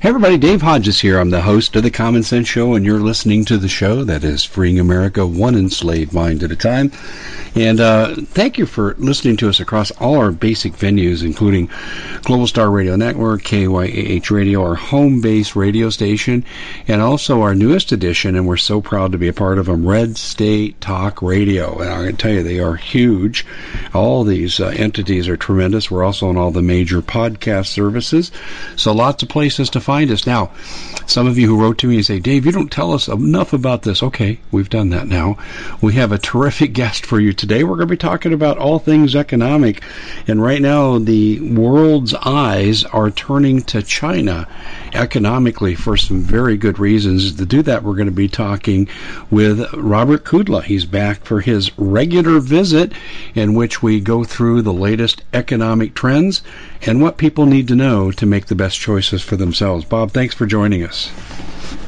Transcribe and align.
Hey 0.00 0.08
everybody, 0.08 0.38
Dave 0.38 0.62
Hodges 0.62 0.98
here. 0.98 1.18
I'm 1.18 1.28
the 1.28 1.42
host 1.42 1.76
of 1.76 1.82
the 1.82 1.90
Common 1.90 2.22
Sense 2.22 2.48
Show, 2.48 2.72
and 2.72 2.86
you're 2.86 3.00
listening 3.00 3.44
to 3.44 3.58
the 3.58 3.68
show 3.68 4.02
that 4.04 4.24
is 4.24 4.42
freeing 4.42 4.80
America 4.80 5.26
one 5.26 5.54
enslaved 5.54 6.14
mind 6.14 6.42
at 6.42 6.50
a 6.50 6.56
time. 6.56 6.90
And 7.54 7.80
uh, 7.80 8.14
thank 8.14 8.56
you 8.56 8.64
for 8.64 8.94
listening 8.96 9.36
to 9.38 9.50
us 9.50 9.60
across 9.60 9.90
all 9.90 10.16
our 10.16 10.30
basic 10.32 10.72
venues, 10.72 11.22
including 11.22 11.68
Global 12.22 12.46
Star 12.46 12.70
Radio 12.70 12.96
Network, 12.96 13.42
KYAH 13.42 14.30
Radio, 14.30 14.62
our 14.62 14.74
home 14.74 15.20
base 15.20 15.54
radio 15.54 15.90
station, 15.90 16.46
and 16.88 17.02
also 17.02 17.42
our 17.42 17.54
newest 17.54 17.92
edition, 17.92 18.36
and 18.36 18.46
we're 18.46 18.56
so 18.56 18.80
proud 18.80 19.12
to 19.12 19.18
be 19.18 19.28
a 19.28 19.34
part 19.34 19.58
of 19.58 19.66
them, 19.66 19.86
Red 19.86 20.16
State 20.16 20.80
Talk 20.80 21.20
Radio. 21.20 21.78
And 21.78 21.90
I 21.90 22.06
can 22.06 22.16
tell 22.16 22.32
you, 22.32 22.42
they 22.42 22.60
are 22.60 22.76
huge. 22.76 23.44
All 23.92 24.24
these 24.24 24.60
uh, 24.60 24.68
entities 24.68 25.28
are 25.28 25.36
tremendous. 25.36 25.90
We're 25.90 26.04
also 26.04 26.30
on 26.30 26.38
all 26.38 26.52
the 26.52 26.62
major 26.62 27.02
podcast 27.02 27.66
services, 27.66 28.32
so 28.76 28.94
lots 28.94 29.22
of 29.22 29.28
places 29.28 29.68
to 29.70 29.80
find 29.90 30.10
us. 30.12 30.24
Now, 30.24 30.50
some 31.10 31.26
of 31.26 31.36
you 31.36 31.48
who 31.48 31.60
wrote 31.60 31.78
to 31.78 31.88
me 31.88 31.96
and 31.96 32.06
say, 32.06 32.20
Dave, 32.20 32.46
you 32.46 32.52
don't 32.52 32.70
tell 32.70 32.92
us 32.92 33.08
enough 33.08 33.52
about 33.52 33.82
this. 33.82 34.00
Okay, 34.00 34.38
we've 34.52 34.70
done 34.70 34.90
that 34.90 35.08
now. 35.08 35.36
We 35.80 35.94
have 35.94 36.12
a 36.12 36.18
terrific 36.18 36.72
guest 36.80 37.04
for 37.04 37.18
you 37.18 37.32
today. 37.32 37.64
We're 37.64 37.76
going 37.76 37.88
to 37.88 37.94
be 37.94 37.96
talking 37.96 38.32
about 38.32 38.58
all 38.58 38.78
things 38.78 39.16
economic. 39.16 39.82
And 40.28 40.40
right 40.40 40.62
now, 40.62 40.98
the 40.98 41.40
world's 41.40 42.14
eyes 42.14 42.84
are 42.84 43.10
turning 43.10 43.62
to 43.62 43.82
China 43.82 44.46
economically 44.94 45.74
for 45.74 45.96
some 45.96 46.20
very 46.20 46.56
good 46.56 46.78
reasons. 46.78 47.34
To 47.36 47.46
do 47.46 47.62
that, 47.62 47.82
we're 47.82 47.96
going 47.96 48.06
to 48.06 48.12
be 48.12 48.28
talking 48.28 48.88
with 49.30 49.72
Robert 49.74 50.24
Kudla. 50.24 50.62
He's 50.62 50.84
back 50.84 51.24
for 51.24 51.40
his 51.40 51.76
regular 51.76 52.38
visit 52.40 52.92
in 53.34 53.54
which 53.54 53.82
we 53.82 54.00
go 54.00 54.22
through 54.22 54.62
the 54.62 54.72
latest 54.72 55.22
economic 55.32 55.94
trends 55.94 56.42
and 56.82 57.02
what 57.02 57.16
people 57.16 57.46
need 57.46 57.68
to 57.68 57.74
know 57.74 58.10
to 58.12 58.26
make 58.26 58.46
the 58.46 58.54
best 58.54 58.78
choices 58.78 59.22
for 59.22 59.36
themselves. 59.36 59.84
Bob, 59.84 60.12
thanks 60.12 60.34
for 60.34 60.46
joining 60.46 60.84
us. 60.84 60.99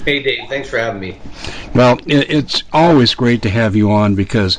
Hey, 0.04 0.22
Dave. 0.22 0.48
Thanks 0.48 0.68
for 0.68 0.78
having 0.78 1.00
me. 1.00 1.18
Well, 1.74 1.98
it's 2.06 2.64
always 2.72 3.14
great 3.14 3.42
to 3.42 3.50
have 3.50 3.76
you 3.76 3.90
on 3.92 4.14
because 4.14 4.58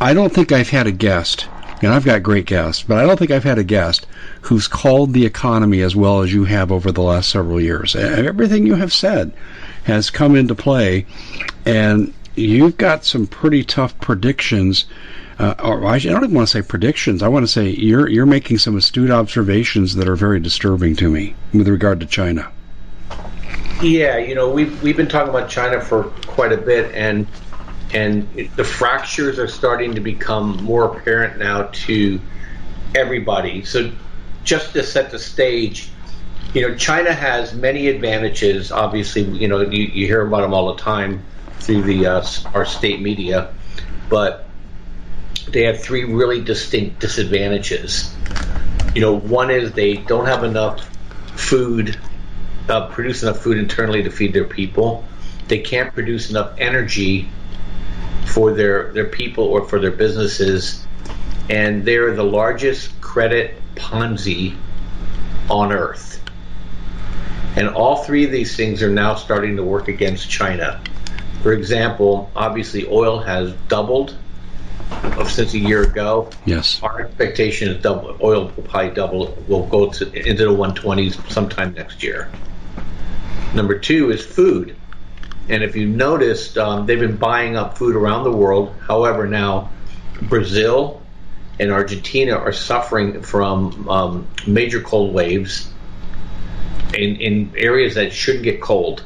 I 0.00 0.14
don't 0.14 0.32
think 0.32 0.52
I've 0.52 0.70
had 0.70 0.86
a 0.86 0.92
guest, 0.92 1.48
and 1.82 1.92
I've 1.92 2.04
got 2.04 2.22
great 2.22 2.46
guests, 2.46 2.84
but 2.84 2.98
I 2.98 3.04
don't 3.04 3.18
think 3.18 3.30
I've 3.32 3.44
had 3.44 3.58
a 3.58 3.64
guest 3.64 4.06
who's 4.42 4.68
called 4.68 5.12
the 5.12 5.26
economy 5.26 5.80
as 5.80 5.96
well 5.96 6.22
as 6.22 6.32
you 6.32 6.44
have 6.44 6.70
over 6.70 6.92
the 6.92 7.02
last 7.02 7.30
several 7.30 7.60
years. 7.60 7.96
Everything 7.96 8.66
you 8.66 8.76
have 8.76 8.92
said 8.92 9.32
has 9.84 10.08
come 10.08 10.36
into 10.36 10.54
play, 10.54 11.04
and 11.64 12.12
you've 12.36 12.76
got 12.76 13.04
some 13.04 13.26
pretty 13.26 13.64
tough 13.64 13.98
predictions. 14.00 14.84
Uh, 15.38 15.54
or 15.62 15.84
I 15.84 15.98
don't 15.98 16.24
even 16.24 16.34
want 16.34 16.48
to 16.48 16.52
say 16.52 16.62
predictions. 16.62 17.22
I 17.22 17.28
want 17.28 17.42
to 17.42 17.52
say 17.52 17.68
you're 17.68 18.08
you're 18.08 18.24
making 18.24 18.58
some 18.58 18.76
astute 18.76 19.10
observations 19.10 19.96
that 19.96 20.08
are 20.08 20.16
very 20.16 20.40
disturbing 20.40 20.96
to 20.96 21.10
me 21.10 21.34
with 21.52 21.68
regard 21.68 22.00
to 22.00 22.06
China. 22.06 22.50
Yeah, 23.82 24.16
you 24.16 24.34
know, 24.34 24.48
we've 24.50 24.82
we've 24.82 24.96
been 24.96 25.08
talking 25.08 25.28
about 25.28 25.50
China 25.50 25.82
for 25.82 26.04
quite 26.04 26.50
a 26.52 26.56
bit, 26.56 26.94
and 26.94 27.26
and 27.92 28.50
the 28.56 28.64
fractures 28.64 29.38
are 29.38 29.48
starting 29.48 29.96
to 29.96 30.00
become 30.00 30.64
more 30.64 30.96
apparent 30.96 31.38
now 31.38 31.64
to 31.64 32.18
everybody. 32.94 33.66
So, 33.66 33.92
just 34.44 34.72
to 34.72 34.82
set 34.82 35.10
the 35.10 35.18
stage, 35.18 35.90
you 36.54 36.66
know, 36.66 36.74
China 36.74 37.12
has 37.12 37.52
many 37.52 37.88
advantages. 37.88 38.72
Obviously, 38.72 39.22
you 39.22 39.46
know, 39.46 39.60
you, 39.60 39.84
you 39.84 40.06
hear 40.06 40.26
about 40.26 40.40
them 40.40 40.54
all 40.54 40.74
the 40.74 40.82
time 40.82 41.22
through 41.60 41.82
the 41.82 42.06
uh, 42.06 42.26
our 42.54 42.64
state 42.64 43.02
media, 43.02 43.52
but 44.08 44.48
they 45.48 45.64
have 45.64 45.82
three 45.82 46.04
really 46.04 46.40
distinct 46.40 46.98
disadvantages. 47.00 48.14
You 48.94 49.02
know, 49.02 49.18
one 49.18 49.50
is 49.50 49.72
they 49.72 49.96
don't 49.96 50.24
have 50.24 50.44
enough 50.44 50.80
food 51.38 51.98
uh, 52.68 52.88
produce 52.88 53.22
enough 53.22 53.38
food 53.38 53.58
internally 53.58 54.02
to 54.02 54.10
feed 54.10 54.32
their 54.32 54.44
people. 54.44 55.04
They 55.48 55.58
can't 55.58 55.92
produce 55.92 56.30
enough 56.30 56.54
energy 56.58 57.28
for 58.24 58.52
their 58.52 58.92
their 58.92 59.06
people 59.06 59.44
or 59.44 59.66
for 59.68 59.78
their 59.78 59.92
businesses, 59.92 60.84
and 61.48 61.84
they're 61.84 62.14
the 62.14 62.24
largest 62.24 63.00
credit 63.00 63.54
Ponzi 63.76 64.56
on 65.48 65.72
earth. 65.72 66.22
And 67.56 67.68
all 67.68 68.04
three 68.04 68.24
of 68.24 68.30
these 68.30 68.54
things 68.56 68.82
are 68.82 68.90
now 68.90 69.14
starting 69.14 69.56
to 69.56 69.62
work 69.62 69.88
against 69.88 70.28
China. 70.28 70.80
For 71.42 71.52
example, 71.52 72.30
obviously 72.34 72.86
oil 72.86 73.18
has 73.20 73.52
doubled 73.68 74.16
since 75.26 75.54
a 75.54 75.58
year 75.58 75.82
ago. 75.82 76.30
Yes. 76.44 76.82
Our 76.82 77.02
expectation 77.02 77.68
is 77.68 77.82
double 77.82 78.16
oil 78.22 78.52
will 78.56 78.62
probably 78.64 78.90
double 78.90 79.38
will 79.48 79.66
go 79.66 79.90
to 79.90 80.12
into 80.12 80.44
the 80.44 80.50
120s 80.50 81.30
sometime 81.30 81.72
next 81.74 82.02
year. 82.02 82.30
Number 83.56 83.78
two 83.78 84.10
is 84.10 84.24
food. 84.24 84.76
And 85.48 85.64
if 85.64 85.76
you 85.76 85.88
noticed, 85.88 86.58
um, 86.58 86.84
they've 86.84 87.00
been 87.00 87.16
buying 87.16 87.56
up 87.56 87.78
food 87.78 87.96
around 87.96 88.24
the 88.24 88.32
world. 88.32 88.74
However, 88.86 89.26
now 89.26 89.70
Brazil 90.20 91.00
and 91.58 91.72
Argentina 91.72 92.36
are 92.36 92.52
suffering 92.52 93.22
from 93.22 93.88
um, 93.88 94.28
major 94.46 94.82
cold 94.82 95.14
waves 95.14 95.70
in, 96.92 97.16
in 97.16 97.52
areas 97.56 97.94
that 97.94 98.12
shouldn't 98.12 98.44
get 98.44 98.60
cold. 98.60 99.02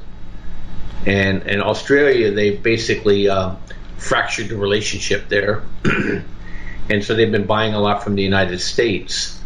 And 1.07 1.45
in 1.45 1.63
Australia, 1.63 2.33
they've 2.33 2.61
basically 2.61 3.29
uh, 3.29 3.55
fractured 3.99 4.49
the 4.49 4.57
relationship 4.57 5.29
there. 5.29 5.63
and 5.85 7.05
so 7.05 7.15
they've 7.15 7.31
been 7.31 7.47
buying 7.47 7.75
a 7.75 7.81
lot 7.81 8.03
from 8.03 8.17
the 8.17 8.23
United 8.23 8.61
States. 8.61 9.41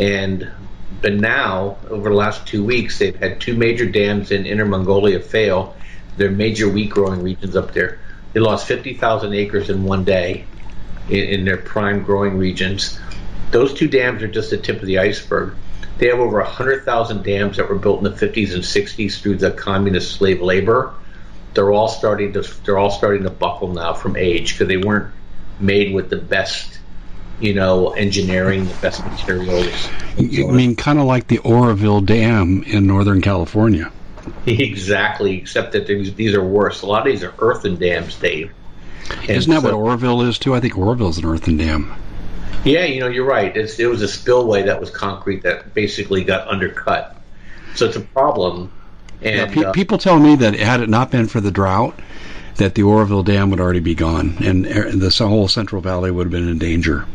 and 0.00 0.50
but 1.00 1.14
now 1.14 1.78
over 1.88 2.08
the 2.08 2.14
last 2.14 2.46
two 2.46 2.64
weeks 2.64 2.98
they've 2.98 3.16
had 3.16 3.40
two 3.40 3.56
major 3.56 3.86
dams 3.86 4.30
in 4.30 4.46
Inner 4.46 4.66
Mongolia 4.66 5.20
fail. 5.20 5.76
They're 6.16 6.30
major 6.30 6.68
wheat 6.68 6.90
growing 6.90 7.22
regions 7.22 7.56
up 7.56 7.72
there. 7.72 8.00
They 8.32 8.40
lost 8.40 8.66
50,000 8.66 9.32
acres 9.32 9.70
in 9.70 9.84
one 9.84 10.04
day 10.04 10.44
in, 11.08 11.20
in 11.20 11.44
their 11.44 11.56
prime 11.56 12.02
growing 12.02 12.36
regions. 12.36 12.98
Those 13.50 13.72
two 13.74 13.88
dams 13.88 14.22
are 14.22 14.28
just 14.28 14.50
the 14.50 14.58
tip 14.58 14.80
of 14.80 14.86
the 14.86 14.98
iceberg. 14.98 15.54
They 15.98 16.08
have 16.08 16.20
over 16.20 16.38
100,000 16.38 17.22
dams 17.24 17.56
that 17.56 17.68
were 17.68 17.78
built 17.78 17.98
in 17.98 18.04
the 18.04 18.10
50s 18.10 18.54
and 18.54 18.62
60s 18.62 19.20
through 19.20 19.36
the 19.36 19.50
communist 19.50 20.12
slave 20.12 20.40
labor. 20.40 20.94
They're 21.54 21.72
all 21.72 21.88
starting 21.88 22.34
to 22.34 22.42
they're 22.64 22.78
all 22.78 22.90
starting 22.90 23.24
to 23.24 23.30
buckle 23.30 23.68
now 23.68 23.94
from 23.94 24.16
age 24.16 24.52
because 24.52 24.68
they 24.68 24.76
weren't 24.76 25.12
made 25.58 25.92
with 25.92 26.10
the 26.10 26.16
best, 26.16 26.78
you 27.40 27.54
know, 27.54 27.90
engineering, 27.90 28.66
the 28.66 28.74
best 28.74 29.04
materials. 29.04 29.88
You 30.16 30.48
mean 30.48 30.74
kind 30.74 30.98
of 30.98 31.04
like 31.04 31.28
the 31.28 31.38
Oroville 31.38 32.00
Dam 32.00 32.62
in 32.64 32.86
Northern 32.86 33.20
California? 33.20 33.90
Exactly, 34.46 35.36
except 35.38 35.72
that 35.72 35.86
these, 35.86 36.14
these 36.14 36.34
are 36.34 36.44
worse. 36.44 36.82
A 36.82 36.86
lot 36.86 37.06
of 37.06 37.12
these 37.12 37.22
are 37.22 37.34
earthen 37.38 37.76
dams, 37.76 38.16
Dave. 38.16 38.52
And 39.22 39.30
Isn't 39.30 39.50
that 39.50 39.62
so, 39.62 39.68
what 39.68 39.74
Oroville 39.74 40.22
is 40.22 40.38
too? 40.38 40.54
I 40.54 40.60
think 40.60 40.76
Oroville's 40.76 41.18
an 41.18 41.24
earthen 41.24 41.56
dam. 41.56 41.94
Yeah, 42.64 42.84
you 42.84 43.00
know, 43.00 43.08
you're 43.08 43.26
right. 43.26 43.54
It's, 43.56 43.78
it 43.78 43.86
was 43.86 44.02
a 44.02 44.08
spillway 44.08 44.62
that 44.62 44.80
was 44.80 44.90
concrete 44.90 45.42
that 45.42 45.74
basically 45.74 46.24
got 46.24 46.48
undercut. 46.48 47.16
So 47.74 47.86
it's 47.86 47.96
a 47.96 48.00
problem. 48.00 48.70
And 49.22 49.36
yeah, 49.36 49.62
pe- 49.62 49.64
uh, 49.64 49.72
people 49.72 49.98
tell 49.98 50.18
me 50.18 50.36
that 50.36 50.54
had 50.54 50.80
it 50.80 50.88
not 50.88 51.10
been 51.10 51.26
for 51.26 51.40
the 51.40 51.50
drought, 51.50 51.98
that 52.56 52.74
the 52.74 52.82
Oroville 52.82 53.22
Dam 53.22 53.50
would 53.50 53.60
already 53.60 53.80
be 53.80 53.94
gone, 53.94 54.36
and 54.40 54.64
the 54.64 55.10
whole 55.18 55.48
Central 55.48 55.80
Valley 55.80 56.10
would 56.10 56.24
have 56.24 56.32
been 56.32 56.48
in 56.48 56.58
danger. 56.58 57.06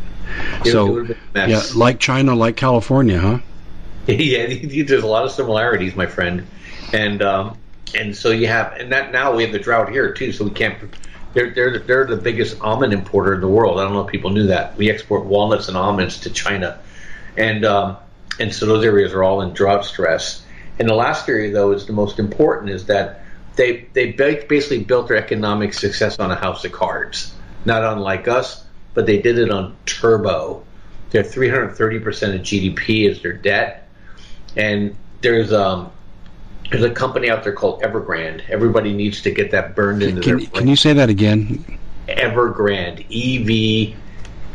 So, 0.63 1.07
yeah, 1.35 1.61
like 1.75 1.99
China, 1.99 2.35
like 2.35 2.55
California, 2.55 3.19
huh? 3.19 3.39
yeah, 4.07 4.47
there's 4.83 5.03
a 5.03 5.07
lot 5.07 5.25
of 5.25 5.31
similarities, 5.31 5.95
my 5.95 6.05
friend, 6.05 6.47
and 6.91 7.21
um, 7.21 7.57
and 7.95 8.15
so 8.15 8.31
you 8.31 8.47
have, 8.47 8.73
and 8.73 8.91
that 8.91 9.11
now 9.11 9.35
we 9.35 9.43
have 9.43 9.51
the 9.51 9.59
drought 9.59 9.89
here 9.89 10.13
too, 10.13 10.31
so 10.31 10.45
we 10.45 10.51
can't 10.51 10.77
they're, 11.33 11.51
they're, 11.51 11.79
they're 11.79 12.05
the 12.05 12.17
biggest 12.17 12.61
almond 12.61 12.93
importer 12.93 13.33
in 13.33 13.41
the 13.41 13.47
world. 13.47 13.79
I 13.79 13.83
don't 13.83 13.93
know 13.93 14.05
if 14.05 14.11
people 14.11 14.29
knew 14.29 14.47
that. 14.47 14.77
We 14.77 14.89
export 14.89 15.25
walnuts 15.25 15.67
and 15.67 15.75
almonds 15.75 16.21
to 16.21 16.29
China. 16.29 16.79
And, 17.35 17.65
um, 17.65 17.97
and 18.39 18.53
so 18.53 18.65
those 18.65 18.85
areas 18.85 19.13
are 19.13 19.23
all 19.23 19.41
in 19.41 19.53
drought 19.53 19.85
stress. 19.85 20.45
And 20.79 20.87
the 20.87 20.93
last 20.93 21.27
area, 21.27 21.51
though, 21.51 21.71
is 21.71 21.85
the 21.85 21.93
most 21.93 22.19
important, 22.19 22.69
is 22.71 22.85
that 22.85 23.23
they, 23.55 23.87
they 23.93 24.11
basically 24.11 24.83
built 24.83 25.07
their 25.07 25.17
economic 25.17 25.73
success 25.73 26.19
on 26.19 26.31
a 26.31 26.35
house 26.35 26.65
of 26.65 26.71
cards. 26.71 27.33
Not 27.65 27.83
unlike 27.83 28.27
us, 28.27 28.62
but 28.93 29.05
they 29.05 29.21
did 29.21 29.37
it 29.39 29.49
on 29.49 29.75
turbo. 29.85 30.63
They're 31.09 31.23
330% 31.23 32.35
of 32.35 32.41
GDP 32.41 33.09
is 33.09 33.21
their 33.21 33.33
debt. 33.33 33.87
And 34.55 34.95
there's 35.21 35.53
um, 35.53 35.91
there's 36.71 36.83
a 36.83 36.91
company 36.91 37.29
out 37.29 37.43
there 37.43 37.53
called 37.53 37.81
Evergrande. 37.81 38.49
Everybody 38.49 38.93
needs 38.93 39.21
to 39.23 39.31
get 39.31 39.51
that 39.51 39.75
burned 39.75 40.03
into 40.03 40.21
can, 40.21 40.37
their. 40.37 40.47
Can 40.47 40.67
you 40.67 40.75
say 40.75 40.93
that 40.93 41.09
again? 41.09 41.79
Evergrande. 42.07 43.05
E 43.09 43.43
V. 43.43 43.95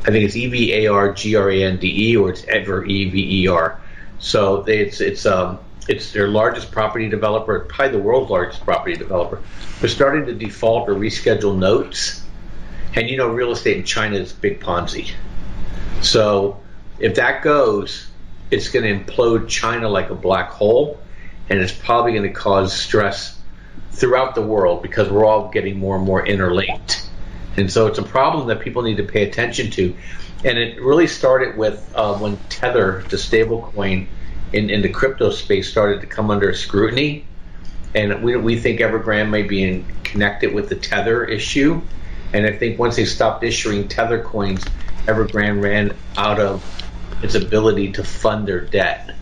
I 0.03 0.11
think 0.11 0.25
it's 0.25 0.37
E 0.37 0.47
V 0.47 0.73
A 0.75 0.93
R 0.93 1.13
G 1.13 1.35
R 1.37 1.51
A 1.51 1.65
N 1.65 1.79
D 1.79 2.11
E, 2.11 2.17
or 2.17 2.31
it's 2.31 2.45
Ever 2.45 2.85
E 2.85 3.11
V 3.11 3.43
E 3.43 3.49
R. 3.49 3.81
So 4.21 4.65
it's 4.67 5.01
it's 5.01 5.27
um 5.27 5.59
it's 5.89 6.13
their 6.13 6.29
largest 6.29 6.71
property 6.71 7.09
developer, 7.09 7.61
probably 7.61 7.97
the 7.97 8.03
world's 8.03 8.31
largest 8.31 8.63
property 8.63 8.95
developer. 8.95 9.43
They're 9.81 9.89
starting 9.89 10.27
to 10.27 10.35
default 10.35 10.89
or 10.89 10.95
reschedule 10.95 11.57
notes, 11.57 12.23
and 12.95 13.09
you 13.09 13.17
know 13.17 13.29
real 13.29 13.53
estate 13.53 13.77
in 13.77 13.85
China 13.85 14.17
is 14.17 14.33
big 14.33 14.61
Ponzi. 14.61 15.11
So 16.03 16.61
if 16.99 17.17
that 17.17 17.43
goes, 17.43 18.09
it's 18.51 18.69
going 18.69 18.85
to 18.85 19.05
implode 19.05 19.49
China 19.49 19.89
like 19.89 20.11
a 20.11 20.15
black 20.15 20.51
hole 20.51 20.99
and 21.51 21.61
it's 21.61 21.73
probably 21.73 22.13
going 22.13 22.25
to 22.25 22.33
cause 22.33 22.73
stress 22.73 23.39
throughout 23.93 24.35
the 24.35 24.43
world 24.43 24.83
because 24.83 25.11
we're 25.11 25.25
all 25.25 25.49
getting 25.49 25.79
more 25.79 25.97
and 25.97 26.05
more 26.05 26.25
interlinked. 26.25 27.09
And 27.57 27.73
so 27.73 27.87
it's 27.87 27.99
a 27.99 28.03
problem 28.03 28.49
that 28.49 28.61
people 28.61 28.83
need 28.83 28.99
to 28.99 29.05
pay 29.05 29.29
attention 29.29 29.71
to. 29.73 29.97
And 30.45 30.59
it 30.59 30.81
really 30.81 31.09
started 31.09 31.57
with 31.57 31.93
uh, 31.95 32.17
when 32.19 32.37
Tether, 32.49 33.05
the 33.09 33.17
stablecoin 33.17 34.07
in, 34.53 34.71
in 34.71 34.83
the 34.83 34.89
crypto 34.89 35.31
space, 35.31 35.69
started 35.69 36.01
to 36.03 36.07
come 36.07 36.31
under 36.31 36.55
scrutiny. 36.55 37.27
And 37.95 38.23
we, 38.23 38.37
we 38.37 38.59
think 38.59 38.81
Evergrande 38.81 39.31
may 39.31 39.43
be 39.43 39.65
in, 39.65 39.87
connected 40.05 40.55
with 40.55 40.69
the 40.69 40.77
Tether 40.77 41.25
issue. 41.25 41.83
And 42.33 42.47
I 42.47 42.53
think 42.53 42.79
once 42.79 42.97
they 42.97 43.05
stopped 43.05 43.43
issuing 43.45 43.89
Tether 43.89 44.23
coins, 44.23 44.65
Evergrande 45.07 45.63
ran 45.63 45.97
out 46.17 46.41
of 46.41 46.65
its 47.23 47.35
ability 47.35 47.93
to 47.93 48.05
fund 48.05 48.47
their 48.47 48.61
debt 48.61 49.15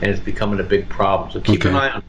and 0.00 0.10
it's 0.10 0.20
becoming 0.20 0.60
a 0.60 0.64
big 0.64 0.88
problem. 0.88 1.30
So 1.30 1.40
keep 1.40 1.60
okay. 1.60 1.70
an 1.70 1.74
eye 1.74 1.90
on. 1.90 2.02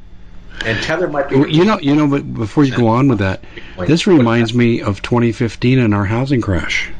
And 0.65 0.83
Tether 0.83 1.07
might 1.07 1.29
be. 1.29 1.35
You 1.35 1.65
know, 1.65 1.79
you 1.79 1.95
know, 1.95 2.07
but 2.07 2.33
before 2.33 2.63
you 2.63 2.75
go 2.75 2.87
on 2.87 3.07
with 3.07 3.19
that, 3.19 3.43
this 3.85 4.07
reminds 4.07 4.53
me 4.53 4.81
of 4.81 5.01
2015 5.01 5.79
and 5.79 5.93
our 5.93 6.05
housing 6.05 6.41
crash. 6.41 6.91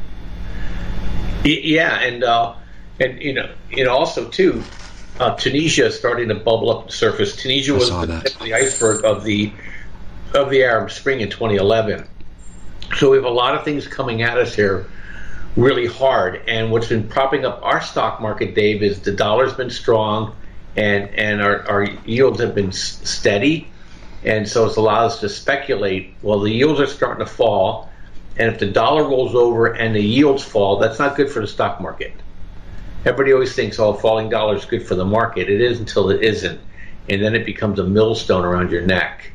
Yeah, 1.44 2.00
and 2.00 2.24
uh, 2.24 2.56
and 3.00 3.22
you 3.22 3.34
know, 3.34 3.50
know, 3.72 3.98
also 3.98 4.30
too, 4.30 4.64
uh, 5.20 5.36
Tunisia 5.36 5.88
is 5.88 5.98
starting 5.98 6.28
to 6.30 6.36
bubble 6.36 6.70
up 6.70 6.88
the 6.88 6.94
surface. 6.94 7.36
Tunisia 7.36 7.74
was 7.74 7.90
the, 7.90 8.36
the 8.44 8.54
iceberg 8.54 9.04
of 9.04 9.24
the 9.24 9.52
of 10.36 10.52
the 10.52 10.64
Arab 10.64 10.92
Spring 10.92 11.22
in 11.22 11.30
2011. 11.30 12.08
So 12.98 13.12
we 13.12 13.18
have 13.18 13.26
a 13.26 13.30
lot 13.30 13.54
of 13.54 13.64
things 13.64 13.88
coming 13.88 14.24
at 14.24 14.40
us 14.40 14.56
here 14.56 14.88
really 15.56 15.86
hard. 15.86 16.42
And 16.48 16.72
what's 16.72 16.88
been 16.88 17.08
propping 17.08 17.46
up 17.46 17.60
our 17.64 17.82
stock 17.82 18.22
market, 18.22 18.56
Dave, 18.56 18.82
is 18.82 19.02
the 19.02 19.12
dollar's 19.12 19.54
been 19.54 19.70
strong 19.70 20.36
and 20.76 21.10
and 21.16 21.42
our, 21.42 21.68
our 21.68 21.84
yields 21.84 22.40
have 22.40 22.54
been 22.54 22.72
steady, 22.72 23.68
and 24.24 24.48
so 24.48 24.66
it's 24.68 24.78
allowed 24.78 25.08
us 25.08 25.20
to 25.22 25.30
speculate. 25.30 26.14
Well, 26.22 26.40
the 26.40 26.52
yields 26.52 26.80
are 26.80 26.88
starting 26.88 27.26
to 27.26 27.32
fall, 27.32 27.90
and 28.38 28.52
if 28.52 28.60
the 28.60 28.68
dollar 28.68 29.04
rolls 29.04 29.34
over 29.34 29.76
and 29.76 29.96
the 29.96 30.02
yields 30.02 30.44
fall, 30.44 30.78
that's 30.78 31.00
not 31.00 31.16
good 31.16 31.32
for 31.32 31.40
the 31.40 31.48
stock 31.48 31.82
market. 31.82 32.14
Everybody 33.06 33.34
always 33.34 33.54
thinks, 33.54 33.80
oh, 33.80 33.94
a 33.94 34.00
falling 34.00 34.30
dollar 34.30 34.56
is 34.56 34.66
good 34.66 34.86
for 34.86 34.96
the 34.96 35.06
market. 35.06 35.50
It 35.50 35.62
is 35.62 35.80
until 35.80 36.12
it 36.12 36.24
isn't, 36.24 36.62
and 37.10 37.24
then 37.24 37.34
it 37.34 37.46
becomes 37.46 37.80
a 37.80 37.84
millstone 37.84 38.46
around 38.46 38.72
your 38.72 38.86
neck. 38.86 39.32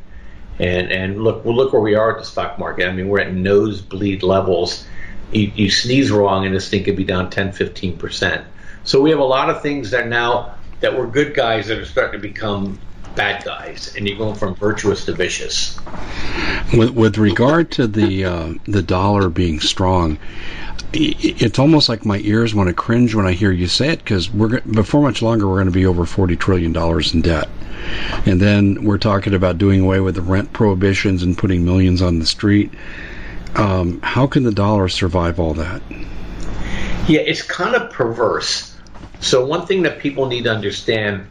And 0.63 0.93
and 0.93 1.25
look, 1.25 1.45
well, 1.45 1.57
look 1.57 1.73
where 1.73 1.83
we 1.83 1.97
are 1.97 2.13
at 2.13 2.19
the 2.19 2.25
stock 2.25 2.57
market. 2.57 2.89
I 2.89 2.93
mean, 2.93 3.09
we're 3.09 3.21
at 3.21 3.35
nosebleed 3.35 4.23
levels. 4.23 4.87
You, 5.33 5.51
you 5.55 5.71
sneeze 5.71 6.13
wrong, 6.13 6.47
and 6.47 6.55
this 6.55 6.69
thing 6.69 6.85
could 6.85 6.95
be 6.95 7.05
down 7.05 7.31
10, 7.31 7.53
15 7.53 7.99
percent. 7.99 8.47
So 8.85 9.01
we 9.01 9.11
have 9.11 9.19
a 9.19 9.25
lot 9.25 9.51
of 9.51 9.61
things 9.61 9.91
that 9.91 10.07
now 10.07 10.55
that 10.79 10.97
were 10.97 11.07
good 11.09 11.35
guys 11.35 11.67
that 11.67 11.79
are 11.79 11.85
starting 11.85 12.21
to 12.21 12.29
become 12.29 12.79
bad 13.17 13.45
guys, 13.45 13.95
and 13.97 14.07
you're 14.07 14.19
going 14.19 14.37
from 14.37 14.55
virtuous 14.55 15.05
to 15.07 15.13
vicious. 15.13 15.79
With, 16.73 16.91
with 16.91 17.19
regard 17.19 17.73
to 17.73 17.89
the 17.89 18.25
uh, 18.25 18.55
the 18.65 18.83
dollar 18.83 19.29
being 19.29 19.59
strong, 19.59 20.19
it's 20.95 21.59
almost 21.59 21.89
like 21.89 22.05
my 22.05 22.19
ears 22.19 22.55
want 22.55 22.69
to 22.69 22.75
cringe 22.75 23.15
when 23.15 23.27
I 23.27 23.33
hear 23.33 23.51
you 23.51 23.67
say 23.67 23.91
it 23.91 23.99
because 23.99 24.31
we're 24.31 24.61
before 24.61 25.03
much 25.03 25.23
longer 25.23 25.49
we're 25.49 25.57
going 25.57 25.67
to 25.67 25.73
be 25.73 25.87
over 25.87 26.05
forty 26.07 26.37
trillion 26.37 26.73
dollars 26.73 27.15
in 27.15 27.23
debt, 27.23 27.49
and 28.27 28.41
then 28.41 28.85
we're 28.85 28.99
talking 28.99 29.35
about 29.35 29.59
doing 29.59 29.81
away 29.81 30.01
with 30.01 30.15
the 30.15 30.23
rent 30.23 30.53
prohibitions 30.53 31.23
and 31.23 31.37
putting 31.37 31.65
millions 31.65 32.03
on 32.03 32.19
the 32.19 32.27
street. 32.27 32.71
Um, 33.55 34.01
how 34.03 34.27
can 34.27 34.45
the 34.45 34.53
dollar 34.53 34.89
survive 34.89 35.39
all 35.39 35.55
that? 35.55 35.83
Yeah, 37.09 37.21
it's 37.21 37.43
kind 37.43 37.75
of 37.75 37.91
perverse 37.91 38.73
so 39.23 39.47
one 39.47 39.67
thing 39.67 39.83
that 39.83 40.01
people 40.01 40.27
need 40.27 40.45
to 40.45 40.51
understand 40.51 41.29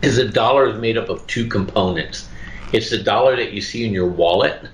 is 0.00 0.16
the 0.16 0.28
dollar 0.28 0.68
is 0.68 0.80
made 0.80 0.96
up 0.96 1.08
of 1.08 1.26
two 1.26 1.48
components. 1.48 2.28
It's 2.72 2.88
the 2.88 2.98
dollar 2.98 3.34
that 3.34 3.52
you 3.52 3.60
see 3.60 3.84
in 3.84 3.92
your 3.92 4.06
wallet 4.06 4.68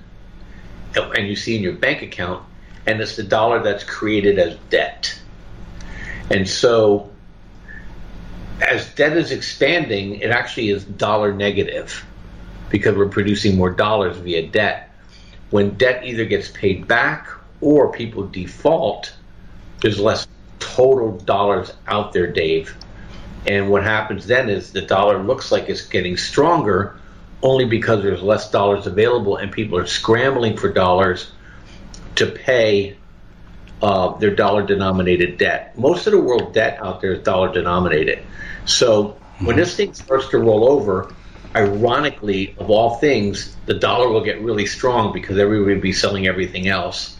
and 0.95 1.27
you 1.27 1.35
see 1.35 1.55
in 1.55 1.63
your 1.63 1.73
bank 1.73 2.03
account, 2.03 2.45
and 2.85 2.99
it's 3.01 3.15
the 3.15 3.23
dollar 3.23 3.63
that's 3.63 3.83
created 3.83 4.39
as 4.39 4.57
debt. 4.69 5.19
And 6.29 6.47
so 6.47 7.11
as 8.61 8.93
debt 8.93 9.17
is 9.17 9.31
expanding, 9.31 10.15
it 10.15 10.29
actually 10.29 10.69
is 10.69 10.83
dollar 10.83 11.33
negative 11.33 12.05
because 12.69 12.95
we're 12.95 13.09
producing 13.09 13.57
more 13.57 13.69
dollars 13.69 14.17
via 14.17 14.47
debt. 14.47 14.89
When 15.49 15.71
debt 15.71 16.05
either 16.05 16.25
gets 16.25 16.49
paid 16.49 16.87
back 16.87 17.27
or 17.61 17.91
people 17.91 18.27
default, 18.27 19.13
there's 19.81 19.99
less 19.99 20.27
total 20.59 21.17
dollars 21.19 21.73
out 21.87 22.13
there, 22.13 22.31
Dave. 22.31 22.75
And 23.45 23.69
what 23.69 23.83
happens 23.83 24.25
then 24.25 24.49
is 24.49 24.71
the 24.71 24.81
dollar 24.81 25.21
looks 25.21 25.51
like 25.51 25.69
it's 25.69 25.81
getting 25.81 26.17
stronger 26.17 26.97
only 27.41 27.65
because 27.65 28.01
there's 28.01 28.21
less 28.21 28.49
dollars 28.49 28.87
available 28.87 29.35
and 29.35 29.51
people 29.51 29.77
are 29.77 29.85
scrambling 29.85 30.55
for 30.57 30.71
dollars 30.71 31.29
to 32.15 32.27
pay 32.27 32.97
uh, 33.81 34.17
their 34.17 34.35
dollar 34.35 34.65
denominated 34.65 35.37
debt. 35.37 35.77
Most 35.77 36.07
of 36.07 36.13
the 36.13 36.19
world 36.19 36.53
debt 36.53 36.79
out 36.81 37.01
there 37.01 37.13
is 37.13 37.23
dollar 37.23 37.51
denominated. 37.53 38.23
So 38.65 39.17
when 39.39 39.55
this 39.57 39.75
thing 39.75 39.93
starts 39.93 40.29
to 40.29 40.37
roll 40.37 40.69
over, 40.69 41.13
ironically, 41.55 42.55
of 42.57 42.69
all 42.69 42.95
things, 42.97 43.55
the 43.65 43.73
dollar 43.73 44.07
will 44.09 44.23
get 44.23 44.41
really 44.41 44.65
strong 44.65 45.11
because 45.13 45.37
everybody 45.37 45.75
will 45.75 45.81
be 45.81 45.93
selling 45.93 46.27
everything 46.27 46.67
else. 46.67 47.17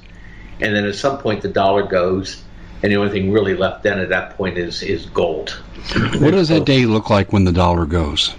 And 0.61 0.75
then 0.75 0.85
at 0.85 0.95
some 0.95 1.17
point, 1.17 1.41
the 1.41 1.49
dollar 1.49 1.83
goes 1.83 2.43
and 2.83 2.91
the 2.91 2.97
only 2.97 3.11
thing 3.11 3.31
really 3.31 3.55
left 3.55 3.83
then 3.83 3.97
at 3.99 4.09
that 4.09 4.35
point 4.37 4.57
is 4.57 4.83
is 4.83 5.05
gold. 5.07 5.51
What 6.19 6.31
does 6.31 6.49
that 6.49 6.65
day 6.65 6.85
look 6.85 7.09
like 7.09 7.31
when 7.31 7.45
the 7.45 7.51
dollar 7.51 7.85
goes? 7.85 8.35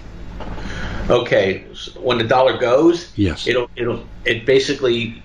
Okay, 1.09 1.65
when 1.99 2.19
the 2.19 2.23
dollar 2.23 2.57
goes, 2.57 3.11
Yes. 3.15 3.47
it'll 3.47 3.69
it'll 3.75 4.05
it 4.23 4.45
basically 4.45 5.21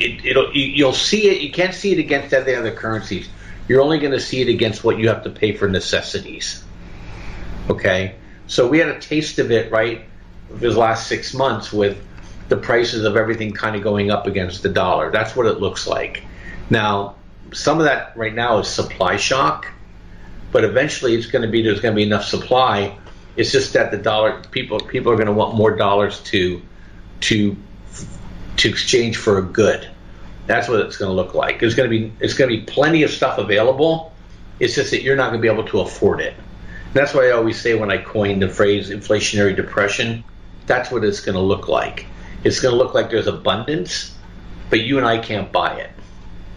it, 0.00 0.24
it'll 0.24 0.52
you- 0.54 0.72
you'll 0.72 0.92
see 0.92 1.28
it. 1.28 1.40
You 1.40 1.50
can't 1.50 1.74
see 1.74 1.92
it 1.92 1.98
against 1.98 2.32
any 2.32 2.54
other 2.54 2.72
currencies. 2.72 3.28
You're 3.68 3.82
only 3.82 3.98
going 3.98 4.12
to 4.12 4.20
see 4.20 4.40
it 4.40 4.48
against 4.48 4.82
what 4.82 4.98
you 4.98 5.08
have 5.08 5.24
to 5.24 5.30
pay 5.30 5.52
for 5.52 5.68
necessities. 5.68 6.64
Okay, 7.68 8.14
so 8.46 8.66
we 8.66 8.78
had 8.78 8.88
a 8.88 8.98
taste 8.98 9.38
of 9.38 9.50
it 9.50 9.70
right 9.70 10.04
this 10.50 10.74
last 10.74 11.06
six 11.06 11.34
months 11.34 11.70
with 11.72 12.02
the 12.48 12.56
prices 12.56 13.04
of 13.04 13.16
everything 13.16 13.52
kind 13.52 13.76
of 13.76 13.82
going 13.82 14.10
up 14.10 14.26
against 14.26 14.62
the 14.62 14.70
dollar. 14.70 15.10
That's 15.10 15.36
what 15.36 15.46
it 15.46 15.60
looks 15.60 15.86
like. 15.86 16.22
Now, 16.70 17.16
some 17.52 17.78
of 17.78 17.84
that 17.84 18.16
right 18.16 18.34
now 18.34 18.58
is 18.58 18.68
supply 18.68 19.16
shock, 19.16 19.70
but 20.50 20.64
eventually 20.64 21.14
it's 21.14 21.26
going 21.26 21.42
to 21.42 21.48
be 21.48 21.62
there's 21.62 21.80
going 21.80 21.94
to 21.94 21.96
be 21.96 22.04
enough 22.04 22.24
supply. 22.24 22.96
It's 23.36 23.52
just 23.52 23.74
that 23.74 23.90
the 23.90 23.98
dollar 23.98 24.42
people 24.50 24.80
people 24.80 25.12
are 25.12 25.16
going 25.16 25.26
to 25.26 25.32
want 25.32 25.54
more 25.54 25.76
dollars 25.76 26.20
to 26.24 26.62
to 27.20 27.56
to 28.58 28.68
exchange 28.68 29.16
for 29.16 29.38
a 29.38 29.42
good. 29.42 29.88
That's 30.46 30.68
what 30.68 30.80
it's 30.80 30.96
going 30.96 31.10
to 31.10 31.14
look 31.14 31.34
like. 31.34 31.60
There's 31.60 31.74
going 31.74 31.90
to 31.90 31.98
be 31.98 32.12
it's 32.20 32.34
going 32.34 32.50
to 32.50 32.56
be 32.56 32.62
plenty 32.64 33.02
of 33.02 33.10
stuff 33.10 33.38
available. 33.38 34.12
It's 34.60 34.74
just 34.74 34.90
that 34.90 35.02
you're 35.02 35.16
not 35.16 35.30
going 35.30 35.40
to 35.40 35.42
be 35.42 35.52
able 35.52 35.68
to 35.68 35.80
afford 35.80 36.20
it. 36.20 36.34
That's 36.94 37.14
why 37.14 37.28
I 37.28 37.30
always 37.32 37.60
say 37.60 37.74
when 37.74 37.90
I 37.90 37.98
coined 37.98 38.42
the 38.42 38.48
phrase 38.48 38.90
inflationary 38.90 39.54
depression, 39.54 40.24
that's 40.66 40.90
what 40.90 41.04
it's 41.04 41.20
going 41.20 41.34
to 41.34 41.40
look 41.40 41.68
like. 41.68 42.06
It's 42.44 42.60
going 42.60 42.72
to 42.72 42.78
look 42.78 42.94
like 42.94 43.10
there's 43.10 43.26
abundance, 43.26 44.16
but 44.70 44.80
you 44.80 44.96
and 44.98 45.06
I 45.06 45.18
can't 45.18 45.52
buy 45.52 45.74
it 45.74 45.90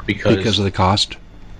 because 0.05 0.37
Because 0.37 0.57
of 0.59 0.65
the 0.65 0.71
cost? 0.71 1.17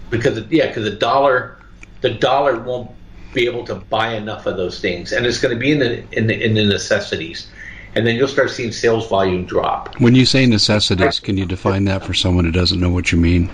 because 0.10 0.38
it- 0.38 0.52
yeah, 0.52 0.68
because 0.68 0.84
the 0.84 0.96
dollar, 0.96 1.58
the 2.02 2.12
dollar 2.12 2.60
won't 2.60 2.92
be 3.34 3.46
able 3.46 3.66
to 3.66 3.76
buy 3.76 4.14
enough 4.14 4.46
of 4.46 4.58
those 4.58 4.80
things, 4.80 5.12
and 5.12 5.26
it's 5.26 5.40
going 5.40 5.54
to 5.54 5.60
be 5.60 5.72
in 5.72 5.80
the 5.80 6.04
in 6.18 6.28
the 6.28 6.44
in 6.44 6.54
the 6.54 6.66
necessities, 6.66 7.50
and 7.96 8.08
then 8.08 8.16
you'll 8.16 8.28
start 8.28 8.50
seeing 8.50 8.72
sales 8.72 9.08
volume 9.08 9.46
drop. 9.46 10.00
When 10.00 10.16
you 10.16 10.26
say 10.26 10.46
necessities, 10.46 11.20
can 11.20 11.38
you 11.38 11.46
define 11.46 11.86
that 11.86 12.06
for 12.06 12.14
someone 12.14 12.46
who 12.46 12.52
doesn't 12.52 12.80
know 12.80 12.90
what 12.90 13.12
you 13.12 13.18
mean? 13.18 13.50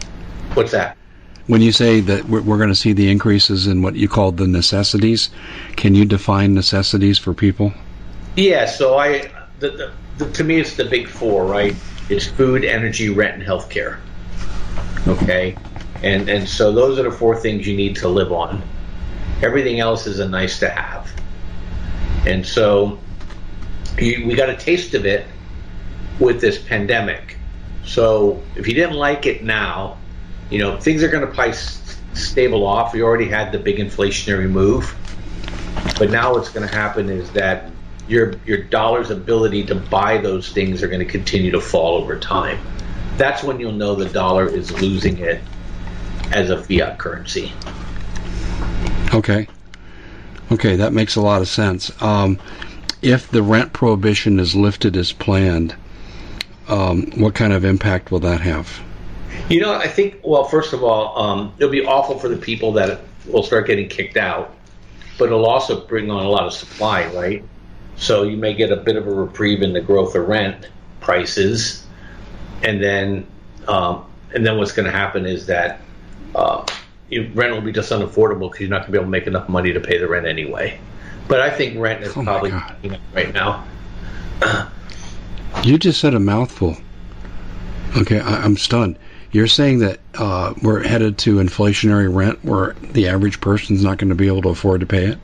What's 0.53 0.71
that? 0.71 0.95
When 1.47 1.61
you 1.61 1.71
say 1.71 2.01
that 2.01 2.25
we're, 2.25 2.41
we're 2.41 2.57
going 2.57 2.69
to 2.69 2.75
see 2.75 2.93
the 2.93 3.09
increases 3.09 3.67
in 3.67 3.81
what 3.81 3.95
you 3.95 4.07
call 4.07 4.31
the 4.31 4.47
necessities, 4.47 5.29
can 5.75 5.95
you 5.95 6.05
define 6.05 6.53
necessities 6.53 7.17
for 7.17 7.33
people? 7.33 7.73
Yeah, 8.35 8.65
so 8.65 8.97
I 8.97 9.31
the, 9.59 9.69
the, 9.69 9.93
the 10.17 10.31
to 10.33 10.43
me 10.43 10.59
it's 10.59 10.75
the 10.75 10.85
big 10.85 11.07
four, 11.07 11.45
right? 11.45 11.75
It's 12.09 12.27
food, 12.27 12.63
energy, 12.63 13.09
rent, 13.09 13.35
and 13.35 13.43
healthcare. 13.43 13.99
Okay, 15.07 15.57
and 16.03 16.29
and 16.29 16.47
so 16.47 16.71
those 16.71 16.99
are 16.99 17.03
the 17.03 17.11
four 17.11 17.35
things 17.35 17.65
you 17.65 17.75
need 17.75 17.95
to 17.97 18.09
live 18.09 18.31
on. 18.31 18.61
Everything 19.41 19.79
else 19.79 20.05
is 20.05 20.19
a 20.19 20.27
nice 20.27 20.59
to 20.59 20.69
have, 20.69 21.09
and 22.25 22.45
so 22.45 22.99
we 23.97 24.35
got 24.35 24.49
a 24.49 24.55
taste 24.55 24.93
of 24.93 25.05
it 25.05 25.25
with 26.19 26.41
this 26.41 26.57
pandemic. 26.57 27.37
So 27.85 28.41
if 28.55 28.67
you 28.67 28.73
didn't 28.73 28.95
like 28.95 29.25
it 29.25 29.43
now, 29.43 29.97
you 30.49 30.59
know 30.59 30.79
things 30.79 31.03
are 31.03 31.09
going 31.09 31.25
to 31.25 31.33
probably 31.33 31.53
stable 32.13 32.65
off. 32.65 32.93
We 32.93 33.01
already 33.01 33.27
had 33.27 33.51
the 33.51 33.59
big 33.59 33.77
inflationary 33.77 34.49
move, 34.49 34.95
but 35.97 36.09
now 36.09 36.33
what's 36.33 36.49
going 36.49 36.67
to 36.67 36.73
happen 36.73 37.09
is 37.09 37.31
that 37.31 37.71
your 38.07 38.35
your 38.45 38.63
dollar's 38.63 39.09
ability 39.09 39.65
to 39.65 39.75
buy 39.75 40.17
those 40.17 40.51
things 40.51 40.83
are 40.83 40.87
going 40.87 40.99
to 40.99 41.05
continue 41.05 41.51
to 41.51 41.61
fall 41.61 42.01
over 42.01 42.17
time. 42.19 42.59
That's 43.17 43.43
when 43.43 43.59
you'll 43.59 43.71
know 43.73 43.95
the 43.95 44.09
dollar 44.09 44.47
is 44.47 44.71
losing 44.79 45.17
it 45.17 45.41
as 46.31 46.49
a 46.49 46.61
fiat 46.61 46.97
currency. 46.97 47.51
Okay. 49.13 49.47
Okay, 50.51 50.77
that 50.77 50.93
makes 50.93 51.15
a 51.15 51.21
lot 51.21 51.41
of 51.41 51.47
sense. 51.47 51.91
Um, 52.01 52.39
if 53.07 53.29
the 53.29 53.41
rent 53.41 53.71
prohibition 53.71 54.37
is 54.37 54.53
lifted 54.53 54.97
as 54.97 55.13
planned, 55.13 55.73
um, 56.67 57.09
what 57.15 57.33
kind 57.33 57.53
of 57.53 57.63
impact 57.63 58.11
will 58.11 58.19
that 58.19 58.41
have? 58.41 58.81
You 59.47 59.61
know, 59.61 59.73
I 59.73 59.87
think, 59.87 60.19
well, 60.23 60.43
first 60.43 60.73
of 60.73 60.83
all, 60.83 61.17
um, 61.17 61.53
it'll 61.57 61.71
be 61.71 61.85
awful 61.85 62.19
for 62.19 62.27
the 62.27 62.35
people 62.35 62.73
that 62.73 62.99
will 63.25 63.43
start 63.43 63.65
getting 63.65 63.87
kicked 63.87 64.17
out, 64.17 64.53
but 65.17 65.25
it'll 65.25 65.45
also 65.45 65.85
bring 65.87 66.11
on 66.11 66.25
a 66.25 66.29
lot 66.29 66.43
of 66.43 66.53
supply, 66.53 67.07
right? 67.13 67.43
So 67.95 68.23
you 68.23 68.35
may 68.35 68.53
get 68.53 68.71
a 68.71 68.75
bit 68.75 68.97
of 68.97 69.07
a 69.07 69.11
reprieve 69.11 69.61
in 69.61 69.71
the 69.71 69.81
growth 69.81 70.13
of 70.15 70.27
rent 70.27 70.67
prices, 70.99 71.85
and 72.61 72.83
then, 72.83 73.25
um, 73.69 74.05
and 74.35 74.45
then 74.45 74.57
what's 74.57 74.73
going 74.73 74.85
to 74.85 74.91
happen 74.91 75.25
is 75.25 75.45
that 75.45 75.79
uh, 76.35 76.65
rent 77.33 77.53
will 77.53 77.61
be 77.61 77.71
just 77.71 77.89
unaffordable 77.89 78.51
because 78.51 78.61
you're 78.61 78.69
not 78.69 78.79
going 78.81 78.87
to 78.87 78.91
be 78.91 78.97
able 78.97 79.05
to 79.05 79.11
make 79.11 79.27
enough 79.27 79.47
money 79.47 79.71
to 79.71 79.79
pay 79.79 79.97
the 79.97 80.09
rent 80.09 80.25
anyway. 80.25 80.77
But 81.27 81.41
I 81.41 81.49
think 81.49 81.77
rent 81.79 82.03
is 82.03 82.15
Oh 82.15 82.23
probably 82.23 82.51
God. 82.51 82.75
you 82.81 82.89
know, 82.91 82.99
right 83.13 83.33
now. 83.33 83.65
You 85.63 85.77
just 85.77 85.99
said 85.99 86.13
a 86.13 86.19
mouthful. 86.19 86.77
Okay, 87.97 88.19
I, 88.19 88.43
I'm 88.43 88.57
stunned. 88.57 88.97
You're 89.31 89.47
saying 89.47 89.79
that 89.79 89.99
uh, 90.15 90.53
we're 90.61 90.83
headed 90.83 91.17
to 91.19 91.37
inflationary 91.37 92.13
rent 92.13 92.43
where 92.45 92.73
the 92.93 93.07
average 93.09 93.41
person's 93.41 93.83
not 93.83 93.97
going 93.97 94.09
to 94.09 94.15
be 94.15 94.27
able 94.27 94.41
to 94.43 94.49
afford 94.49 94.81
to 94.81 94.85
pay 94.85 95.05
it? 95.07 95.19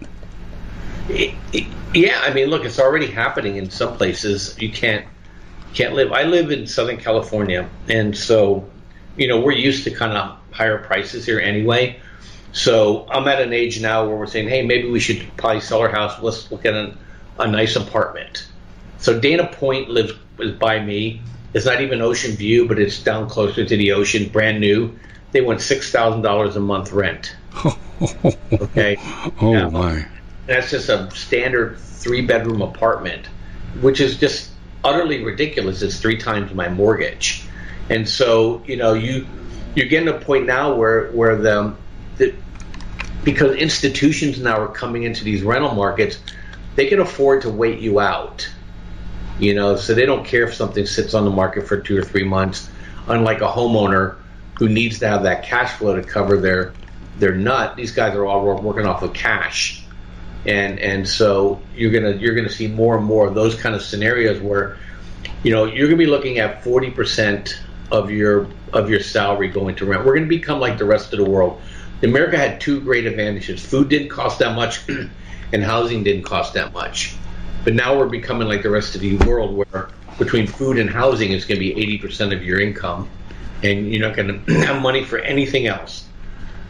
It- 1.09 1.33
it- 1.53 1.67
yeah, 1.93 2.19
I 2.23 2.33
mean, 2.33 2.47
look, 2.47 2.65
it's 2.65 2.79
already 2.79 3.05
happening 3.05 3.57
in 3.57 3.69
some 3.69 3.95
places. 3.95 4.55
You 4.59 4.71
can't 4.71 5.05
can't 5.75 5.93
live. 5.93 6.11
I 6.11 6.23
live 6.23 6.51
in 6.51 6.65
Southern 6.67 6.97
California, 6.97 7.69
and 7.87 8.17
so 8.17 8.67
you 9.15 9.27
know 9.27 9.39
we're 9.39 9.51
used 9.51 9.83
to 9.83 9.91
kind 9.91 10.13
of 10.17 10.37
higher 10.51 10.79
prices 10.79 11.23
here 11.25 11.39
anyway. 11.39 11.99
So 12.53 13.07
I'm 13.09 13.27
at 13.27 13.41
an 13.41 13.51
age 13.51 13.81
now 13.81 14.07
where 14.07 14.15
we're 14.15 14.27
saying, 14.27 14.47
hey, 14.47 14.63
maybe 14.63 14.89
we 14.89 14.99
should 14.99 15.25
probably 15.37 15.61
sell 15.61 15.79
our 15.79 15.89
house. 15.89 16.21
Let's 16.21 16.51
look 16.51 16.65
at 16.65 16.73
a, 16.73 16.95
a 17.39 17.47
nice 17.47 17.75
apartment. 17.75 18.47
So 18.99 19.19
Dana 19.19 19.47
Point 19.47 19.89
lives 19.89 20.13
is 20.39 20.51
by 20.53 20.79
me. 20.79 21.21
It's 21.53 21.65
not 21.65 21.81
even 21.81 22.01
Ocean 22.01 22.31
View, 22.31 22.67
but 22.67 22.79
it's 22.79 23.01
down 23.03 23.29
closer 23.29 23.65
to 23.65 23.77
the 23.77 23.91
ocean, 23.91 24.29
brand 24.29 24.59
new. 24.59 24.97
They 25.31 25.41
want 25.41 25.61
six 25.61 25.91
thousand 25.91 26.21
dollars 26.21 26.55
a 26.55 26.59
month 26.59 26.91
rent. 26.91 27.35
Okay. 28.51 28.97
oh 29.39 29.53
Yeah. 29.53 29.69
my! 29.69 30.05
That's 30.45 30.69
just 30.71 30.89
a 30.89 31.09
standard 31.11 31.77
three 31.77 32.21
bedroom 32.21 32.61
apartment, 32.61 33.27
which 33.79 34.01
is 34.01 34.19
just 34.19 34.51
utterly 34.83 35.23
ridiculous. 35.23 35.81
It's 35.81 35.99
three 35.99 36.17
times 36.17 36.53
my 36.53 36.67
mortgage. 36.67 37.47
And 37.89 38.07
so, 38.07 38.61
you 38.65 38.75
know, 38.75 38.93
you 38.93 39.25
you're 39.75 39.87
getting 39.87 40.07
to 40.07 40.17
a 40.17 40.19
point 40.19 40.45
now 40.45 40.75
where 40.75 41.11
where 41.11 41.37
the, 41.37 41.75
the 42.17 42.35
because 43.23 43.55
institutions 43.55 44.39
now 44.39 44.59
are 44.59 44.67
coming 44.67 45.03
into 45.03 45.23
these 45.23 45.43
rental 45.43 45.73
markets, 45.73 46.19
they 46.75 46.87
can 46.87 46.99
afford 46.99 47.41
to 47.43 47.49
wait 47.49 47.79
you 47.79 47.99
out. 47.99 48.49
You 49.39 49.55
know, 49.55 49.75
so 49.75 49.93
they 49.93 50.05
don't 50.05 50.25
care 50.25 50.43
if 50.43 50.53
something 50.53 50.85
sits 50.85 51.13
on 51.13 51.25
the 51.25 51.31
market 51.31 51.67
for 51.67 51.77
two 51.77 51.97
or 51.97 52.03
three 52.03 52.23
months, 52.23 52.69
unlike 53.07 53.41
a 53.41 53.47
homeowner 53.47 54.17
who 54.59 54.69
needs 54.69 54.99
to 54.99 55.07
have 55.07 55.23
that 55.23 55.43
cash 55.43 55.73
flow 55.77 55.95
to 55.95 56.03
cover 56.03 56.37
their 56.37 56.73
their 57.17 57.33
nut. 57.35 57.75
These 57.75 57.91
guys 57.91 58.15
are 58.15 58.25
all 58.25 58.43
working 58.61 58.85
off 58.85 59.01
of 59.01 59.13
cash 59.13 59.83
and 60.45 60.79
and 60.79 61.07
so 61.07 61.61
you're 61.75 61.91
gonna 61.91 62.17
you're 62.17 62.35
gonna 62.35 62.49
see 62.49 62.67
more 62.67 62.97
and 62.97 63.05
more 63.05 63.27
of 63.27 63.35
those 63.35 63.55
kind 63.55 63.75
of 63.75 63.81
scenarios 63.81 64.41
where 64.41 64.77
you 65.43 65.51
know 65.51 65.65
you're 65.65 65.87
gonna 65.87 65.97
be 65.97 66.05
looking 66.05 66.39
at 66.39 66.63
40 66.63 66.91
percent 66.91 67.61
of 67.91 68.11
your 68.11 68.47
of 68.73 68.89
your 68.89 68.99
salary 68.99 69.49
going 69.49 69.75
to 69.75 69.85
rent. 69.85 70.05
We're 70.05 70.15
gonna 70.15 70.27
become 70.27 70.59
like 70.59 70.77
the 70.77 70.85
rest 70.85 71.13
of 71.13 71.19
the 71.19 71.29
world. 71.29 71.61
America 72.03 72.37
had 72.37 72.59
two 72.59 72.81
great 72.81 73.05
advantages: 73.05 73.65
food 73.65 73.89
didn't 73.89 74.09
cost 74.09 74.39
that 74.39 74.55
much, 74.55 74.81
and 75.53 75.63
housing 75.63 76.03
didn't 76.03 76.23
cost 76.23 76.53
that 76.53 76.73
much. 76.73 77.15
But 77.63 77.73
now 77.73 77.97
we're 77.97 78.09
becoming 78.09 78.47
like 78.47 78.61
the 78.61 78.69
rest 78.69 78.95
of 78.95 79.01
the 79.01 79.17
world, 79.17 79.55
where 79.55 79.89
between 80.19 80.47
food 80.47 80.77
and 80.77 80.89
housing 80.89 81.31
is 81.31 81.45
going 81.45 81.59
to 81.59 81.65
be 81.65 81.71
80 81.71 81.97
percent 81.99 82.33
of 82.33 82.43
your 82.43 82.59
income, 82.59 83.09
and 83.63 83.91
you're 83.91 84.05
not 84.05 84.15
going 84.15 84.45
to 84.45 84.53
have 84.65 84.81
money 84.81 85.03
for 85.03 85.19
anything 85.19 85.67
else. 85.67 86.05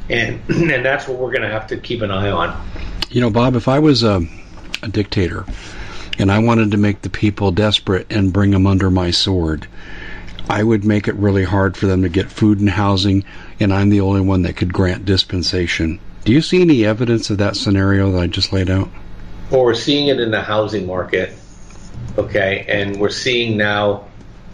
And 0.09 0.41
and 0.49 0.85
that's 0.85 1.07
what 1.07 1.17
we're 1.17 1.31
going 1.31 1.43
to 1.43 1.51
have 1.51 1.67
to 1.67 1.77
keep 1.77 2.01
an 2.01 2.11
eye 2.11 2.31
on. 2.31 2.69
You 3.09 3.21
know, 3.21 3.29
Bob, 3.29 3.55
if 3.55 3.67
I 3.67 3.79
was 3.79 4.03
a, 4.03 4.21
a 4.81 4.87
dictator 4.87 5.45
and 6.19 6.31
I 6.31 6.39
wanted 6.39 6.71
to 6.71 6.77
make 6.77 7.01
the 7.01 7.09
people 7.09 7.51
desperate 7.51 8.11
and 8.11 8.33
bring 8.33 8.51
them 8.51 8.67
under 8.67 8.89
my 8.89 9.11
sword, 9.11 9.67
I 10.49 10.63
would 10.63 10.83
make 10.83 11.07
it 11.07 11.15
really 11.15 11.43
hard 11.43 11.77
for 11.77 11.87
them 11.87 12.01
to 12.03 12.09
get 12.09 12.31
food 12.31 12.59
and 12.59 12.69
housing, 12.69 13.23
and 13.59 13.73
I'm 13.73 13.89
the 13.89 14.01
only 14.01 14.21
one 14.21 14.43
that 14.43 14.55
could 14.55 14.73
grant 14.73 15.05
dispensation. 15.05 15.99
Do 16.25 16.31
you 16.31 16.41
see 16.41 16.61
any 16.61 16.85
evidence 16.85 17.29
of 17.29 17.39
that 17.39 17.55
scenario 17.55 18.11
that 18.11 18.21
I 18.21 18.27
just 18.27 18.53
laid 18.53 18.69
out? 18.69 18.89
Well, 19.51 19.63
we're 19.63 19.73
seeing 19.73 20.07
it 20.07 20.19
in 20.19 20.31
the 20.31 20.41
housing 20.41 20.87
market, 20.87 21.33
okay, 22.17 22.65
and 22.67 22.99
we're 22.99 23.09
seeing 23.09 23.57
now 23.57 24.05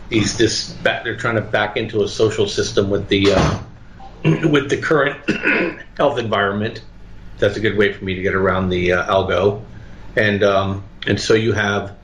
these 0.10 0.38
this 0.38 0.76
they're 0.84 1.16
trying 1.16 1.36
to 1.36 1.42
back 1.42 1.78
into 1.78 2.04
a 2.04 2.08
social 2.08 2.48
system 2.48 2.90
with 2.90 3.08
the 3.08 3.34
uh, 3.34 3.60
with 4.50 4.70
the 4.70 4.78
current 4.78 5.18
health 5.98 6.18
environment. 6.18 6.84
That's 7.38 7.56
a 7.56 7.60
good 7.60 7.78
way 7.78 7.94
for 7.94 8.04
me 8.04 8.16
to 8.16 8.22
get 8.22 8.36
around 8.36 8.70
the 8.70 8.94
uh, 8.94 9.06
algo, 9.06 9.64
and 10.16 10.44
um, 10.44 10.84
and 11.08 11.20
so 11.20 11.36
you 11.36 11.54
have 11.54 11.96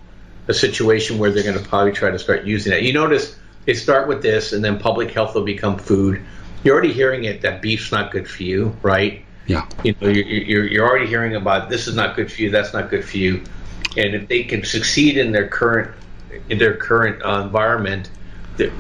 a 0.48 0.54
situation 0.54 1.18
where 1.18 1.32
they're 1.32 1.44
going 1.44 1.58
to 1.58 1.68
probably 1.68 1.92
try 1.92 2.12
to 2.12 2.20
start 2.20 2.46
using 2.46 2.72
it. 2.72 2.84
You 2.84 2.94
notice 2.94 3.38
they 3.66 3.74
start 3.74 4.08
with 4.08 4.22
this, 4.22 4.54
and 4.54 4.64
then 4.64 4.80
public 4.80 5.12
health 5.12 5.36
will 5.36 5.44
become 5.44 5.78
food, 5.78 6.24
you're 6.66 6.74
already 6.74 6.92
hearing 6.92 7.24
it 7.24 7.42
that 7.42 7.62
beef's 7.62 7.92
not 7.92 8.12
good 8.12 8.30
for 8.30 8.44
you, 8.44 8.76
right? 8.82 9.24
Yeah. 9.48 9.68
You 9.84 9.96
know, 10.02 10.10
you're, 10.10 10.26
you're, 10.26 10.68
you're 10.68 10.88
already 10.88 11.08
hearing 11.08 11.36
about 11.36 11.70
this 11.70 11.88
is 11.88 11.96
not 11.96 12.16
good 12.16 12.32
for 12.32 12.42
you, 12.42 12.50
that's 12.50 12.74
not 12.74 12.90
good 12.90 13.06
for 13.06 13.18
you, 13.18 13.44
and 13.96 14.16
if 14.16 14.28
they 14.28 14.44
can 14.44 14.66
succeed 14.66 15.18
in 15.18 15.32
their 15.32 15.48
current 15.48 15.96
in 16.50 16.58
their 16.58 16.76
current 16.76 17.24
uh, 17.24 17.42
environment, 17.42 18.10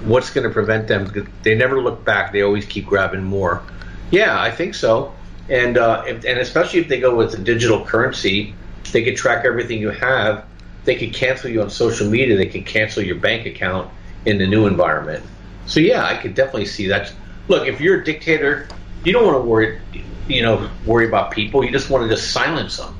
what's 0.04 0.30
going 0.30 0.46
to 0.46 0.54
prevent 0.54 0.88
them? 0.88 1.30
They 1.44 1.56
never 1.56 1.82
look 1.82 2.04
back. 2.04 2.34
They 2.34 2.42
always 2.42 2.66
keep 2.66 2.86
grabbing 2.86 3.24
more. 3.24 3.64
Yeah, 4.12 4.40
I 4.42 4.52
think 4.52 4.76
so. 4.76 5.14
And 5.48 5.78
uh, 5.78 6.04
if, 6.08 6.26
and 6.26 6.40
especially 6.40 6.80
if 6.80 6.88
they 6.88 7.00
go 7.00 7.16
with 7.16 7.34
a 7.34 7.38
digital 7.38 7.86
currency, 7.86 8.54
they 8.92 9.04
could 9.04 9.16
track 9.16 9.46
everything 9.46 9.80
you 9.80 9.92
have. 9.92 10.46
They 10.86 10.96
could 10.96 11.14
cancel 11.14 11.50
you 11.50 11.62
on 11.62 11.70
social 11.70 12.10
media. 12.10 12.36
They 12.38 12.48
could 12.48 12.66
cancel 12.66 13.04
your 13.04 13.18
bank 13.18 13.46
account 13.46 13.92
in 14.26 14.38
the 14.38 14.48
new 14.48 14.68
environment. 14.68 15.24
So 15.66 15.80
yeah, 15.80 16.06
I 16.06 16.16
could 16.18 16.36
definitely 16.36 16.66
see 16.66 16.88
that. 16.88 17.14
Look, 17.48 17.68
if 17.68 17.80
you're 17.80 18.02
a 18.02 18.04
dictator, 18.04 18.68
you 19.04 19.14
don't 19.14 19.26
want 19.26 19.38
to 19.38 19.48
worry, 19.48 19.80
you 20.28 20.42
know, 20.42 20.70
worry 20.86 21.08
about 21.08 21.32
people. 21.32 21.64
You 21.64 21.72
just 21.72 21.90
want 21.90 22.04
to 22.04 22.10
just 22.10 22.32
silence 22.32 22.78
them. 22.78 23.00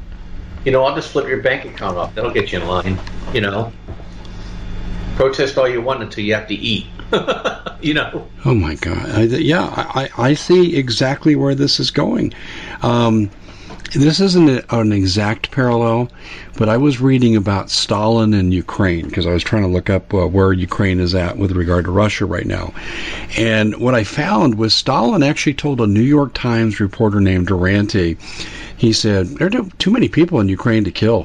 You 0.64 0.72
know, 0.72 0.84
I'll 0.84 0.96
just 0.96 1.12
flip 1.12 1.28
your 1.28 1.42
bank 1.42 1.66
account 1.66 1.98
off. 1.98 2.16
That'll 2.16 2.32
get 2.32 2.52
you 2.52 2.60
in 2.60 2.68
line. 2.68 3.00
You 3.34 3.42
know, 3.42 3.74
protest 5.16 5.58
all 5.58 5.68
you 5.68 5.82
want 5.82 6.02
until 6.02 6.24
you 6.24 6.34
have 6.34 6.48
to 6.48 6.56
eat. 6.56 6.88
you 7.82 7.94
know. 7.94 8.28
Oh 8.46 8.56
my 8.56 8.76
God! 8.76 9.10
I, 9.12 9.22
yeah, 9.24 9.64
I, 9.64 10.10
I 10.18 10.34
see 10.34 10.76
exactly 10.76 11.36
where 11.36 11.54
this 11.54 11.80
is 11.80 11.92
going. 11.92 12.34
Um, 12.82 13.30
this 13.96 14.20
isn't 14.20 14.72
an 14.72 14.92
exact 14.92 15.52
parallel, 15.52 16.10
but 16.58 16.70
I 16.70 16.78
was 16.78 17.02
reading 17.02 17.36
about 17.36 17.70
Stalin 17.70 18.34
and 18.34 18.54
Ukraine 18.54 19.06
because 19.08 19.26
I 19.26 19.32
was 19.32 19.44
trying 19.44 19.64
to 19.64 19.70
look 19.70 19.90
up 19.90 20.14
uh, 20.14 20.28
where 20.28 20.54
Ukraine 20.54 21.00
is 21.00 21.16
at 21.16 21.38
with 21.38 21.52
regard 21.52 21.86
to 21.86 21.92
Russia 21.92 22.26
right 22.26 22.46
now. 22.46 22.74
And 23.38 23.78
what 23.78 23.96
I 23.96 24.04
found 24.04 24.56
was 24.56 24.74
Stalin 24.74 25.24
actually 25.24 25.56
told 25.56 25.82
a 25.82 25.88
New 25.88 26.02
York 26.02 26.34
Times 26.34 26.80
reporter 26.80 27.20
named 27.20 27.48
Duranty, 27.48 28.18
he 28.78 28.94
said, 28.94 29.28
There 29.28 29.48
are 29.48 29.66
too 29.78 29.92
many 29.92 30.10
people 30.10 30.40
in 30.40 30.50
Ukraine 30.50 30.84
to 30.84 30.92
kill. 30.92 31.25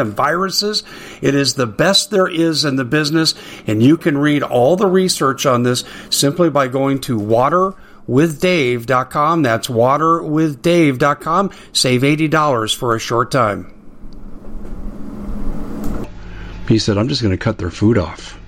and 0.00 0.14
viruses. 0.14 0.82
It 1.22 1.34
is 1.34 1.54
the 1.54 1.66
best 1.66 2.10
there 2.10 2.28
is 2.28 2.64
in 2.64 2.76
the 2.76 2.84
business, 2.84 3.34
and 3.66 3.82
you 3.82 3.96
can 3.96 4.18
read 4.18 4.42
all 4.42 4.76
the 4.76 4.88
research 4.88 5.46
on 5.46 5.62
this 5.62 5.84
simply 6.10 6.50
by 6.50 6.68
going 6.68 7.00
to 7.02 7.18
water 7.18 7.74
waterwithdave.com. 8.10 9.42
That's 9.42 9.68
waterwithdave.com. 9.68 11.50
Save 11.72 12.02
$80 12.02 12.76
for 12.76 12.96
a 12.96 12.98
short 12.98 13.30
time. 13.30 13.76
He 16.68 16.78
said, 16.78 16.98
I'm 16.98 17.08
just 17.08 17.22
going 17.22 17.32
to 17.32 17.38
cut 17.38 17.58
their 17.58 17.70
food 17.70 17.98
off. 17.98 18.38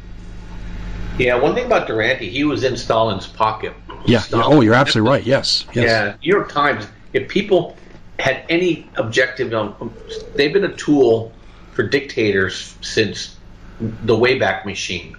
Yeah, 1.18 1.36
one 1.36 1.54
thing 1.54 1.66
about 1.66 1.86
Duranty, 1.86 2.30
he 2.30 2.44
was 2.44 2.64
in 2.64 2.76
Stalin's 2.76 3.26
pocket. 3.26 3.74
Yeah, 4.06 4.20
Stalin. 4.20 4.50
yeah. 4.50 4.56
Oh, 4.56 4.60
you're 4.60 4.74
absolutely 4.74 5.10
right. 5.10 5.24
Yes. 5.24 5.66
yes. 5.74 5.86
Yeah. 5.86 6.14
New 6.22 6.36
York 6.36 6.50
Times, 6.50 6.86
if 7.12 7.28
people 7.28 7.76
had 8.18 8.44
any 8.48 8.88
objective 8.96 9.52
um, 9.52 9.92
they've 10.36 10.52
been 10.52 10.64
a 10.64 10.76
tool 10.76 11.32
for 11.72 11.82
dictators 11.82 12.74
since 12.80 13.36
the 13.80 14.14
Wayback 14.14 14.64
Machine. 14.64 15.16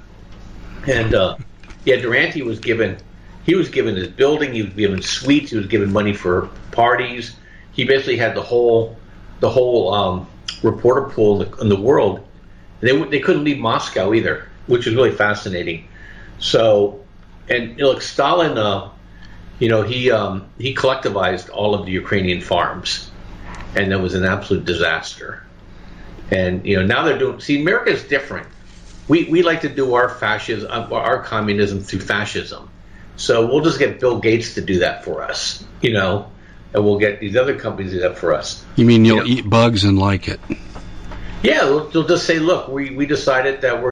And, 0.87 1.13
uh, 1.13 1.37
yeah, 1.85 1.97
Duranty 1.97 2.41
was 2.41 2.59
given 2.59 2.97
he 3.45 3.55
was 3.55 3.69
given 3.69 3.95
his 3.95 4.07
building, 4.07 4.53
he 4.53 4.63
was 4.63 4.73
given 4.73 5.01
suites, 5.01 5.51
he 5.51 5.57
was 5.57 5.67
given 5.67 5.91
money 5.91 6.13
for 6.13 6.49
parties. 6.71 7.35
He 7.73 7.83
basically 7.83 8.17
had 8.17 8.35
the 8.35 8.41
whole 8.41 8.97
the 9.39 9.49
whole 9.49 9.93
um, 9.93 10.27
reporter 10.61 11.09
pool 11.09 11.41
in 11.41 11.51
the, 11.51 11.57
in 11.57 11.69
the 11.69 11.79
world. 11.79 12.25
They 12.79 12.97
they 13.03 13.19
couldn't 13.19 13.43
leave 13.43 13.59
Moscow 13.59 14.13
either, 14.13 14.47
which 14.67 14.87
is 14.87 14.95
really 14.95 15.11
fascinating. 15.11 15.87
So, 16.39 17.03
and 17.49 17.77
like 17.79 18.01
Stalin, 18.01 18.57
uh, 18.57 18.91
you 19.59 19.69
know, 19.69 19.81
he 19.81 20.11
um, 20.11 20.47
he 20.57 20.73
collectivized 20.73 21.49
all 21.49 21.75
of 21.75 21.85
the 21.85 21.91
Ukrainian 21.91 22.41
farms, 22.41 23.11
and 23.75 23.91
that 23.91 23.99
was 23.99 24.13
an 24.13 24.23
absolute 24.23 24.65
disaster. 24.65 25.42
And 26.31 26.65
you 26.65 26.77
know, 26.77 26.86
now 26.86 27.03
they're 27.03 27.17
doing. 27.17 27.39
See, 27.39 27.62
America 27.62 27.91
is 27.91 28.03
different. 28.03 28.47
We 29.07 29.25
we 29.25 29.43
like 29.43 29.62
to 29.62 29.69
do 29.69 29.95
our 29.95 30.09
fascism, 30.09 30.69
our 30.71 31.23
communism 31.23 31.81
through 31.81 32.01
fascism. 32.01 32.69
So 33.15 33.45
we'll 33.45 33.63
just 33.63 33.79
get 33.79 33.99
Bill 33.99 34.19
Gates 34.19 34.55
to 34.55 34.62
do 34.62 34.79
that 34.79 35.03
for 35.03 35.21
us, 35.21 35.63
you 35.81 35.93
know, 35.93 36.31
and 36.73 36.83
we'll 36.83 36.97
get 36.97 37.19
these 37.19 37.36
other 37.36 37.57
companies 37.59 37.91
to 37.91 37.97
do 37.97 38.01
that 38.03 38.17
for 38.17 38.33
us. 38.33 38.63
You 38.75 38.86
mean 38.86 39.05
you'll 39.05 39.27
you 39.27 39.36
know? 39.36 39.39
eat 39.39 39.49
bugs 39.49 39.83
and 39.83 39.99
like 39.99 40.27
it? 40.27 40.39
Yeah, 41.43 41.65
they'll, 41.65 41.89
they'll 41.89 42.07
just 42.07 42.25
say, 42.25 42.39
look, 42.39 42.69
we, 42.69 42.95
we 42.95 43.05
decided 43.05 43.62
that 43.62 43.83
we're 43.83 43.91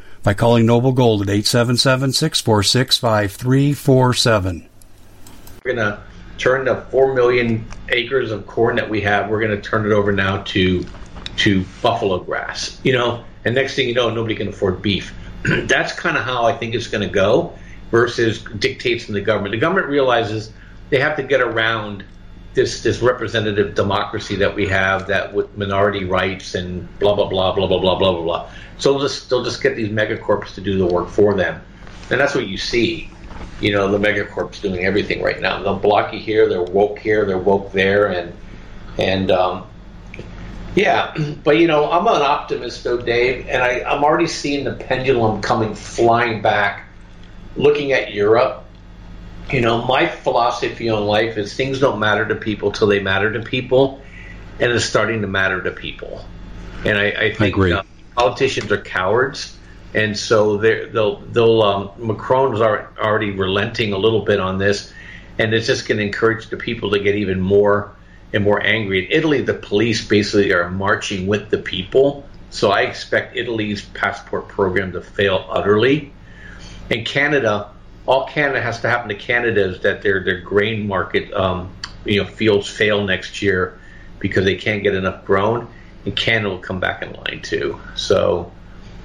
by 0.23 0.33
calling 0.33 0.65
Noble 0.65 0.91
Gold 0.91 1.21
at 1.21 1.29
877 1.29 2.13
646 2.13 2.97
5347. 2.97 4.69
We're 5.63 5.75
going 5.75 5.91
to 5.91 6.01
turn 6.37 6.65
the 6.65 6.81
4 6.89 7.13
million 7.13 7.65
acres 7.89 8.31
of 8.31 8.47
corn 8.47 8.75
that 8.75 8.89
we 8.89 9.01
have, 9.01 9.29
we're 9.29 9.39
going 9.39 9.51
to 9.51 9.61
turn 9.61 9.85
it 9.85 9.91
over 9.91 10.11
now 10.11 10.43
to 10.43 10.85
to 11.37 11.63
buffalo 11.81 12.19
grass. 12.19 12.79
You 12.83 12.93
know, 12.93 13.23
and 13.45 13.55
next 13.55 13.75
thing 13.75 13.87
you 13.87 13.93
know, 13.93 14.09
nobody 14.09 14.35
can 14.35 14.49
afford 14.49 14.81
beef. 14.81 15.13
That's 15.43 15.93
kind 15.93 16.17
of 16.17 16.23
how 16.23 16.45
I 16.45 16.53
think 16.53 16.75
it's 16.75 16.87
going 16.87 17.07
to 17.07 17.13
go 17.13 17.53
versus 17.89 18.43
dictates 18.59 19.05
from 19.05 19.13
the 19.15 19.21
government. 19.21 19.53
The 19.53 19.59
government 19.59 19.87
realizes 19.87 20.51
they 20.89 20.99
have 20.99 21.15
to 21.17 21.23
get 21.23 21.41
around 21.41 22.03
this 22.53 22.83
this 22.83 23.01
representative 23.01 23.75
democracy 23.75 24.35
that 24.37 24.55
we 24.55 24.67
have 24.67 25.07
that 25.07 25.33
with 25.33 25.55
minority 25.57 26.03
rights 26.03 26.55
and 26.55 26.87
blah 26.99 27.15
blah 27.15 27.29
blah 27.29 27.53
blah 27.53 27.67
blah 27.67 27.79
blah 27.79 27.95
blah 27.97 28.11
blah 28.13 28.21
blah. 28.21 28.49
So 28.77 28.93
they'll 28.93 29.01
just 29.01 29.29
they'll 29.29 29.43
just 29.43 29.61
get 29.61 29.75
these 29.75 29.89
megacorps 29.89 30.55
to 30.55 30.61
do 30.61 30.77
the 30.77 30.85
work 30.85 31.09
for 31.09 31.33
them, 31.33 31.61
and 32.09 32.19
that's 32.19 32.35
what 32.35 32.47
you 32.47 32.57
see. 32.57 33.09
You 33.59 33.71
know, 33.71 33.91
the 33.91 33.99
megacorps 33.99 34.61
doing 34.61 34.85
everything 34.85 35.21
right 35.21 35.39
now. 35.39 35.61
They'll 35.61 35.79
block 35.79 36.13
you 36.13 36.19
here, 36.19 36.49
they're 36.49 36.63
woke 36.63 36.99
here, 36.99 37.25
they're 37.25 37.37
woke 37.37 37.71
there, 37.71 38.07
and 38.07 38.33
and 38.97 39.31
um, 39.31 39.67
yeah. 40.75 41.15
But 41.43 41.57
you 41.57 41.67
know, 41.67 41.89
I'm 41.89 42.05
an 42.07 42.21
optimist 42.21 42.83
though, 42.83 43.01
Dave, 43.01 43.47
and 43.47 43.63
I, 43.63 43.81
I'm 43.81 44.03
already 44.03 44.27
seeing 44.27 44.63
the 44.65 44.73
pendulum 44.73 45.41
coming 45.41 45.73
flying 45.75 46.41
back. 46.41 46.87
Looking 47.55 47.91
at 47.91 48.13
Europe, 48.13 48.63
you 49.53 49.61
know, 49.61 49.83
my 49.85 50.07
philosophy 50.07 50.89
on 50.89 51.05
life 51.05 51.37
is 51.37 51.53
things 51.53 51.79
don't 51.79 51.99
matter 51.99 52.25
to 52.27 52.35
people 52.35 52.71
till 52.71 52.87
they 52.87 52.99
matter 52.99 53.31
to 53.33 53.41
people, 53.41 54.01
and 54.59 54.71
it's 54.71 54.85
starting 54.85 55.21
to 55.21 55.27
matter 55.27 55.61
to 55.61 55.71
people. 55.71 56.25
And 56.85 56.97
I, 56.97 57.11
I 57.11 57.33
think 57.33 57.57
I 57.57 57.71
uh, 57.71 57.83
politicians 58.15 58.71
are 58.71 58.81
cowards, 58.81 59.57
and 59.93 60.17
so 60.17 60.57
they'll 60.57 61.17
they'll 61.17 61.61
um, 61.61 61.91
Macron's 61.97 62.61
already 62.61 63.31
relenting 63.31 63.93
a 63.93 63.97
little 63.97 64.23
bit 64.23 64.39
on 64.39 64.57
this, 64.57 64.93
and 65.37 65.53
it's 65.53 65.67
just 65.67 65.87
going 65.87 65.97
to 65.97 66.03
encourage 66.05 66.47
the 66.47 66.57
people 66.57 66.91
to 66.91 66.99
get 66.99 67.15
even 67.15 67.41
more 67.41 67.95
and 68.33 68.43
more 68.43 68.61
angry. 68.61 69.05
In 69.05 69.11
Italy, 69.11 69.41
the 69.41 69.53
police 69.53 70.07
basically 70.07 70.53
are 70.53 70.69
marching 70.69 71.27
with 71.27 71.49
the 71.49 71.57
people, 71.57 72.25
so 72.49 72.71
I 72.71 72.81
expect 72.81 73.35
Italy's 73.35 73.81
passport 73.81 74.47
program 74.47 74.93
to 74.93 75.01
fail 75.01 75.45
utterly. 75.49 76.13
In 76.89 77.05
Canada, 77.05 77.70
all 78.05 78.27
Canada 78.27 78.61
has 78.61 78.81
to 78.81 78.89
happen 78.89 79.09
to 79.09 79.15
Canada 79.15 79.69
is 79.69 79.81
that 79.81 80.01
their 80.01 80.23
their 80.23 80.41
grain 80.41 80.87
market, 80.87 81.31
um, 81.33 81.71
you 82.05 82.21
know, 82.21 82.29
fields 82.29 82.67
fail 82.67 83.03
next 83.03 83.41
year 83.41 83.79
because 84.19 84.45
they 84.45 84.55
can't 84.55 84.83
get 84.83 84.95
enough 84.95 85.25
grown, 85.25 85.67
and 86.05 86.15
Canada 86.15 86.49
will 86.49 86.59
come 86.59 86.79
back 86.79 87.01
in 87.01 87.13
line 87.13 87.41
too. 87.41 87.79
So 87.95 88.51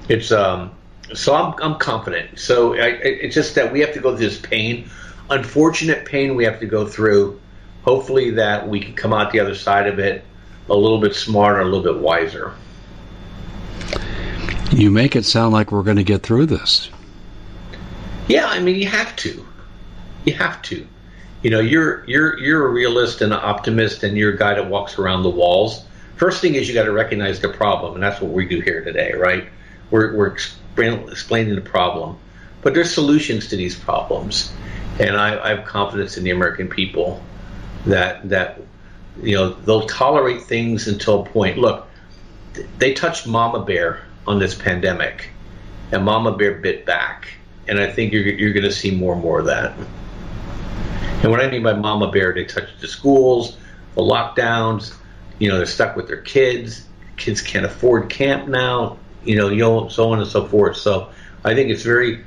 it's 0.08 0.32
um, 0.32 0.72
so 1.14 1.34
I'm 1.34 1.54
I'm 1.62 1.78
confident. 1.78 2.38
So 2.38 2.74
I, 2.74 2.88
it's 2.88 3.34
just 3.34 3.54
that 3.54 3.72
we 3.72 3.80
have 3.80 3.92
to 3.94 4.00
go 4.00 4.16
through 4.16 4.28
this 4.28 4.40
pain, 4.40 4.88
unfortunate 5.30 6.04
pain 6.04 6.34
we 6.34 6.44
have 6.44 6.60
to 6.60 6.66
go 6.66 6.86
through. 6.86 7.40
Hopefully 7.84 8.30
that 8.32 8.68
we 8.68 8.80
can 8.80 8.94
come 8.94 9.12
out 9.12 9.30
the 9.30 9.38
other 9.38 9.54
side 9.54 9.86
of 9.86 9.98
it 10.00 10.24
a 10.68 10.74
little 10.74 11.00
bit 11.00 11.14
smarter, 11.14 11.60
a 11.60 11.64
little 11.64 11.82
bit 11.82 11.98
wiser. 12.02 12.52
You 14.72 14.90
make 14.90 15.14
it 15.14 15.24
sound 15.24 15.52
like 15.52 15.70
we're 15.70 15.84
going 15.84 15.96
to 15.96 16.04
get 16.04 16.22
through 16.22 16.46
this. 16.46 16.90
Yeah, 18.28 18.46
I 18.46 18.58
mean, 18.58 18.76
you 18.76 18.88
have 18.88 19.14
to. 19.16 19.46
You 20.24 20.34
have 20.34 20.60
to. 20.62 20.86
You 21.42 21.50
know, 21.50 21.60
you're 21.60 22.04
you're 22.06 22.38
you're 22.38 22.66
a 22.66 22.70
realist 22.70 23.20
and 23.20 23.32
an 23.32 23.38
optimist, 23.40 24.02
and 24.02 24.16
you're 24.16 24.34
a 24.34 24.38
guy 24.38 24.54
that 24.54 24.68
walks 24.68 24.98
around 24.98 25.22
the 25.22 25.30
walls. 25.30 25.84
First 26.16 26.40
thing 26.40 26.54
is 26.54 26.66
you 26.66 26.74
got 26.74 26.84
to 26.84 26.92
recognize 26.92 27.40
the 27.40 27.48
problem, 27.48 27.94
and 27.94 28.02
that's 28.02 28.20
what 28.20 28.32
we 28.32 28.48
do 28.48 28.60
here 28.60 28.82
today, 28.82 29.12
right? 29.12 29.48
We're 29.90 30.16
we're 30.16 30.26
explaining 30.26 31.54
the 31.54 31.60
problem, 31.60 32.18
but 32.62 32.74
there's 32.74 32.92
solutions 32.92 33.48
to 33.48 33.56
these 33.56 33.76
problems, 33.76 34.52
and 34.98 35.16
I, 35.16 35.38
I 35.40 35.54
have 35.54 35.64
confidence 35.64 36.16
in 36.16 36.24
the 36.24 36.30
American 36.30 36.68
people 36.68 37.22
that 37.84 38.28
that 38.30 38.60
you 39.22 39.36
know 39.36 39.50
they'll 39.50 39.86
tolerate 39.86 40.42
things 40.42 40.88
until 40.88 41.22
a 41.22 41.26
point. 41.26 41.58
Look, 41.58 41.86
they 42.78 42.92
touched 42.92 43.28
Mama 43.28 43.64
Bear 43.64 44.00
on 44.26 44.40
this 44.40 44.54
pandemic, 44.56 45.28
and 45.92 46.04
Mama 46.04 46.36
Bear 46.36 46.54
bit 46.54 46.84
back 46.84 47.35
and 47.68 47.78
I 47.78 47.90
think 47.90 48.12
you're 48.12 48.22
you're 48.22 48.52
going 48.52 48.64
to 48.64 48.72
see 48.72 48.90
more 48.90 49.14
and 49.14 49.22
more 49.22 49.40
of 49.40 49.46
that. 49.46 49.76
And 51.22 51.30
what 51.30 51.40
I 51.40 51.50
mean 51.50 51.62
by 51.62 51.72
Mama 51.72 52.10
Bear, 52.10 52.32
they 52.32 52.44
touch 52.44 52.68
the 52.80 52.88
schools, 52.88 53.56
the 53.94 54.02
lockdowns. 54.02 54.94
You 55.38 55.48
know, 55.48 55.56
they're 55.56 55.66
stuck 55.66 55.96
with 55.96 56.06
their 56.06 56.20
kids. 56.20 56.86
Kids 57.16 57.42
can't 57.42 57.66
afford 57.66 58.10
camp 58.10 58.48
now. 58.48 58.98
You 59.24 59.36
know, 59.36 59.48
you 59.48 59.58
know, 59.58 59.88
so 59.88 60.12
on 60.12 60.20
and 60.20 60.28
so 60.28 60.46
forth. 60.46 60.76
So 60.76 61.10
I 61.44 61.54
think 61.54 61.70
it's 61.70 61.82
very, 61.82 62.24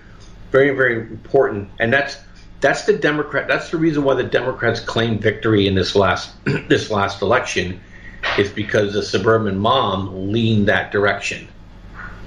very, 0.52 0.76
very 0.76 1.00
important, 1.02 1.70
and 1.80 1.94
that's 1.94 2.18
that's 2.60 2.86
the 2.86 2.98
Democrat. 2.98 3.48
That's 3.48 3.70
the 3.72 3.78
reason 3.78 4.04
why 4.04 4.16
the 4.16 4.24
Democrats 4.24 4.80
claimed 4.80 5.22
victory 5.22 5.68
in 5.68 5.76
this 5.76 5.96
last 5.96 6.34
this 6.68 6.90
last 6.90 7.22
election, 7.22 7.80
is 8.38 8.52
because 8.52 8.94
the 8.94 9.04
suburban 9.04 9.58
mom 9.58 10.32
leaned 10.32 10.68
that 10.68 10.92
direction 10.92 11.48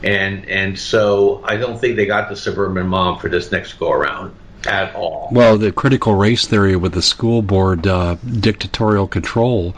and 0.04 0.48
and 0.48 0.78
so 0.78 1.42
I 1.44 1.56
don't 1.56 1.80
think 1.80 1.96
they 1.96 2.06
got 2.06 2.28
the 2.28 2.36
suburban 2.36 2.88
mom 2.88 3.18
for 3.18 3.28
this 3.28 3.52
next 3.52 3.74
go 3.74 3.90
around 3.92 4.34
at 4.66 4.94
all. 4.94 5.28
Well, 5.32 5.58
the 5.58 5.72
critical 5.72 6.14
race 6.14 6.46
theory 6.46 6.76
with 6.76 6.92
the 6.92 7.02
school 7.02 7.42
board 7.42 7.86
uh, 7.86 8.14
dictatorial 8.14 9.06
control 9.06 9.74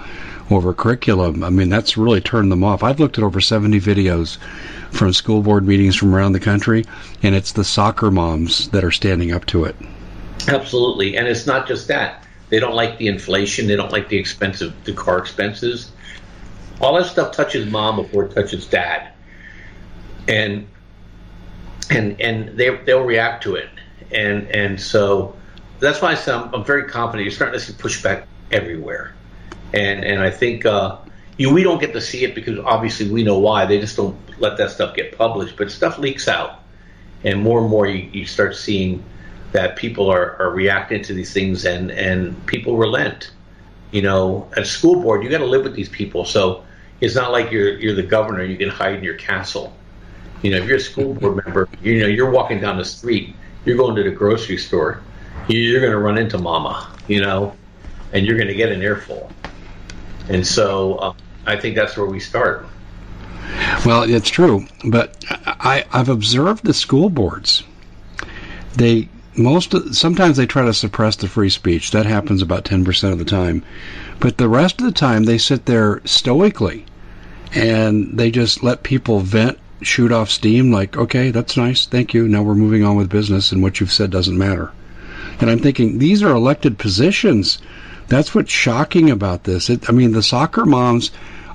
over 0.50 0.74
curriculum, 0.74 1.42
I 1.42 1.50
mean, 1.50 1.70
that's 1.70 1.96
really 1.96 2.20
turned 2.20 2.52
them 2.52 2.62
off. 2.62 2.82
I've 2.82 3.00
looked 3.00 3.16
at 3.16 3.24
over 3.24 3.40
70 3.40 3.80
videos 3.80 4.36
from 4.90 5.12
school 5.12 5.40
board 5.42 5.66
meetings 5.66 5.96
from 5.96 6.14
around 6.14 6.32
the 6.32 6.40
country, 6.40 6.84
and 7.22 7.34
it's 7.34 7.52
the 7.52 7.64
soccer 7.64 8.10
moms 8.10 8.68
that 8.70 8.84
are 8.84 8.90
standing 8.90 9.32
up 9.32 9.46
to 9.46 9.64
it. 9.64 9.76
Absolutely, 10.48 11.16
and 11.16 11.26
it's 11.26 11.46
not 11.46 11.66
just 11.66 11.88
that. 11.88 12.26
They 12.50 12.60
don't 12.60 12.74
like 12.74 12.98
the 12.98 13.08
inflation. 13.08 13.66
They 13.66 13.76
don't 13.76 13.90
like 13.90 14.10
the 14.10 14.18
expensive, 14.18 14.74
the 14.84 14.92
car 14.92 15.18
expenses. 15.18 15.90
All 16.80 16.94
that 16.96 17.06
stuff 17.06 17.34
touches 17.34 17.70
mom 17.70 17.96
before 17.96 18.24
it 18.24 18.34
touches 18.34 18.66
dad 18.66 19.13
and 20.28 20.66
and 21.90 22.20
and 22.20 22.56
they 22.56 22.74
they'll 22.84 23.04
react 23.04 23.42
to 23.44 23.56
it, 23.56 23.68
and 24.12 24.48
and 24.48 24.80
so 24.80 25.36
that's 25.80 26.00
why 26.00 26.14
I'm, 26.14 26.54
I'm 26.54 26.64
very 26.64 26.84
confident. 26.84 27.24
You're 27.24 27.32
starting 27.32 27.58
to 27.58 27.64
see 27.64 27.72
pushback 27.74 28.26
everywhere, 28.50 29.14
and 29.72 30.04
and 30.04 30.22
I 30.22 30.30
think 30.30 30.66
uh, 30.66 30.98
you 31.36 31.52
we 31.52 31.62
don't 31.62 31.80
get 31.80 31.92
to 31.92 32.00
see 32.00 32.24
it 32.24 32.34
because 32.34 32.58
obviously 32.60 33.10
we 33.10 33.22
know 33.22 33.38
why. 33.38 33.66
They 33.66 33.80
just 33.80 33.96
don't 33.96 34.16
let 34.40 34.56
that 34.58 34.70
stuff 34.70 34.94
get 34.94 35.16
published, 35.16 35.56
but 35.56 35.70
stuff 35.70 35.98
leaks 35.98 36.28
out, 36.28 36.62
and 37.22 37.40
more 37.40 37.60
and 37.60 37.68
more 37.68 37.86
you, 37.86 38.08
you 38.12 38.26
start 38.26 38.56
seeing 38.56 39.04
that 39.52 39.76
people 39.76 40.10
are, 40.10 40.36
are 40.40 40.50
reacting 40.50 41.02
to 41.02 41.12
these 41.12 41.32
things, 41.32 41.64
and 41.64 41.90
and 41.90 42.46
people 42.46 42.76
relent. 42.76 43.30
You 43.90 44.02
know, 44.02 44.50
at 44.56 44.66
school 44.66 45.00
board, 45.00 45.22
you 45.22 45.30
got 45.30 45.38
to 45.38 45.46
live 45.46 45.62
with 45.62 45.74
these 45.74 45.88
people, 45.88 46.24
so 46.24 46.64
it's 47.00 47.14
not 47.14 47.30
like 47.30 47.52
you're 47.52 47.78
you're 47.78 47.94
the 47.94 48.02
governor. 48.02 48.42
You 48.42 48.56
can 48.56 48.70
hide 48.70 48.94
in 48.94 49.04
your 49.04 49.14
castle 49.14 49.72
you 50.44 50.50
know, 50.50 50.58
if 50.58 50.66
you're 50.66 50.76
a 50.76 50.80
school 50.80 51.14
board 51.14 51.42
member, 51.46 51.66
you 51.82 52.00
know, 52.00 52.06
you're 52.06 52.30
walking 52.30 52.60
down 52.60 52.76
the 52.76 52.84
street, 52.84 53.34
you're 53.64 53.78
going 53.78 53.96
to 53.96 54.02
the 54.02 54.10
grocery 54.10 54.58
store, 54.58 55.02
you're 55.48 55.80
going 55.80 55.90
to 55.90 55.98
run 55.98 56.18
into 56.18 56.36
mama, 56.36 56.94
you 57.08 57.22
know, 57.22 57.56
and 58.12 58.26
you're 58.26 58.36
going 58.36 58.48
to 58.48 58.54
get 58.54 58.70
an 58.70 58.82
earful. 58.82 59.32
And 60.28 60.46
so 60.46 60.96
uh, 60.96 61.14
I 61.46 61.56
think 61.56 61.76
that's 61.76 61.96
where 61.96 62.04
we 62.04 62.20
start. 62.20 62.66
Well, 63.86 64.02
it's 64.02 64.28
true, 64.28 64.66
but 64.84 65.24
I, 65.30 65.86
I've 65.90 66.10
observed 66.10 66.62
the 66.62 66.74
school 66.74 67.08
boards. 67.08 67.62
They 68.74 69.08
most 69.36 69.72
of, 69.72 69.96
sometimes 69.96 70.36
they 70.36 70.46
try 70.46 70.66
to 70.66 70.74
suppress 70.74 71.16
the 71.16 71.26
free 71.26 71.50
speech. 71.50 71.92
That 71.92 72.04
happens 72.04 72.42
about 72.42 72.66
ten 72.66 72.84
percent 72.84 73.14
of 73.14 73.18
the 73.18 73.24
time, 73.24 73.64
but 74.20 74.36
the 74.36 74.48
rest 74.48 74.80
of 74.80 74.86
the 74.86 74.92
time 74.92 75.24
they 75.24 75.38
sit 75.38 75.64
there 75.64 76.02
stoically, 76.04 76.84
and 77.54 78.16
they 78.18 78.30
just 78.30 78.62
let 78.62 78.82
people 78.82 79.20
vent 79.20 79.58
shoot 79.82 80.12
off 80.12 80.30
steam 80.30 80.72
like, 80.72 80.96
okay, 80.96 81.30
that's 81.30 81.56
nice, 81.56 81.86
thank 81.86 82.14
you. 82.14 82.28
Now 82.28 82.42
we're 82.42 82.54
moving 82.54 82.84
on 82.84 82.96
with 82.96 83.08
business, 83.08 83.52
and 83.52 83.62
what 83.62 83.80
you've 83.80 83.92
said 83.92 84.10
doesn't 84.10 84.38
matter. 84.38 84.72
And 85.40 85.50
I'm 85.50 85.58
thinking 85.58 85.98
these 85.98 86.22
are 86.22 86.34
elected 86.34 86.78
positions. 86.78 87.58
That's 88.08 88.34
what's 88.34 88.52
shocking 88.52 89.10
about 89.10 89.44
this. 89.44 89.70
It, 89.70 89.88
I 89.88 89.92
mean, 89.92 90.12
the 90.12 90.22
soccer 90.22 90.64
moms 90.64 91.10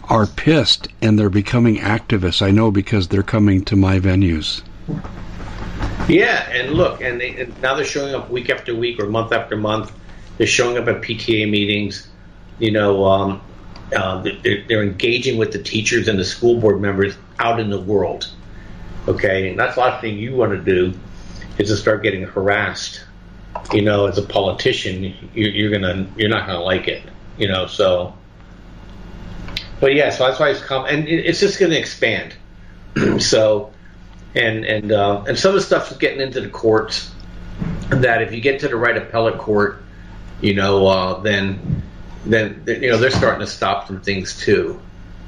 are 0.09 0.25
pissed 0.25 0.87
and 1.01 1.17
they're 1.17 1.29
becoming 1.29 1.77
activists. 1.77 2.41
I 2.41 2.51
know 2.51 2.71
because 2.71 3.07
they're 3.07 3.23
coming 3.23 3.63
to 3.65 3.75
my 3.75 3.99
venues. 3.99 4.61
Yeah, 6.07 6.49
and 6.49 6.71
look, 6.71 7.01
and, 7.01 7.21
they, 7.21 7.41
and 7.41 7.61
now 7.61 7.75
they're 7.75 7.85
showing 7.85 8.15
up 8.15 8.31
week 8.31 8.49
after 8.49 8.75
week 8.75 8.99
or 8.99 9.05
month 9.05 9.31
after 9.31 9.55
month. 9.55 9.91
They're 10.37 10.47
showing 10.47 10.77
up 10.77 10.87
at 10.87 11.01
PTA 11.01 11.49
meetings. 11.49 12.07
You 12.57 12.71
know, 12.71 13.05
um, 13.05 13.41
uh, 13.95 14.21
they're, 14.21 14.63
they're 14.67 14.83
engaging 14.83 15.37
with 15.37 15.51
the 15.51 15.61
teachers 15.61 16.07
and 16.07 16.19
the 16.19 16.25
school 16.25 16.59
board 16.59 16.81
members 16.81 17.15
out 17.39 17.59
in 17.59 17.69
the 17.69 17.79
world. 17.79 18.29
Okay, 19.07 19.49
and 19.49 19.59
that's 19.59 19.75
the 19.75 19.81
last 19.81 20.01
thing 20.01 20.17
you 20.17 20.35
want 20.35 20.51
to 20.51 20.59
do 20.59 20.93
is 21.57 21.69
to 21.69 21.77
start 21.77 22.03
getting 22.03 22.23
harassed. 22.23 23.03
You 23.73 23.81
know, 23.81 24.05
as 24.05 24.17
a 24.17 24.21
politician, 24.21 25.15
you're, 25.33 25.49
you're 25.49 25.71
gonna 25.71 26.07
you're 26.15 26.29
not 26.29 26.45
gonna 26.45 26.61
like 26.61 26.87
it. 26.87 27.03
You 27.37 27.47
know, 27.47 27.65
so. 27.67 28.13
But 29.79 29.95
yeah, 29.95 30.09
so 30.09 30.27
that's 30.27 30.39
why 30.39 30.49
it's 30.49 30.61
come, 30.61 30.85
and 30.85 31.07
it, 31.07 31.25
it's 31.25 31.39
just 31.39 31.57
to 31.57 31.77
expand. 31.77 32.35
so, 33.19 33.71
and 34.35 34.65
and 34.65 34.91
uh, 34.91 35.23
and 35.27 35.39
some 35.39 35.49
of 35.49 35.55
the 35.55 35.61
stuff 35.61 35.91
is 35.91 35.97
getting 35.97 36.21
into 36.21 36.41
the 36.41 36.49
courts. 36.49 37.11
That 37.89 38.21
if 38.21 38.33
you 38.33 38.41
get 38.41 38.59
to 38.59 38.67
the 38.67 38.75
right 38.75 38.95
appellate 38.95 39.39
court, 39.39 39.81
you 40.41 40.53
know, 40.53 40.85
uh, 40.85 41.19
then 41.21 41.81
then 42.25 42.63
you 42.67 42.89
know 42.89 42.97
they're 42.97 43.11
starting 43.11 43.41
to 43.41 43.47
stop 43.47 43.87
some 43.87 44.01
things 44.01 44.37
too. 44.37 44.79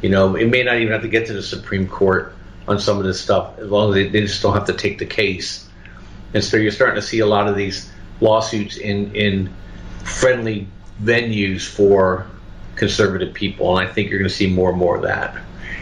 You 0.02 0.10
know, 0.10 0.36
it 0.36 0.48
may 0.48 0.64
not 0.64 0.78
even 0.78 0.92
have 0.94 1.04
to 1.04 1.08
get 1.08 1.28
to 1.28 1.34
the 1.34 1.44
Supreme 1.44 1.88
Court 1.88 2.34
on 2.68 2.80
some 2.80 2.98
of 2.98 3.04
this 3.04 3.20
stuff, 3.22 3.60
as 3.60 3.70
long 3.70 3.90
as 3.90 3.96
they, 3.96 4.08
they 4.08 4.22
just 4.22 4.42
don't 4.42 4.54
have 4.54 4.66
to 4.66 4.74
take 4.74 4.98
the 4.98 5.06
case. 5.06 5.68
And 6.34 6.44
so 6.44 6.58
you're 6.58 6.72
starting 6.72 6.96
to 6.96 7.02
see 7.02 7.20
a 7.20 7.26
lot 7.26 7.48
of 7.48 7.56
these 7.56 7.92
lawsuits 8.20 8.78
in 8.78 9.16
in 9.16 9.54
friendly 10.04 10.68
venues 11.02 11.68
for 11.68 12.28
conservative 12.76 13.34
people, 13.34 13.78
and 13.78 13.88
I 13.88 13.92
think 13.92 14.10
you're 14.10 14.20
going 14.20 14.30
to 14.30 14.36
see 14.36 14.48
more 14.48 14.70
and 14.70 14.78
more 14.78 14.96
of 14.96 15.04
that. 15.04 15.38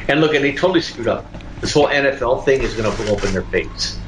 And 0.07 0.21
look, 0.21 0.33
and 0.33 0.43
they 0.43 0.53
totally 0.53 0.81
screwed 0.81 1.07
up. 1.07 1.25
This 1.61 1.73
whole 1.73 1.87
NFL 1.87 2.45
thing 2.45 2.61
is 2.61 2.73
going 2.73 2.89
to 2.89 3.03
blow 3.03 3.15
up 3.15 3.23
in 3.23 3.33
their 3.33 3.43
face. 3.43 3.99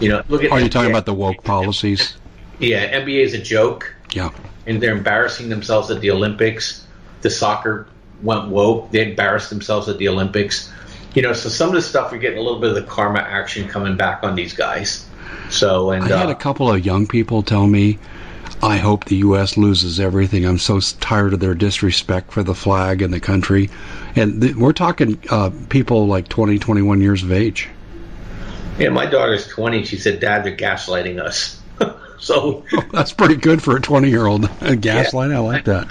You 0.00 0.10
know, 0.10 0.22
look 0.28 0.44
at. 0.44 0.50
Are 0.50 0.60
you 0.60 0.68
talking 0.68 0.90
about 0.90 1.06
the 1.06 1.14
woke 1.14 1.42
policies? 1.44 2.16
Yeah, 2.58 3.00
NBA 3.00 3.24
is 3.24 3.34
a 3.34 3.42
joke. 3.42 3.94
Yeah. 4.12 4.30
And 4.66 4.82
they're 4.82 4.96
embarrassing 4.96 5.48
themselves 5.48 5.90
at 5.90 6.00
the 6.00 6.10
Olympics. 6.10 6.84
The 7.22 7.30
soccer 7.30 7.86
went 8.22 8.48
woke. 8.48 8.90
They 8.90 9.10
embarrassed 9.10 9.50
themselves 9.50 9.88
at 9.88 9.98
the 9.98 10.08
Olympics. 10.08 10.72
You 11.14 11.22
know, 11.22 11.32
so 11.32 11.48
some 11.48 11.68
of 11.68 11.74
the 11.74 11.82
stuff 11.82 12.12
you're 12.12 12.20
getting 12.20 12.38
a 12.38 12.42
little 12.42 12.60
bit 12.60 12.70
of 12.70 12.76
the 12.76 12.82
karma 12.82 13.20
action 13.20 13.68
coming 13.68 13.96
back 13.96 14.22
on 14.22 14.34
these 14.34 14.52
guys. 14.52 15.06
So, 15.50 15.90
and 15.90 16.04
I 16.04 16.18
had 16.18 16.28
uh, 16.28 16.32
a 16.32 16.34
couple 16.34 16.70
of 16.70 16.84
young 16.84 17.06
people 17.06 17.42
tell 17.42 17.66
me, 17.66 17.98
"I 18.62 18.76
hope 18.76 19.06
the 19.06 19.16
U.S. 19.16 19.56
loses 19.56 19.98
everything. 20.00 20.44
I'm 20.44 20.58
so 20.58 20.80
tired 20.80 21.32
of 21.32 21.40
their 21.40 21.54
disrespect 21.54 22.32
for 22.32 22.42
the 22.42 22.54
flag 22.54 23.00
and 23.02 23.14
the 23.14 23.20
country." 23.20 23.70
And 24.14 24.42
th- 24.42 24.56
we're 24.56 24.72
talking 24.72 25.18
uh, 25.30 25.50
people 25.68 26.06
like 26.06 26.28
20, 26.28 26.58
21 26.58 27.00
years 27.00 27.22
of 27.22 27.32
age. 27.32 27.68
yeah, 28.78 28.88
my 28.90 29.06
daughter's 29.06 29.46
20. 29.48 29.84
She 29.84 29.96
said, 29.96 30.20
"Dad, 30.20 30.44
they're 30.44 30.56
gaslighting 30.56 31.20
us." 31.22 31.60
So, 32.18 32.64
That's 32.92 33.12
pretty 33.12 33.36
good 33.36 33.62
for 33.62 33.76
a 33.76 33.80
20 33.80 34.08
year 34.08 34.26
old. 34.26 34.48
Gaslight, 34.80 35.32
I 35.32 35.38
like 35.38 35.64
that. 35.64 35.88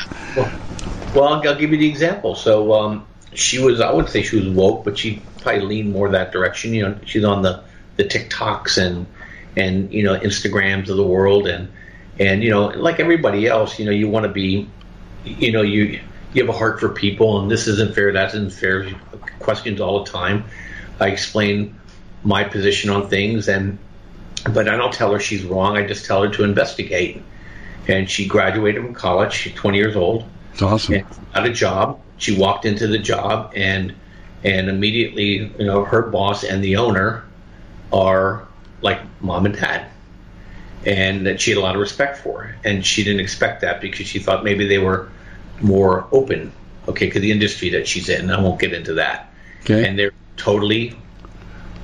well, 1.16 1.26
I'll, 1.26 1.48
I'll 1.48 1.56
give 1.56 1.72
you 1.72 1.78
the 1.78 1.88
example. 1.88 2.36
So, 2.36 2.74
um, 2.74 3.08
she 3.34 3.60
was, 3.60 3.82
I 3.82 3.92
wouldn't 3.92 4.12
say 4.12 4.24
she 4.24 4.38
was 4.38 4.50
woke, 4.50 4.84
but 4.84 4.98
she 4.98 5.22
probably 5.42 5.62
leaned 5.62 5.92
more 5.92 6.10
that 6.10 6.32
direction. 6.32 6.74
You 6.74 6.90
know, 6.90 7.00
she's 7.06 7.24
on 7.24 7.42
the, 7.42 7.64
the 7.98 8.04
TikToks 8.06 8.78
and, 8.78 9.06
and, 9.56 9.94
you 9.94 10.04
know, 10.04 10.18
Instagrams 10.18 10.90
of 10.90 10.98
the 10.98 11.06
world. 11.06 11.48
And, 11.48 11.72
and, 12.20 12.44
you 12.44 12.50
know, 12.50 12.68
like 12.68 13.00
everybody 13.00 13.48
else, 13.48 13.78
you 13.78 13.86
know, 13.86 13.92
you 13.92 14.10
want 14.10 14.26
to 14.26 14.32
be, 14.32 14.70
you 15.24 15.52
know, 15.52 15.62
you, 15.62 16.02
you 16.34 16.46
have 16.46 16.54
a 16.54 16.58
heart 16.58 16.80
for 16.80 16.90
people 16.90 17.42
and 17.42 17.52
this 17.52 17.68
isn't 17.68 17.94
fair, 17.94 18.14
that 18.14 18.30
isn't 18.30 18.54
fair. 18.54 18.90
Questions 19.40 19.82
all 19.82 20.04
the 20.04 20.12
time. 20.12 20.46
I 21.00 21.10
explain 21.10 21.80
my 22.24 22.44
position 22.44 22.90
on 22.90 23.10
things 23.10 23.48
and, 23.48 23.78
but 24.54 24.68
I 24.70 24.78
don't 24.78 24.94
tell 24.94 25.12
her 25.14 25.20
she's 25.20 25.44
wrong. 25.44 25.78
I 25.78 25.86
just 25.86 26.06
tell 26.06 26.24
her 26.24 26.30
to 26.30 26.44
investigate. 26.44 27.22
And 27.88 28.10
she 28.10 28.26
graduated 28.28 28.84
from 28.84 28.94
college. 28.94 29.34
She's 29.34 29.54
20 29.54 29.78
years 29.78 29.96
old 29.96 30.26
It's 30.54 30.62
awesome. 30.62 30.96
and 30.96 31.06
got 31.34 31.46
a 31.46 31.54
job. 31.54 32.00
She 32.18 32.38
walked 32.38 32.66
into 32.66 32.88
the 32.88 32.98
job 33.00 33.54
and 33.56 33.94
and 34.44 34.70
immediately, 34.70 35.52
you 35.58 35.66
know, 35.66 35.84
her 35.86 36.04
boss 36.04 36.44
and 36.44 36.64
the 36.64 36.78
owner 36.78 37.24
are 37.92 38.48
like 38.82 39.00
mom 39.22 39.46
and 39.48 39.56
dad. 39.56 39.88
And 40.86 41.26
that 41.26 41.42
she 41.42 41.50
had 41.52 41.58
a 41.58 41.62
lot 41.62 41.74
of 41.76 41.82
respect 41.82 42.20
for. 42.20 42.56
And 42.64 42.86
she 42.86 43.04
didn't 43.04 43.22
expect 43.22 43.62
that 43.62 43.82
because 43.82 44.06
she 44.06 44.20
thought 44.20 44.44
maybe 44.44 44.68
they 44.68 44.78
were 44.78 45.10
more 45.62 46.08
open, 46.12 46.52
okay, 46.88 47.08
because 47.08 47.22
the 47.24 47.32
industry 47.32 47.70
that 47.72 47.88
she's 47.88 48.08
in. 48.10 48.30
I 48.30 48.40
won't 48.40 48.60
get 48.60 48.72
into 48.74 48.94
that. 48.96 49.32
Okay. 49.64 49.88
And 49.88 49.98
they're 49.98 50.14
totally 50.38 50.96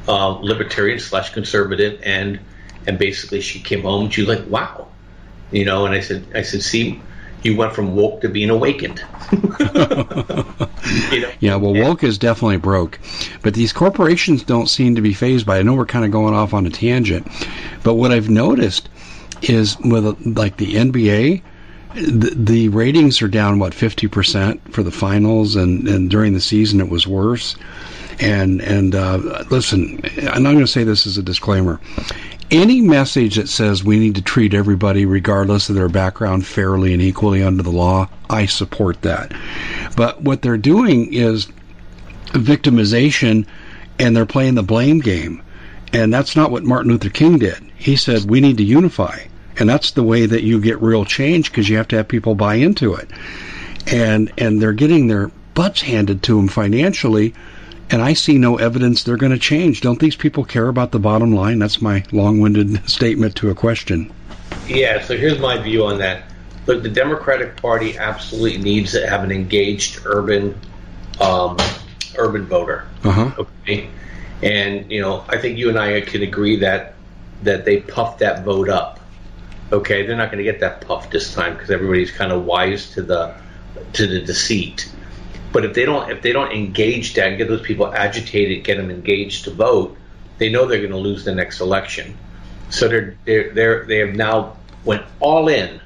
uh, 0.07 0.29
libertarian 0.29 0.99
slash 0.99 1.31
conservative, 1.31 1.99
and 2.03 2.39
and 2.87 2.97
basically 2.97 3.41
she 3.41 3.59
came 3.59 3.81
home. 3.83 4.05
and 4.05 4.13
She 4.13 4.21
was 4.21 4.29
like, 4.29 4.49
"Wow," 4.49 4.87
you 5.51 5.65
know. 5.65 5.85
And 5.85 5.93
I 5.93 5.99
said, 5.99 6.25
"I 6.33 6.41
said, 6.41 6.61
see, 6.61 7.01
you 7.43 7.55
went 7.55 7.73
from 7.73 7.95
woke 7.95 8.21
to 8.21 8.29
being 8.29 8.49
awakened." 8.49 9.03
you 9.31 11.21
know? 11.21 11.31
Yeah, 11.39 11.55
well, 11.55 11.73
woke 11.73 12.03
is 12.03 12.17
definitely 12.17 12.57
broke, 12.57 12.99
but 13.41 13.53
these 13.53 13.73
corporations 13.73 14.43
don't 14.43 14.67
seem 14.67 14.95
to 14.95 15.01
be 15.01 15.13
fazed 15.13 15.45
by. 15.45 15.57
it. 15.57 15.59
I 15.59 15.63
know 15.63 15.73
we're 15.73 15.85
kind 15.85 16.05
of 16.05 16.11
going 16.11 16.33
off 16.33 16.53
on 16.53 16.65
a 16.65 16.69
tangent, 16.69 17.27
but 17.83 17.95
what 17.95 18.11
I've 18.11 18.29
noticed 18.29 18.89
is 19.41 19.77
with 19.79 20.05
like 20.37 20.57
the 20.57 20.75
NBA, 20.75 21.41
the, 21.95 22.33
the 22.35 22.69
ratings 22.69 23.21
are 23.21 23.27
down 23.27 23.59
what 23.59 23.73
fifty 23.73 24.07
percent 24.07 24.73
for 24.73 24.83
the 24.83 24.91
finals, 24.91 25.55
and 25.55 25.87
and 25.87 26.09
during 26.09 26.33
the 26.33 26.41
season 26.41 26.79
it 26.79 26.89
was 26.89 27.07
worse. 27.07 27.55
And 28.19 28.61
and 28.61 28.93
uh, 28.93 29.45
listen, 29.49 29.99
I'm 30.29 30.43
not 30.43 30.51
going 30.51 30.59
to 30.59 30.67
say 30.67 30.83
this 30.83 31.07
as 31.07 31.17
a 31.17 31.23
disclaimer. 31.23 31.79
Any 32.51 32.81
message 32.81 33.37
that 33.37 33.47
says 33.47 33.81
we 33.81 33.97
need 33.97 34.15
to 34.15 34.21
treat 34.21 34.53
everybody, 34.53 35.05
regardless 35.05 35.69
of 35.69 35.75
their 35.75 35.87
background, 35.87 36.45
fairly 36.45 36.91
and 36.91 37.01
equally 37.01 37.41
under 37.41 37.63
the 37.63 37.71
law, 37.71 38.09
I 38.29 38.45
support 38.45 39.01
that. 39.03 39.31
But 39.95 40.21
what 40.21 40.41
they're 40.41 40.57
doing 40.57 41.13
is 41.13 41.47
victimization 42.27 43.45
and 43.99 44.13
they're 44.15 44.25
playing 44.25 44.55
the 44.55 44.63
blame 44.63 44.99
game. 44.99 45.41
And 45.93 46.13
that's 46.13 46.35
not 46.35 46.51
what 46.51 46.63
Martin 46.63 46.91
Luther 46.91 47.09
King 47.09 47.39
did. 47.39 47.63
He 47.77 47.95
said, 47.95 48.29
we 48.29 48.41
need 48.41 48.57
to 48.57 48.63
unify. 48.63 49.19
And 49.57 49.69
that's 49.69 49.91
the 49.91 50.03
way 50.03 50.25
that 50.25 50.43
you 50.43 50.59
get 50.59 50.81
real 50.81 51.05
change 51.05 51.51
because 51.51 51.69
you 51.69 51.77
have 51.77 51.87
to 51.89 51.97
have 51.97 52.07
people 52.09 52.35
buy 52.35 52.55
into 52.55 52.95
it. 52.95 53.09
And, 53.87 54.31
and 54.37 54.61
they're 54.61 54.73
getting 54.73 55.07
their 55.07 55.31
butts 55.53 55.81
handed 55.81 56.23
to 56.23 56.35
them 56.35 56.49
financially. 56.49 57.33
And 57.91 58.01
I 58.01 58.13
see 58.13 58.37
no 58.37 58.57
evidence 58.57 59.03
they're 59.03 59.17
going 59.17 59.33
to 59.33 59.39
change. 59.39 59.81
Don't 59.81 59.99
these 59.99 60.15
people 60.15 60.45
care 60.45 60.69
about 60.69 60.91
the 60.91 60.99
bottom 60.99 61.33
line? 61.33 61.59
That's 61.59 61.81
my 61.81 62.03
long 62.11 62.39
winded 62.39 62.89
statement 62.89 63.35
to 63.37 63.49
a 63.49 63.55
question. 63.55 64.11
Yeah. 64.67 65.01
So 65.03 65.17
here's 65.17 65.39
my 65.39 65.57
view 65.57 65.85
on 65.85 65.97
that. 65.99 66.23
Look, 66.67 66.83
the 66.83 66.89
Democratic 66.89 67.57
Party 67.57 67.97
absolutely 67.97 68.59
needs 68.59 68.93
to 68.93 69.09
have 69.09 69.23
an 69.23 69.31
engaged 69.31 70.01
urban, 70.05 70.57
um, 71.19 71.57
urban 72.17 72.45
voter. 72.45 72.87
Uh 73.03 73.11
huh. 73.11 73.31
Okay. 73.39 73.89
And 74.41 74.89
you 74.91 75.01
know, 75.01 75.25
I 75.27 75.37
think 75.37 75.57
you 75.57 75.69
and 75.69 75.77
I 75.77 76.01
can 76.01 76.23
agree 76.23 76.57
that 76.57 76.95
that 77.43 77.65
they 77.65 77.81
puffed 77.81 78.19
that 78.19 78.43
vote 78.43 78.69
up. 78.69 78.99
Okay, 79.71 80.05
they're 80.05 80.17
not 80.17 80.31
going 80.31 80.43
to 80.43 80.49
get 80.49 80.59
that 80.59 80.81
puff 80.81 81.09
this 81.09 81.33
time 81.33 81.53
because 81.53 81.71
everybody's 81.71 82.11
kind 82.11 82.31
of 82.31 82.45
wise 82.45 82.91
to 82.91 83.01
the 83.01 83.35
to 83.93 84.07
the 84.07 84.21
deceit. 84.21 84.91
But 85.51 85.65
if 85.65 85.73
they 85.73 85.85
don't 85.85 86.09
if 86.11 86.21
they 86.21 86.31
don't 86.31 86.51
engage 86.51 87.13
that 87.15 87.27
and 87.27 87.37
get 87.37 87.47
those 87.47 87.61
people 87.61 87.93
agitated, 87.93 88.63
get 88.63 88.77
them 88.77 88.89
engaged 88.89 89.45
to 89.45 89.51
vote, 89.51 89.97
they 90.37 90.49
know 90.49 90.65
they're 90.65 90.79
going 90.79 90.91
to 90.91 90.97
lose 90.97 91.25
the 91.25 91.35
next 91.35 91.59
election. 91.59 92.17
So 92.69 92.87
they're 92.87 93.17
they're, 93.25 93.53
they're 93.53 93.85
they 93.85 93.97
have 93.97 94.15
now 94.15 94.57
went 94.85 95.05
all 95.19 95.47
in 95.47 95.81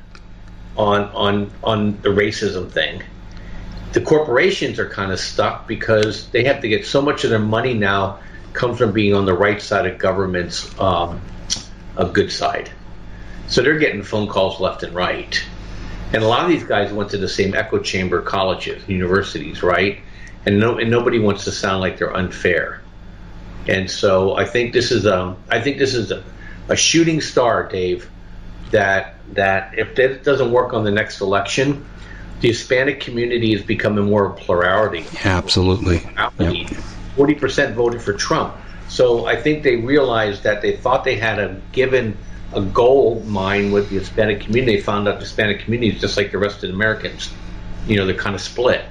on 0.77 1.03
on 1.03 1.51
on 1.63 2.01
the 2.01 2.09
racism 2.09 2.71
thing 2.71 3.01
the 3.95 4.01
corporations 4.01 4.77
are 4.77 4.89
kind 4.89 5.13
of 5.13 5.19
stuck 5.21 5.67
because 5.69 6.27
they 6.31 6.43
have 6.43 6.59
to 6.59 6.67
get 6.67 6.85
so 6.85 7.01
much 7.01 7.23
of 7.23 7.29
their 7.29 7.39
money 7.39 7.73
now 7.73 8.19
comes 8.51 8.77
from 8.77 8.91
being 8.91 9.13
on 9.13 9.25
the 9.25 9.33
right 9.33 9.61
side 9.61 9.85
of 9.85 9.97
government's 9.97 10.77
um, 10.77 11.21
a 11.95 12.05
good 12.05 12.29
side. 12.29 12.69
So 13.47 13.61
they're 13.61 13.79
getting 13.79 14.03
phone 14.03 14.27
calls 14.27 14.59
left 14.59 14.83
and 14.83 14.93
right. 14.93 15.41
And 16.13 16.23
a 16.23 16.27
lot 16.27 16.43
of 16.43 16.49
these 16.49 16.63
guys 16.63 16.93
went 16.93 17.09
to 17.11 17.17
the 17.17 17.27
same 17.27 17.53
echo 17.55 17.79
chamber 17.79 18.21
colleges, 18.21 18.87
universities, 18.87 19.63
right? 19.63 19.99
And 20.45 20.59
no, 20.59 20.77
and 20.77 20.89
nobody 20.89 21.19
wants 21.19 21.45
to 21.45 21.51
sound 21.51 21.81
like 21.81 21.97
they're 21.97 22.15
unfair. 22.15 22.81
And 23.67 23.89
so 23.89 24.35
I 24.35 24.45
think 24.45 24.73
this 24.73 24.91
is 24.91 25.07
um, 25.07 25.37
I 25.49 25.59
think 25.59 25.77
this 25.77 25.95
is 25.95 26.11
a, 26.11 26.23
a 26.69 26.75
shooting 26.75 27.21
star, 27.21 27.67
Dave. 27.67 28.09
That 28.71 29.15
that 29.33 29.77
if 29.77 29.95
that 29.95 30.23
doesn't 30.23 30.51
work 30.51 30.73
on 30.73 30.83
the 30.83 30.91
next 30.91 31.21
election, 31.21 31.85
the 32.41 32.49
Hispanic 32.49 32.99
community 32.99 33.53
is 33.53 33.63
becoming 33.63 34.05
more 34.05 34.25
of 34.25 34.33
a 34.33 34.35
plurality. 34.35 35.05
Absolutely. 35.23 35.99
Forty 37.15 37.35
percent 37.35 37.75
voted 37.75 38.01
for 38.01 38.13
Trump. 38.13 38.55
So 38.87 39.25
I 39.25 39.35
think 39.41 39.63
they 39.63 39.77
realized 39.77 40.43
that 40.43 40.61
they 40.61 40.77
thought 40.77 41.03
they 41.03 41.15
had 41.15 41.39
a 41.39 41.59
given 41.71 42.17
a 42.55 42.61
gold 42.61 43.27
mine 43.27 43.71
with 43.71 43.89
the 43.89 43.99
Hispanic 43.99 44.41
community. 44.41 44.77
They 44.77 44.81
found 44.81 45.07
out 45.07 45.15
the 45.15 45.25
Hispanic 45.25 45.59
community 45.61 45.95
is 45.95 46.01
just 46.01 46.17
like 46.17 46.31
the 46.31 46.37
rest 46.37 46.57
of 46.57 46.69
the 46.69 46.73
Americans. 46.73 47.31
You 47.85 47.97
know, 47.97 48.05
they're 48.05 48.15
kind 48.15 48.35
of 48.35 48.41
split. 48.41 48.85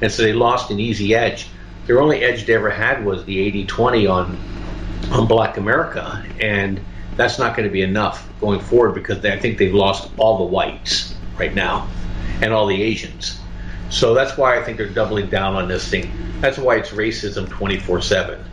And 0.00 0.10
so 0.10 0.22
they 0.22 0.32
lost 0.32 0.70
an 0.70 0.80
easy 0.80 1.14
edge. 1.14 1.48
Their 1.86 2.00
only 2.00 2.22
edge 2.22 2.46
they 2.46 2.54
ever 2.54 2.70
had 2.70 3.04
was 3.04 3.24
the 3.24 3.66
80-20 3.66 4.10
on 4.10 4.38
on 5.10 5.26
Black 5.26 5.56
America, 5.56 6.24
and 6.40 6.80
that's 7.16 7.38
not 7.38 7.56
going 7.56 7.68
to 7.68 7.72
be 7.72 7.82
enough 7.82 8.28
going 8.40 8.60
forward 8.60 8.94
because 8.94 9.20
they, 9.20 9.32
I 9.32 9.38
think 9.38 9.58
they've 9.58 9.74
lost 9.74 10.10
all 10.16 10.38
the 10.38 10.44
whites 10.44 11.14
right 11.38 11.54
now 11.54 11.88
and 12.40 12.52
all 12.52 12.66
the 12.66 12.80
Asians. 12.80 13.40
So 13.88 14.14
that's 14.14 14.36
why 14.36 14.58
I 14.58 14.62
think 14.62 14.76
they're 14.76 14.88
doubling 14.88 15.28
down 15.28 15.56
on 15.56 15.68
this 15.68 15.88
thing. 15.88 16.12
That's 16.40 16.58
why 16.58 16.76
it's 16.76 16.90
racism 16.90 17.48
24 17.48 18.02
7. 18.02 18.44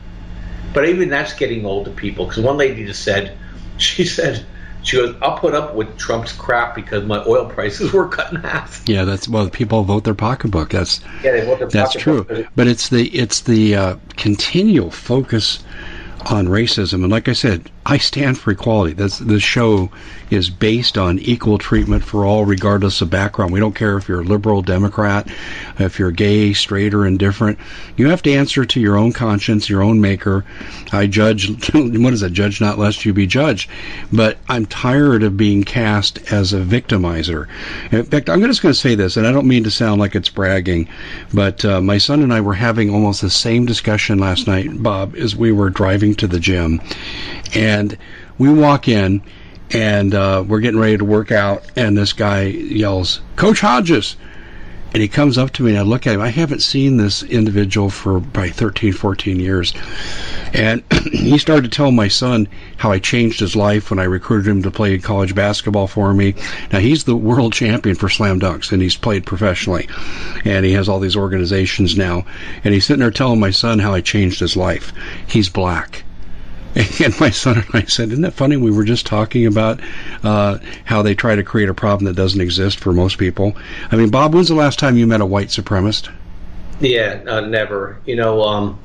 But 0.73 0.89
even 0.89 1.09
that's 1.09 1.33
getting 1.33 1.65
old 1.65 1.85
to 1.85 1.91
people 1.91 2.25
because 2.25 2.43
one 2.43 2.57
lady 2.57 2.85
just 2.85 3.03
said, 3.03 3.37
she 3.81 4.05
said, 4.05 4.45
she 4.83 4.97
goes, 4.97 5.15
I'll 5.21 5.37
put 5.37 5.53
up 5.53 5.75
with 5.75 5.97
Trump's 5.97 6.31
crap 6.31 6.73
because 6.73 7.05
my 7.05 7.23
oil 7.25 7.45
prices 7.49 7.91
were 7.93 8.07
cut 8.07 8.31
in 8.31 8.41
half. 8.41 8.83
Yeah, 8.87 9.03
that's 9.03 9.27
well, 9.27 9.49
people 9.49 9.83
vote 9.83 10.03
their 10.03 10.13
pocketbook. 10.13 10.69
That's 10.69 11.01
yeah, 11.23 11.31
they 11.31 11.45
vote 11.45 11.59
their 11.59 11.67
that's 11.67 11.93
pocketbook. 11.93 12.27
true. 12.27 12.47
But 12.55 12.67
it's 12.67 12.89
the 12.89 13.07
it's 13.07 13.41
the 13.41 13.75
uh, 13.75 13.95
continual 14.15 14.91
focus 14.91 15.63
on 16.31 16.47
racism, 16.47 17.03
and 17.03 17.09
like 17.09 17.27
I 17.27 17.33
said, 17.33 17.69
I 17.85 17.97
stand 17.97 18.37
for 18.37 18.51
equality. 18.51 18.93
This 18.93 19.19
this 19.19 19.43
show 19.43 19.89
is 20.29 20.49
based 20.49 20.97
on 20.97 21.19
equal 21.19 21.57
treatment 21.57 22.03
for 22.03 22.25
all, 22.25 22.43
regardless 22.43 23.01
of 23.01 23.09
background. 23.09 23.53
We 23.53 23.61
don't 23.61 23.75
care 23.75 23.97
if 23.97 24.09
you're 24.09 24.21
a 24.21 24.25
liberal, 24.25 24.61
Democrat, 24.61 25.29
if 25.79 25.97
you're 25.97 26.11
gay, 26.11 26.51
straight, 26.51 26.93
or 26.93 27.05
indifferent. 27.05 27.57
You 27.95 28.09
have 28.09 28.21
to 28.23 28.33
answer 28.33 28.65
to 28.65 28.79
your 28.79 28.97
own 28.97 29.13
conscience, 29.13 29.69
your 29.69 29.81
own 29.81 30.01
maker. 30.01 30.43
I 30.91 31.07
judge. 31.07 31.49
What 32.07 32.13
is 32.13 32.21
it? 32.23 32.33
Judge 32.33 32.61
not 32.61 32.77
lest 32.77 33.05
you 33.05 33.13
be 33.13 33.27
judged. 33.27 33.69
But 34.11 34.37
I'm 34.49 34.65
tired 34.65 35.23
of 35.23 35.37
being 35.37 35.63
cast 35.63 36.31
as 36.31 36.53
a 36.53 36.59
victimizer. 36.59 37.47
In 37.91 38.03
fact, 38.03 38.29
I'm 38.29 38.41
just 38.41 38.61
going 38.61 38.73
to 38.73 38.79
say 38.79 38.95
this, 38.95 39.17
and 39.17 39.25
I 39.25 39.31
don't 39.31 39.47
mean 39.47 39.63
to 39.63 39.71
sound 39.71 39.99
like 39.99 40.15
it's 40.15 40.29
bragging, 40.29 40.87
but 41.33 41.63
uh, 41.63 41.81
my 41.81 41.97
son 41.97 42.21
and 42.21 42.33
I 42.33 42.41
were 42.41 42.53
having 42.53 42.89
almost 42.89 43.21
the 43.21 43.29
same 43.29 43.65
discussion 43.65 44.19
last 44.19 44.47
night, 44.47 44.81
Bob, 44.81 45.15
as 45.15 45.35
we 45.35 45.51
were 45.51 45.69
driving 45.69 46.15
to 46.17 46.27
the 46.27 46.39
gym, 46.39 46.81
and 47.53 47.97
we 48.37 48.49
walk 48.49 48.87
in 48.87 49.21
and 49.71 50.13
uh, 50.13 50.43
we're 50.47 50.59
getting 50.59 50.79
ready 50.79 50.97
to 50.97 51.05
work 51.05 51.31
out, 51.31 51.63
and 51.75 51.97
this 51.97 52.13
guy 52.13 52.43
yells, 52.43 53.21
"Coach 53.35 53.59
Hodges!" 53.59 54.15
And 54.93 55.01
he 55.01 55.09
comes 55.09 55.37
up 55.37 55.51
to 55.51 55.63
me, 55.63 55.71
and 55.71 55.79
I 55.79 55.81
look 55.81 56.07
at 56.07 56.15
him. 56.15 56.21
I 56.21 56.29
haven't 56.29 56.61
seen 56.61 56.95
this 56.95 57.21
individual 57.21 57.89
for 57.89 58.21
probably 58.21 58.51
13, 58.51 58.93
14 58.93 59.37
years. 59.37 59.73
And 60.53 60.81
he 61.11 61.37
started 61.37 61.69
to 61.69 61.75
tell 61.75 61.91
my 61.91 62.07
son 62.07 62.47
how 62.77 62.91
I 62.91 62.99
changed 62.99 63.41
his 63.41 63.55
life 63.55 63.89
when 63.89 63.99
I 63.99 64.05
recruited 64.05 64.49
him 64.49 64.63
to 64.63 64.71
play 64.71 64.97
college 64.97 65.35
basketball 65.35 65.87
for 65.87 66.13
me. 66.13 66.35
Now, 66.71 66.79
he's 66.79 67.03
the 67.03 67.17
world 67.17 67.51
champion 67.51 67.97
for 67.97 68.07
slam 68.07 68.39
dunks, 68.39 68.71
and 68.71 68.81
he's 68.81 68.95
played 68.95 69.25
professionally. 69.25 69.89
And 70.45 70.65
he 70.65 70.71
has 70.71 70.87
all 70.87 71.01
these 71.01 71.17
organizations 71.17 71.97
now. 71.97 72.25
And 72.63 72.73
he's 72.73 72.85
sitting 72.85 73.01
there 73.01 73.11
telling 73.11 73.41
my 73.41 73.51
son 73.51 73.79
how 73.79 73.93
I 73.93 73.99
changed 73.99 74.39
his 74.39 74.55
life. 74.55 74.93
He's 75.27 75.49
black. 75.49 76.05
And 77.03 77.19
my 77.19 77.29
son 77.29 77.57
and 77.57 77.65
I 77.73 77.83
said, 77.83 78.09
"Isn't 78.09 78.21
that 78.21 78.33
funny? 78.33 78.57
We 78.57 78.71
were 78.71 78.83
just 78.83 79.05
talking 79.05 79.45
about 79.45 79.79
uh, 80.23 80.59
how 80.85 81.01
they 81.01 81.15
try 81.15 81.35
to 81.35 81.43
create 81.43 81.69
a 81.69 81.73
problem 81.73 82.05
that 82.05 82.15
doesn't 82.15 82.39
exist 82.39 82.79
for 82.79 82.93
most 82.93 83.17
people." 83.17 83.55
I 83.91 83.95
mean, 83.95 84.09
Bob, 84.09 84.35
when's 84.35 84.49
the 84.49 84.55
last 84.55 84.77
time 84.77 84.97
you 84.97 85.07
met 85.07 85.21
a 85.21 85.25
white 85.25 85.47
supremacist? 85.47 86.11
Yeah, 86.79 87.21
uh, 87.27 87.41
never. 87.41 87.99
You 88.05 88.15
know, 88.15 88.43
um, 88.43 88.79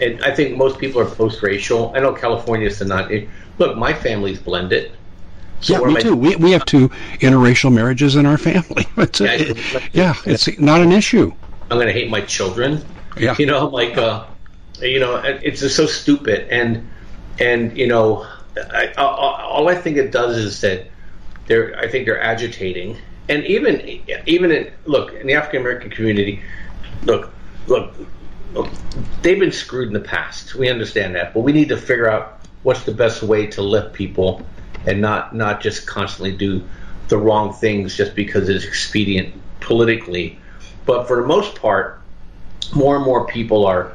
and 0.00 0.22
I 0.22 0.34
think 0.34 0.56
most 0.56 0.78
people 0.78 1.00
are 1.00 1.06
post-racial. 1.06 1.92
I 1.94 2.00
know 2.00 2.12
California's 2.12 2.80
not. 2.82 3.10
Look, 3.58 3.76
my 3.76 3.94
family's 3.94 4.38
blended. 4.38 4.92
So 5.60 5.86
yeah, 5.86 5.94
me 5.94 6.00
too. 6.00 6.14
We 6.14 6.36
we 6.36 6.50
have 6.52 6.64
two 6.64 6.90
interracial 7.20 7.72
marriages 7.72 8.16
in 8.16 8.26
our 8.26 8.38
family. 8.48 8.86
It's 8.98 9.20
yeah, 9.20 9.32
a, 9.32 9.38
it, 9.38 9.94
yeah, 9.94 10.14
it's 10.26 10.58
not 10.58 10.80
an 10.80 10.92
issue. 10.92 11.32
I'm 11.70 11.78
going 11.78 11.86
to 11.86 11.92
hate 11.92 12.10
my 12.10 12.20
children. 12.20 12.84
Yeah, 13.16 13.34
you 13.38 13.46
know, 13.46 13.66
like, 13.66 13.96
uh, 13.96 14.26
you 14.80 15.00
know, 15.00 15.16
it's 15.16 15.60
just 15.60 15.76
so 15.76 15.86
stupid 15.86 16.48
and 16.50 16.88
and 17.38 17.76
you 17.76 17.86
know, 17.86 18.26
I, 18.56 18.92
I, 18.96 19.02
all 19.02 19.68
I 19.68 19.74
think 19.74 19.96
it 19.96 20.10
does 20.10 20.36
is 20.36 20.60
that 20.60 20.86
they're. 21.46 21.76
I 21.78 21.88
think 21.88 22.06
they're 22.06 22.20
agitating, 22.20 22.98
and 23.28 23.44
even 23.44 24.00
even 24.26 24.50
in, 24.50 24.72
look 24.84 25.12
in 25.14 25.26
the 25.26 25.34
African 25.34 25.60
American 25.60 25.90
community, 25.90 26.42
look, 27.04 27.32
look, 27.66 27.94
they've 29.22 29.38
been 29.38 29.52
screwed 29.52 29.88
in 29.88 29.94
the 29.94 30.00
past. 30.00 30.54
We 30.54 30.68
understand 30.68 31.14
that, 31.14 31.34
but 31.34 31.40
we 31.40 31.52
need 31.52 31.68
to 31.68 31.76
figure 31.76 32.08
out 32.08 32.40
what's 32.62 32.84
the 32.84 32.92
best 32.92 33.22
way 33.22 33.46
to 33.46 33.62
lift 33.62 33.94
people 33.94 34.44
and 34.86 35.00
not 35.00 35.34
not 35.34 35.60
just 35.60 35.86
constantly 35.86 36.36
do 36.36 36.64
the 37.08 37.16
wrong 37.16 37.52
things 37.52 37.96
just 37.96 38.14
because 38.14 38.48
it's 38.48 38.64
expedient 38.64 39.34
politically. 39.60 40.38
But 40.84 41.06
for 41.06 41.20
the 41.20 41.26
most 41.26 41.56
part, 41.56 42.00
more 42.74 42.96
and 42.96 43.04
more 43.04 43.26
people 43.26 43.66
are. 43.66 43.92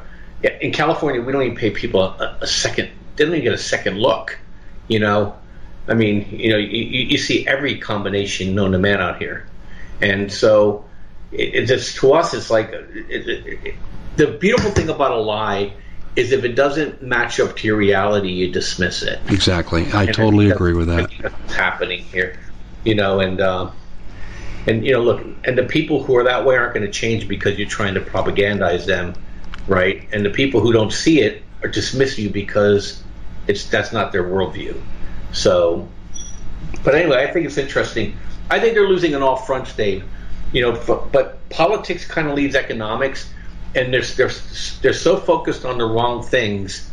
In 0.60 0.72
California, 0.72 1.22
we 1.22 1.32
don't 1.32 1.42
even 1.42 1.56
pay 1.56 1.70
people 1.70 2.02
a, 2.02 2.38
a 2.42 2.46
second 2.46 2.90
didn't 3.16 3.34
even 3.34 3.44
get 3.44 3.52
a 3.52 3.58
second 3.58 3.98
look. 3.98 4.38
You 4.88 4.98
know, 4.98 5.36
I 5.88 5.94
mean, 5.94 6.28
you 6.30 6.50
know, 6.50 6.58
you, 6.58 6.78
you 6.78 7.18
see 7.18 7.46
every 7.46 7.78
combination 7.78 8.54
known 8.54 8.72
to 8.72 8.78
man 8.78 9.00
out 9.00 9.18
here, 9.18 9.46
and 10.00 10.32
so 10.32 10.84
it, 11.32 11.54
it 11.54 11.66
just 11.66 11.96
to 11.96 12.12
us, 12.12 12.34
it's 12.34 12.50
like 12.50 12.70
it, 12.72 13.74
the 14.16 14.26
beautiful 14.26 14.70
thing 14.70 14.88
about 14.88 15.12
a 15.12 15.20
lie 15.20 15.72
is 16.16 16.32
if 16.32 16.44
it 16.44 16.54
doesn't 16.54 17.02
match 17.02 17.40
up 17.40 17.56
to 17.56 17.66
your 17.66 17.76
reality, 17.76 18.28
you 18.28 18.52
dismiss 18.52 19.02
it. 19.02 19.20
Exactly, 19.28 19.90
I 19.92 20.04
and 20.04 20.14
totally 20.14 20.50
agree 20.50 20.74
with 20.74 20.88
that. 20.88 21.10
Happening 21.48 22.04
here, 22.04 22.38
you 22.84 22.94
know, 22.94 23.20
and 23.20 23.40
uh, 23.40 23.70
and 24.66 24.84
you 24.86 24.92
know, 24.92 25.00
look, 25.00 25.26
and 25.44 25.58
the 25.58 25.64
people 25.64 26.02
who 26.02 26.16
are 26.16 26.24
that 26.24 26.44
way 26.44 26.56
aren't 26.56 26.74
going 26.74 26.86
to 26.86 26.92
change 26.92 27.28
because 27.28 27.58
you're 27.58 27.68
trying 27.68 27.94
to 27.94 28.00
propagandize 28.00 28.86
them, 28.86 29.14
right? 29.66 30.08
And 30.12 30.24
the 30.24 30.30
people 30.30 30.60
who 30.60 30.72
don't 30.72 30.92
see 30.92 31.20
it 31.20 31.42
or 31.64 31.68
dismiss 31.68 32.18
you 32.18 32.30
because 32.30 33.02
it's 33.48 33.66
that's 33.66 33.92
not 33.92 34.12
their 34.12 34.22
worldview. 34.22 34.80
So, 35.32 35.88
but 36.84 36.94
anyway, 36.94 37.26
I 37.26 37.32
think 37.32 37.46
it's 37.46 37.58
interesting. 37.58 38.16
I 38.50 38.60
think 38.60 38.74
they're 38.74 38.88
losing 38.88 39.14
on 39.14 39.22
all 39.22 39.36
fronts, 39.36 39.74
Dave. 39.74 40.04
You 40.52 40.62
know, 40.62 41.08
but 41.10 41.48
politics 41.48 42.06
kind 42.06 42.28
of 42.28 42.34
leads 42.34 42.54
economics, 42.54 43.28
and 43.74 43.92
they're 43.92 44.02
they're 44.02 44.30
they're 44.82 44.92
so 44.92 45.16
focused 45.16 45.64
on 45.64 45.78
the 45.78 45.84
wrong 45.84 46.22
things 46.22 46.88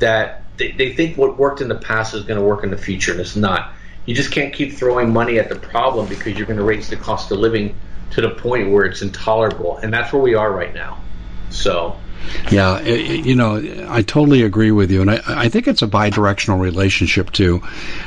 that 0.00 0.42
they, 0.56 0.72
they 0.72 0.94
think 0.94 1.16
what 1.16 1.38
worked 1.38 1.60
in 1.60 1.68
the 1.68 1.76
past 1.76 2.14
is 2.14 2.24
going 2.24 2.40
to 2.40 2.44
work 2.44 2.64
in 2.64 2.70
the 2.70 2.78
future, 2.78 3.12
and 3.12 3.20
it's 3.20 3.36
not. 3.36 3.72
You 4.06 4.14
just 4.14 4.32
can't 4.32 4.52
keep 4.52 4.72
throwing 4.72 5.12
money 5.12 5.38
at 5.38 5.48
the 5.48 5.56
problem 5.56 6.08
because 6.08 6.36
you're 6.36 6.46
going 6.46 6.58
to 6.58 6.64
raise 6.64 6.88
the 6.88 6.96
cost 6.96 7.30
of 7.30 7.38
living 7.38 7.76
to 8.10 8.20
the 8.20 8.30
point 8.30 8.70
where 8.70 8.84
it's 8.84 9.02
intolerable, 9.02 9.76
and 9.78 9.92
that's 9.92 10.12
where 10.12 10.22
we 10.22 10.34
are 10.34 10.50
right 10.50 10.74
now. 10.74 10.98
So 11.50 11.98
yeah, 12.50 12.78
it, 12.80 13.24
you 13.24 13.34
know, 13.34 13.56
I 13.88 14.02
totally 14.02 14.42
agree 14.42 14.70
with 14.70 14.90
you, 14.90 15.00
and 15.00 15.10
I, 15.10 15.20
I 15.26 15.48
think 15.48 15.66
it's 15.66 15.82
a 15.82 15.86
bidirectional 15.86 16.60
relationship 16.60 17.30
too. 17.32 17.62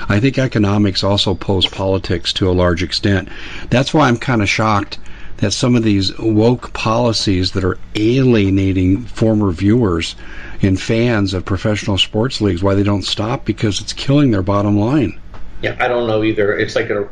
I 0.09 0.19
think 0.19 0.37
economics 0.37 1.03
also 1.03 1.35
pose 1.35 1.65
politics 1.67 2.33
to 2.33 2.49
a 2.49 2.53
large 2.53 2.83
extent. 2.83 3.29
That's 3.69 3.93
why 3.93 4.07
I'm 4.07 4.17
kind 4.17 4.41
of 4.41 4.49
shocked 4.49 4.99
that 5.37 5.51
some 5.51 5.75
of 5.75 5.83
these 5.83 6.17
woke 6.17 6.73
policies 6.73 7.51
that 7.51 7.63
are 7.63 7.77
alienating 7.95 9.03
former 9.05 9.51
viewers 9.51 10.15
and 10.61 10.81
fans 10.81 11.33
of 11.33 11.45
professional 11.45 11.97
sports 11.97 12.41
leagues, 12.41 12.63
why 12.63 12.73
they 12.73 12.83
don't 12.83 13.03
stop 13.03 13.45
because 13.45 13.79
it's 13.79 13.93
killing 13.93 14.31
their 14.31 14.41
bottom 14.41 14.77
line. 14.77 15.19
Yeah, 15.61 15.75
I 15.79 15.87
don't 15.87 16.07
know 16.07 16.23
either. 16.23 16.57
It's 16.57 16.75
like 16.75 16.89
a, 16.89 17.07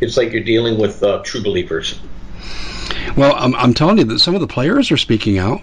it's 0.00 0.16
like 0.16 0.32
you're 0.32 0.42
dealing 0.42 0.78
with 0.78 1.02
uh, 1.02 1.22
true 1.24 1.42
believers. 1.42 2.00
Well, 3.16 3.34
I'm, 3.36 3.54
I'm 3.56 3.74
telling 3.74 3.98
you 3.98 4.04
that 4.04 4.18
some 4.20 4.34
of 4.34 4.40
the 4.40 4.46
players 4.46 4.90
are 4.90 4.96
speaking 4.96 5.38
out. 5.38 5.60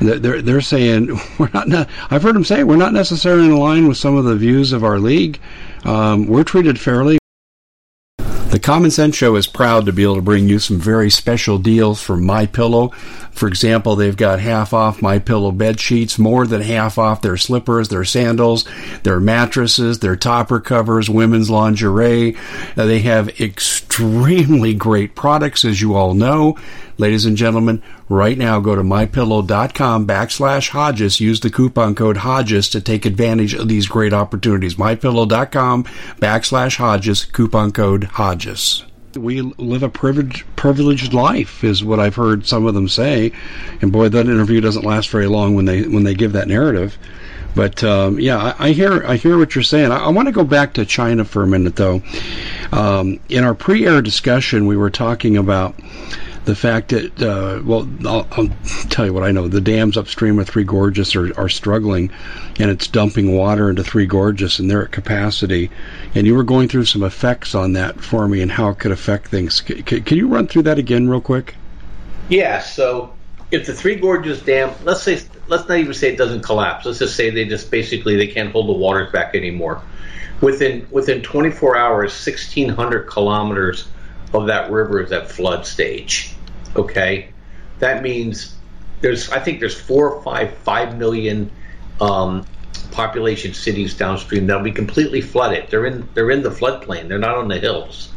They're 0.00 0.42
they're 0.42 0.60
saying 0.60 1.18
we're 1.38 1.50
not. 1.52 1.88
I've 2.10 2.22
heard 2.22 2.34
them 2.34 2.44
say 2.44 2.64
we're 2.64 2.76
not 2.76 2.92
necessarily 2.92 3.46
in 3.46 3.56
line 3.56 3.88
with 3.88 3.96
some 3.96 4.16
of 4.16 4.24
the 4.24 4.36
views 4.36 4.72
of 4.72 4.84
our 4.84 4.98
league. 4.98 5.38
Um, 5.84 6.26
we're 6.26 6.44
treated 6.44 6.80
fairly. 6.80 7.18
The 8.54 8.60
Common 8.60 8.92
Sense 8.92 9.16
Show 9.16 9.34
is 9.34 9.48
proud 9.48 9.84
to 9.86 9.92
be 9.92 10.04
able 10.04 10.14
to 10.14 10.22
bring 10.22 10.48
you 10.48 10.60
some 10.60 10.78
very 10.78 11.10
special 11.10 11.58
deals 11.58 12.00
from 12.00 12.24
My 12.24 12.46
Pillow. 12.46 12.90
For 13.32 13.48
example, 13.48 13.96
they've 13.96 14.16
got 14.16 14.38
half 14.38 14.72
off 14.72 15.02
My 15.02 15.18
Pillow 15.18 15.50
bed 15.50 15.80
sheets, 15.80 16.20
more 16.20 16.46
than 16.46 16.60
half 16.60 16.96
off 16.96 17.20
their 17.20 17.36
slippers, 17.36 17.88
their 17.88 18.04
sandals, 18.04 18.64
their 19.02 19.18
mattresses, 19.18 19.98
their 19.98 20.14
topper 20.14 20.60
covers, 20.60 21.10
women's 21.10 21.50
lingerie. 21.50 22.36
Uh, 22.76 22.86
they 22.86 23.00
have 23.00 23.40
extremely 23.40 24.72
great 24.72 25.16
products, 25.16 25.64
as 25.64 25.80
you 25.80 25.96
all 25.96 26.14
know. 26.14 26.56
Ladies 26.96 27.26
and 27.26 27.36
gentlemen, 27.36 27.82
right 28.08 28.38
now 28.38 28.60
go 28.60 28.76
to 28.76 28.82
mypillow.com 28.82 30.06
backslash 30.06 30.68
Hodges. 30.68 31.18
Use 31.18 31.40
the 31.40 31.50
coupon 31.50 31.96
code 31.96 32.18
Hodges 32.18 32.68
to 32.68 32.80
take 32.80 33.04
advantage 33.04 33.52
of 33.52 33.68
these 33.68 33.88
great 33.88 34.12
opportunities. 34.12 34.76
Mypillow.com 34.76 35.84
backslash 36.20 36.76
Hodges, 36.76 37.24
coupon 37.24 37.72
code 37.72 38.04
Hodges. 38.04 38.84
We 39.16 39.40
live 39.42 39.82
a 39.82 39.88
privileged, 39.88 40.44
privileged 40.54 41.12
life, 41.12 41.64
is 41.64 41.84
what 41.84 41.98
I've 41.98 42.16
heard 42.16 42.46
some 42.46 42.66
of 42.66 42.74
them 42.74 42.88
say. 42.88 43.32
And 43.80 43.90
boy, 43.90 44.08
that 44.08 44.26
interview 44.26 44.60
doesn't 44.60 44.84
last 44.84 45.08
very 45.08 45.26
long 45.26 45.54
when 45.54 45.64
they 45.64 45.82
when 45.82 46.04
they 46.04 46.14
give 46.14 46.32
that 46.32 46.48
narrative. 46.48 46.96
But 47.56 47.82
um, 47.84 48.18
yeah, 48.18 48.54
I, 48.58 48.68
I, 48.68 48.72
hear 48.72 49.04
I 49.04 49.16
hear 49.16 49.38
what 49.38 49.54
you're 49.54 49.62
saying. 49.62 49.92
I, 49.92 49.98
I 49.98 50.08
want 50.08 50.26
to 50.26 50.32
go 50.32 50.44
back 50.44 50.74
to 50.74 50.84
China 50.84 51.24
for 51.24 51.42
a 51.42 51.46
minute, 51.46 51.76
though. 51.76 52.02
Um, 52.72 53.20
in 53.28 53.44
our 53.44 53.54
pre-air 53.54 54.02
discussion, 54.02 54.66
we 54.66 54.76
were 54.76 54.90
talking 54.90 55.36
about 55.36 55.76
the 56.44 56.54
fact 56.54 56.90
that 56.90 57.22
uh, 57.22 57.62
well, 57.64 57.88
I'll, 58.06 58.26
I'll, 58.32 58.48
tell 58.90 59.06
you 59.06 59.12
what 59.14 59.22
I 59.22 59.32
know. 59.32 59.48
The 59.48 59.60
dams 59.60 59.96
upstream 59.96 60.38
of 60.38 60.48
Three 60.48 60.64
Gorges 60.64 61.16
are, 61.16 61.38
are 61.38 61.48
struggling, 61.48 62.10
and 62.60 62.70
it's 62.70 62.86
dumping 62.86 63.34
water 63.34 63.70
into 63.70 63.82
Three 63.82 64.06
Gorges, 64.06 64.58
and 64.58 64.70
they're 64.70 64.84
at 64.84 64.92
capacity. 64.92 65.70
And 66.14 66.26
you 66.26 66.34
were 66.34 66.44
going 66.44 66.68
through 66.68 66.84
some 66.84 67.02
effects 67.02 67.54
on 67.54 67.72
that 67.74 68.00
for 68.00 68.28
me 68.28 68.42
and 68.42 68.52
how 68.52 68.68
it 68.70 68.78
could 68.78 68.92
affect 68.92 69.28
things. 69.28 69.62
C- 69.64 69.82
can 69.82 70.18
you 70.18 70.28
run 70.28 70.46
through 70.46 70.62
that 70.62 70.78
again, 70.78 71.08
real 71.08 71.20
quick? 71.20 71.54
Yeah. 72.28 72.60
So 72.60 73.14
if 73.50 73.66
the 73.66 73.72
Three 73.72 73.96
Gorges 73.96 74.42
Dam, 74.42 74.70
let's 74.84 75.02
say, 75.02 75.20
let's 75.48 75.68
not 75.68 75.78
even 75.78 75.94
say 75.94 76.12
it 76.12 76.18
doesn't 76.18 76.42
collapse. 76.42 76.84
Let's 76.84 76.98
just 76.98 77.16
say 77.16 77.30
they 77.30 77.46
just 77.46 77.70
basically 77.70 78.16
they 78.16 78.26
can't 78.26 78.52
hold 78.52 78.68
the 78.68 78.72
waters 78.72 79.10
back 79.12 79.34
anymore. 79.34 79.80
Within 80.40 80.86
within 80.90 81.22
24 81.22 81.76
hours, 81.76 82.12
1,600 82.12 83.04
kilometers 83.08 83.88
of 84.34 84.48
that 84.48 84.70
river 84.70 85.00
is 85.00 85.12
at 85.12 85.30
flood 85.30 85.64
stage. 85.64 86.33
Okay, 86.76 87.28
that 87.78 88.02
means 88.02 88.54
there's 89.00 89.30
I 89.30 89.40
think 89.40 89.60
there's 89.60 89.78
four 89.78 90.10
or 90.10 90.22
five 90.22 90.56
five 90.58 90.96
million 90.96 91.50
um, 92.00 92.46
population 92.90 93.54
cities 93.54 93.94
downstream 93.94 94.46
that'll 94.46 94.62
be 94.62 94.72
completely 94.72 95.20
flooded. 95.20 95.68
They're 95.70 95.86
in 95.86 96.08
they're 96.14 96.30
in 96.30 96.42
the 96.42 96.50
floodplain. 96.50 97.08
They're 97.08 97.18
not 97.18 97.36
on 97.36 97.48
the 97.48 97.58
hills. 97.58 98.10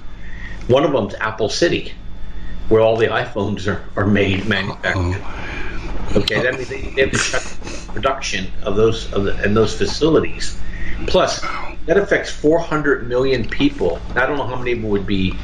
One 0.68 0.84
of 0.84 0.92
them's 0.92 1.16
Apple 1.16 1.50
City, 1.50 1.94
where 2.70 2.82
all 2.82 2.98
the 2.98 3.08
iPhones 3.08 3.68
are, 3.72 3.84
are 3.96 4.08
made 4.08 4.48
manufactured. 4.48 5.24
Okay, 6.16 6.42
that 6.42 6.56
means 6.56 6.70
they, 6.70 6.82
they 6.82 7.02
have 7.02 7.12
to 7.12 7.18
shut 7.18 7.58
production 7.94 8.52
of 8.64 8.76
those 8.76 9.12
of 9.14 9.24
the, 9.24 9.44
in 9.44 9.54
those 9.54 9.78
facilities. 9.78 10.60
Plus, 11.06 11.42
that 11.86 11.98
affects 11.98 12.30
400 12.32 13.08
million 13.08 13.48
people. 13.48 14.00
I 14.16 14.26
don't 14.26 14.38
know 14.38 14.48
how 14.48 14.56
many 14.56 14.76
would 14.76 15.06
be 15.06 15.38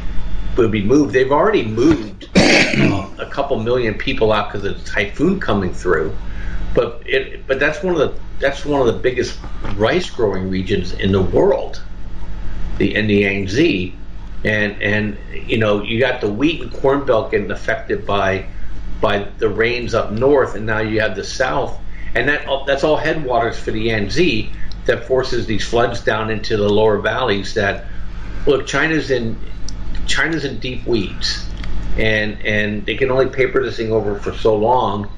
would 0.57 0.71
be 0.71 0.83
moved. 0.83 1.13
They've 1.13 1.31
already 1.31 1.63
moved 1.63 2.29
a 2.35 3.27
couple 3.29 3.59
million 3.59 3.95
people 3.95 4.31
out 4.31 4.51
because 4.51 4.65
of 4.65 4.83
the 4.83 4.89
typhoon 4.89 5.39
coming 5.39 5.73
through. 5.73 6.15
But 6.73 7.03
it, 7.05 7.45
but 7.47 7.59
that's 7.59 7.83
one 7.83 7.93
of 7.93 7.99
the 7.99 8.19
that's 8.39 8.65
one 8.65 8.81
of 8.81 8.87
the 8.87 8.99
biggest 8.99 9.39
rice 9.75 10.09
growing 10.09 10.49
regions 10.49 10.93
in 10.93 11.11
the 11.11 11.21
world, 11.21 11.81
the 12.77 12.95
in 12.95 13.09
Yangtze, 13.09 13.95
and 14.43 14.81
and 14.81 15.17
you 15.47 15.57
know 15.57 15.83
you 15.83 15.99
got 15.99 16.21
the 16.21 16.31
wheat 16.31 16.61
and 16.61 16.73
corn 16.73 17.05
belt 17.05 17.31
getting 17.31 17.51
affected 17.51 18.05
by 18.05 18.45
by 19.01 19.27
the 19.37 19.49
rains 19.49 19.93
up 19.93 20.11
north, 20.11 20.55
and 20.55 20.65
now 20.65 20.79
you 20.79 20.99
have 21.01 21.15
the 21.15 21.23
south, 21.23 21.77
and 22.15 22.27
that 22.27 22.47
that's 22.65 22.83
all 22.83 22.97
headwaters 22.97 23.59
for 23.59 23.71
the 23.71 23.81
Yangtze 23.81 24.49
that 24.85 25.05
forces 25.05 25.45
these 25.45 25.65
floods 25.65 26.01
down 26.01 26.29
into 26.29 26.57
the 26.57 26.67
lower 26.67 26.97
valleys. 26.97 27.53
That 27.53 27.85
look, 28.47 28.65
China's 28.65 29.11
in 29.11 29.37
China's 30.05 30.45
in 30.45 30.59
deep 30.59 30.85
weeds, 30.85 31.47
and 31.97 32.41
and 32.45 32.85
they 32.85 32.95
can 32.95 33.11
only 33.11 33.27
paper 33.27 33.63
this 33.63 33.77
thing 33.77 33.91
over 33.91 34.19
for 34.19 34.33
so 34.33 34.55
long, 34.55 35.09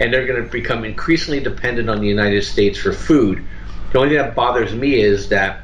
and 0.00 0.12
they're 0.12 0.26
going 0.26 0.42
to 0.42 0.50
become 0.50 0.84
increasingly 0.84 1.40
dependent 1.40 1.88
on 1.88 2.00
the 2.00 2.06
United 2.08 2.42
States 2.42 2.78
for 2.78 2.92
food. 2.92 3.44
The 3.92 3.98
only 3.98 4.10
thing 4.10 4.18
that 4.18 4.34
bothers 4.34 4.74
me 4.74 5.00
is 5.00 5.28
that 5.28 5.62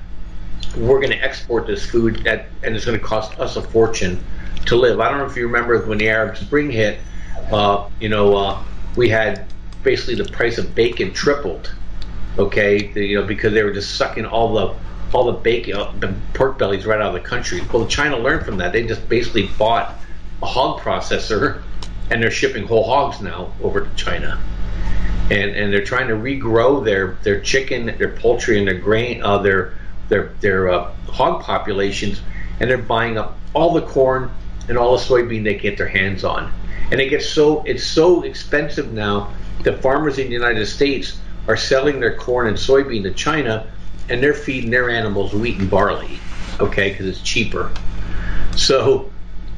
we're 0.77 1.01
going 1.01 1.13
to 1.13 1.23
export 1.23 1.67
this 1.67 1.89
food 1.89 2.27
and 2.27 2.77
it's 2.77 2.85
going 2.85 2.99
to 2.99 3.05
cost 3.05 3.39
us 3.39 3.57
a 3.57 3.63
fortune 3.63 4.23
to 4.67 4.77
live. 4.77 5.01
I 5.01 5.09
don't 5.09 5.19
know 5.19 5.27
if 5.27 5.37
you 5.37 5.47
remember 5.47 5.79
when 5.87 5.99
the 5.99 6.09
Arab 6.09 6.37
Spring 6.37 6.71
hit. 6.71 7.01
Uh, 7.51 7.89
you 8.01 8.09
know, 8.09 8.37
uh, 8.37 8.63
we 8.97 9.09
had 9.09 9.47
basically 9.83 10.17
the 10.17 10.31
price 10.31 10.59
of 10.59 10.75
bacon 10.75 11.13
tripled. 11.13 11.73
Okay, 12.39 12.93
the, 12.93 13.05
you 13.05 13.21
know, 13.21 13.27
because 13.27 13.53
they 13.53 13.63
were 13.63 13.73
just 13.73 13.97
sucking 13.97 14.27
all 14.27 14.55
the 14.55 14.75
all 15.13 15.25
the 15.25 15.33
bacon, 15.33 15.77
uh, 15.77 15.93
the 15.99 16.15
pork 16.35 16.59
bellies 16.59 16.87
right 16.87 17.01
out 17.01 17.15
of 17.15 17.23
the 17.23 17.29
country. 17.29 17.61
Well, 17.73 17.87
China 17.87 18.19
learned 18.19 18.45
from 18.45 18.59
that. 18.59 18.73
They 18.73 18.87
just 18.87 19.09
basically 19.09 19.47
bought 19.59 19.95
a 20.43 20.47
hog 20.47 20.81
processor, 20.81 21.63
and 22.11 22.23
they're 22.23 22.31
shipping 22.31 22.67
whole 22.67 22.85
hogs 22.85 23.21
now 23.21 23.53
over 23.63 23.81
to 23.81 23.95
China. 23.97 24.41
And, 25.31 25.51
and 25.51 25.73
they're 25.73 25.85
trying 25.85 26.09
to 26.09 26.15
regrow 26.15 26.85
their, 26.85 27.19
their 27.23 27.41
chicken, 27.41 27.87
their 27.99 28.17
poultry, 28.17 28.59
and 28.59 28.67
their 28.67 28.79
grain, 28.79 29.23
uh, 29.23 29.39
their 29.39 29.75
their 30.09 30.33
their 30.41 30.69
uh, 30.71 30.93
hog 31.07 31.43
populations, 31.43 32.21
and 32.61 32.71
they're 32.71 32.79
buying 32.79 33.19
up 33.19 33.37
all 33.55 33.73
the 33.75 33.83
corn 33.83 34.31
and 34.69 34.79
all 34.79 34.97
the 34.97 35.03
soybean 35.03 35.45
they 35.45 35.55
can 35.55 35.63
get 35.63 35.79
their 35.79 35.89
hands 35.89 36.25
on. 36.25 36.53
And 36.91 37.01
it 37.01 37.11
gets 37.11 37.29
so 37.29 37.63
it's 37.65 37.85
so 37.85 38.23
expensive 38.23 38.93
now 38.93 39.35
that 39.65 39.83
farmers 39.83 40.19
in 40.19 40.29
the 40.29 40.33
United 40.33 40.67
States 40.67 41.19
are 41.47 41.57
selling 41.57 42.01
their 42.01 42.17
corn 42.17 42.47
and 42.47 42.57
soybean 42.57 43.03
to 43.03 43.13
China 43.13 43.67
and 44.09 44.23
they're 44.23 44.35
feeding 44.35 44.71
their 44.71 44.91
animals 44.91 45.35
wheat 45.35 45.59
and 45.59 45.71
barley, 45.71 46.19
okay, 46.61 46.91
because 46.91 47.07
it's 47.07 47.21
cheaper. 47.21 47.71
So, 48.57 49.11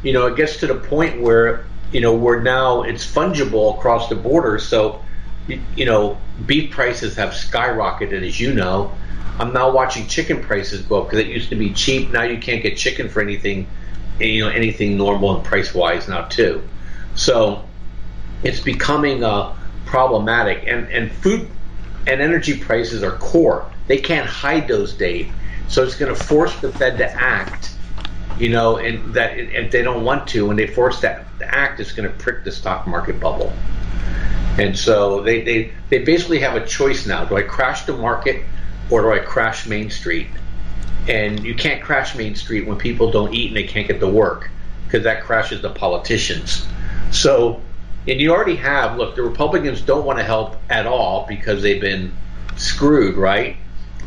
you 0.02 0.12
know, 0.12 0.26
it 0.26 0.36
gets 0.36 0.58
to 0.58 0.66
the 0.66 0.74
point 0.74 1.20
where 1.20 1.66
you 1.92 2.00
know 2.00 2.14
we're 2.14 2.40
now 2.40 2.82
it's 2.82 3.04
fungible 3.04 3.76
across 3.78 4.08
the 4.08 4.14
border. 4.14 4.58
So, 4.58 5.02
you 5.48 5.84
know, 5.84 6.18
beef 6.46 6.70
prices 6.70 7.16
have 7.16 7.30
skyrocketed, 7.30 8.26
as 8.26 8.38
you 8.38 8.54
know. 8.54 8.92
I'm 9.38 9.52
now 9.54 9.70
watching 9.70 10.06
chicken 10.06 10.42
prices 10.42 10.82
go 10.82 11.02
up 11.02 11.06
because 11.06 11.20
it 11.20 11.28
used 11.28 11.48
to 11.48 11.56
be 11.56 11.72
cheap. 11.72 12.10
Now 12.10 12.22
you 12.22 12.38
can't 12.38 12.62
get 12.62 12.76
chicken 12.76 13.08
for 13.08 13.22
anything, 13.22 13.66
you 14.18 14.44
know, 14.44 14.50
anything 14.50 14.98
normal 14.98 15.36
and 15.36 15.44
price 15.44 15.72
wise 15.72 16.08
now 16.08 16.22
too. 16.26 16.62
So, 17.14 17.64
it's 18.42 18.60
becoming 18.60 19.24
uh, 19.24 19.56
problematic, 19.86 20.64
and 20.66 20.88
and 20.88 21.10
food 21.10 21.48
and 22.06 22.20
energy 22.20 22.58
prices 22.58 23.02
are 23.02 23.12
core 23.18 23.70
they 23.90 23.98
can't 23.98 24.24
hide 24.26 24.68
those, 24.68 24.94
Dave. 24.94 25.32
So 25.66 25.82
it's 25.82 25.96
going 25.96 26.14
to 26.14 26.24
force 26.24 26.54
the 26.60 26.70
Fed 26.70 26.98
to 26.98 27.10
act, 27.10 27.74
you 28.38 28.48
know, 28.48 28.76
and 28.76 29.14
that 29.14 29.36
if 29.36 29.72
they 29.72 29.82
don't 29.82 30.04
want 30.04 30.28
to, 30.28 30.46
when 30.46 30.56
they 30.56 30.68
force 30.68 31.00
that 31.00 31.26
to 31.40 31.52
act, 31.52 31.80
it's 31.80 31.90
going 31.90 32.08
to 32.08 32.16
prick 32.16 32.44
the 32.44 32.52
stock 32.52 32.86
market 32.86 33.18
bubble. 33.18 33.52
And 34.58 34.78
so 34.78 35.22
they, 35.22 35.42
they, 35.42 35.72
they 35.88 36.04
basically 36.04 36.38
have 36.38 36.54
a 36.54 36.64
choice 36.64 37.04
now. 37.04 37.24
Do 37.24 37.36
I 37.36 37.42
crash 37.42 37.84
the 37.84 37.96
market 37.96 38.44
or 38.90 39.02
do 39.02 39.10
I 39.10 39.18
crash 39.18 39.66
Main 39.66 39.90
Street? 39.90 40.28
And 41.08 41.42
you 41.42 41.56
can't 41.56 41.82
crash 41.82 42.14
Main 42.14 42.36
Street 42.36 42.68
when 42.68 42.78
people 42.78 43.10
don't 43.10 43.34
eat 43.34 43.48
and 43.48 43.56
they 43.56 43.66
can't 43.66 43.88
get 43.88 43.98
to 43.98 44.08
work 44.08 44.52
because 44.84 45.02
that 45.02 45.24
crashes 45.24 45.62
the 45.62 45.70
politicians. 45.70 46.64
So, 47.10 47.60
and 48.06 48.20
you 48.20 48.30
already 48.30 48.54
have, 48.54 48.98
look, 48.98 49.16
the 49.16 49.24
Republicans 49.24 49.80
don't 49.80 50.04
want 50.04 50.20
to 50.20 50.24
help 50.24 50.58
at 50.70 50.86
all 50.86 51.26
because 51.26 51.60
they've 51.60 51.80
been 51.80 52.12
screwed, 52.56 53.16
right? 53.16 53.56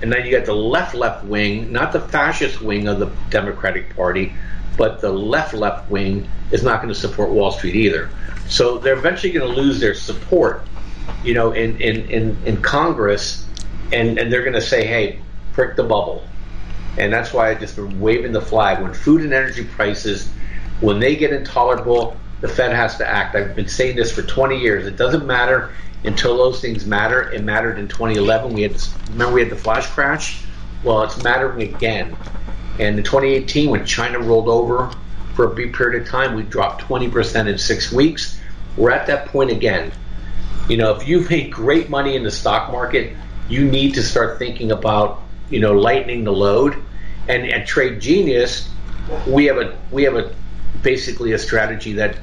And 0.03 0.11
then 0.11 0.25
you 0.25 0.31
got 0.37 0.45
the 0.45 0.53
left 0.53 0.93
left 0.93 1.23
wing, 1.23 1.71
not 1.71 1.93
the 1.93 2.01
fascist 2.01 2.61
wing 2.61 2.89
of 2.89 2.99
the 2.99 3.09
Democratic 3.29 3.95
Party, 3.95 4.33
but 4.77 4.99
the 4.99 5.09
left 5.09 5.53
left 5.53 5.89
wing 5.89 6.27
is 6.51 6.61
not 6.61 6.81
going 6.81 6.93
to 6.93 6.99
support 6.99 7.29
Wall 7.29 7.51
Street 7.51 7.73
either. 7.73 8.09
So 8.49 8.77
they're 8.77 8.97
eventually 8.97 9.31
going 9.31 9.49
to 9.49 9.61
lose 9.61 9.79
their 9.79 9.93
support, 9.93 10.67
you 11.23 11.33
know, 11.33 11.53
in 11.53 11.79
in 11.79 12.09
in, 12.09 12.37
in 12.45 12.61
Congress, 12.61 13.47
and 13.93 14.19
and 14.19 14.31
they're 14.31 14.41
going 14.41 14.55
to 14.55 14.61
say, 14.61 14.85
hey, 14.85 15.21
prick 15.53 15.77
the 15.77 15.83
bubble, 15.83 16.27
and 16.97 17.13
that's 17.13 17.31
why 17.31 17.49
I've 17.49 17.61
just 17.61 17.77
been 17.77 18.01
waving 18.01 18.33
the 18.33 18.41
flag 18.41 18.83
when 18.83 18.93
food 18.93 19.21
and 19.21 19.31
energy 19.31 19.63
prices, 19.63 20.29
when 20.81 20.99
they 20.99 21.15
get 21.15 21.31
intolerable, 21.31 22.17
the 22.41 22.49
Fed 22.49 22.73
has 22.73 22.97
to 22.97 23.07
act. 23.07 23.35
I've 23.35 23.55
been 23.55 23.69
saying 23.69 23.95
this 23.95 24.11
for 24.11 24.21
20 24.21 24.59
years. 24.59 24.85
It 24.85 24.97
doesn't 24.97 25.25
matter 25.25 25.71
until 26.03 26.37
those 26.37 26.59
things 26.59 26.85
matter. 26.85 27.31
It 27.31 27.43
mattered 27.43 27.79
in 27.79 27.87
2011. 27.87 28.53
We 28.53 28.63
had 28.63 28.75
remember 29.09 29.33
we 29.33 29.41
had 29.41 29.51
the 29.51 29.55
flash 29.55 29.87
crash. 29.87 30.43
Well, 30.83 31.03
it's 31.03 31.21
mattering 31.23 31.61
again. 31.73 32.15
And 32.79 32.97
in 32.97 33.03
2018, 33.03 33.69
when 33.69 33.85
China 33.85 34.19
rolled 34.19 34.49
over 34.49 34.91
for 35.35 35.45
a 35.45 35.49
brief 35.49 35.75
period 35.75 36.01
of 36.01 36.07
time, 36.07 36.35
we 36.35 36.43
dropped 36.43 36.83
20% 36.83 37.47
in 37.47 37.57
six 37.57 37.91
weeks. 37.91 38.39
We're 38.75 38.91
at 38.91 39.07
that 39.07 39.27
point 39.27 39.51
again. 39.51 39.91
You 40.67 40.77
know, 40.77 40.95
if 40.95 41.07
you've 41.07 41.29
made 41.29 41.51
great 41.51 41.89
money 41.89 42.15
in 42.15 42.23
the 42.23 42.31
stock 42.31 42.71
market, 42.71 43.15
you 43.49 43.65
need 43.65 43.93
to 43.95 44.03
start 44.03 44.39
thinking 44.39 44.71
about 44.71 45.21
you 45.49 45.59
know 45.59 45.73
lightening 45.73 46.23
the 46.23 46.31
load. 46.31 46.75
And 47.27 47.49
at 47.51 47.67
Trade 47.67 48.01
Genius, 48.01 48.69
we 49.27 49.45
have 49.45 49.57
a 49.57 49.77
we 49.91 50.03
have 50.03 50.15
a 50.15 50.33
basically 50.81 51.33
a 51.33 51.39
strategy 51.39 51.93
that 51.93 52.17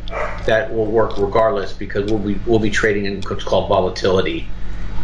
that 0.46 0.74
will 0.74 0.86
work 0.86 1.16
regardless 1.18 1.72
because 1.72 2.10
we'll 2.10 2.20
be 2.20 2.34
we'll 2.46 2.58
be 2.58 2.70
trading 2.70 3.06
in 3.06 3.22
what's 3.22 3.44
called 3.44 3.68
volatility. 3.68 4.48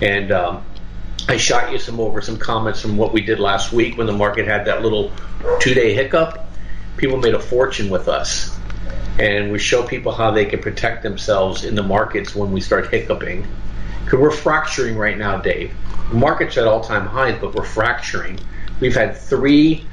And 0.03 0.33
um, 0.33 0.65
I 1.29 1.37
shot 1.37 1.73
you 1.73 1.79
some 1.79 2.01
over 2.01 2.21
some 2.21 2.37
comments 2.37 2.81
from 2.81 2.97
what 2.97 3.13
we 3.13 3.21
did 3.21 3.41
last 3.41 3.73
week 3.73 3.97
when 3.97 4.07
the 4.07 4.13
market 4.13 4.47
had 4.47 4.67
that 4.67 4.83
little 4.83 5.13
two 5.61 5.75
day 5.75 5.95
hiccup. 5.95 6.45
People 6.97 7.19
made 7.19 7.35
a 7.35 7.41
fortune 7.41 7.91
with 7.91 8.09
us, 8.09 8.57
and 9.19 9.53
we 9.53 9.59
show 9.59 9.87
people 9.87 10.13
how 10.13 10.31
they 10.31 10.47
can 10.47 10.61
protect 10.61 11.03
themselves 11.03 11.65
in 11.65 11.75
the 11.75 11.83
markets 11.83 12.35
when 12.35 12.53
we 12.53 12.61
start 12.61 12.91
hiccuping. 12.91 13.47
Because 14.05 14.21
we're 14.21 14.31
fracturing 14.31 14.97
right 14.97 15.19
now, 15.19 15.39
Dave. 15.39 15.75
The 16.11 16.17
market's 16.17 16.57
at 16.57 16.67
all 16.67 16.81
time 16.81 17.07
highs, 17.07 17.39
but 17.41 17.55
we're 17.55 17.65
fracturing. 17.65 18.39
We've 18.81 18.95
had 18.95 19.17
three 19.17 19.87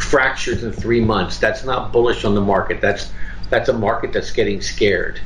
fractures 0.00 0.64
in 0.64 0.72
three 0.72 1.00
months. 1.00 1.38
That's 1.38 1.64
not 1.64 1.92
bullish 1.92 2.24
on 2.24 2.34
the 2.34 2.40
market. 2.40 2.80
That's 2.80 3.12
that's 3.48 3.68
a 3.68 3.72
market 3.72 4.12
that's 4.12 4.30
getting 4.30 4.60
scared, 4.60 5.20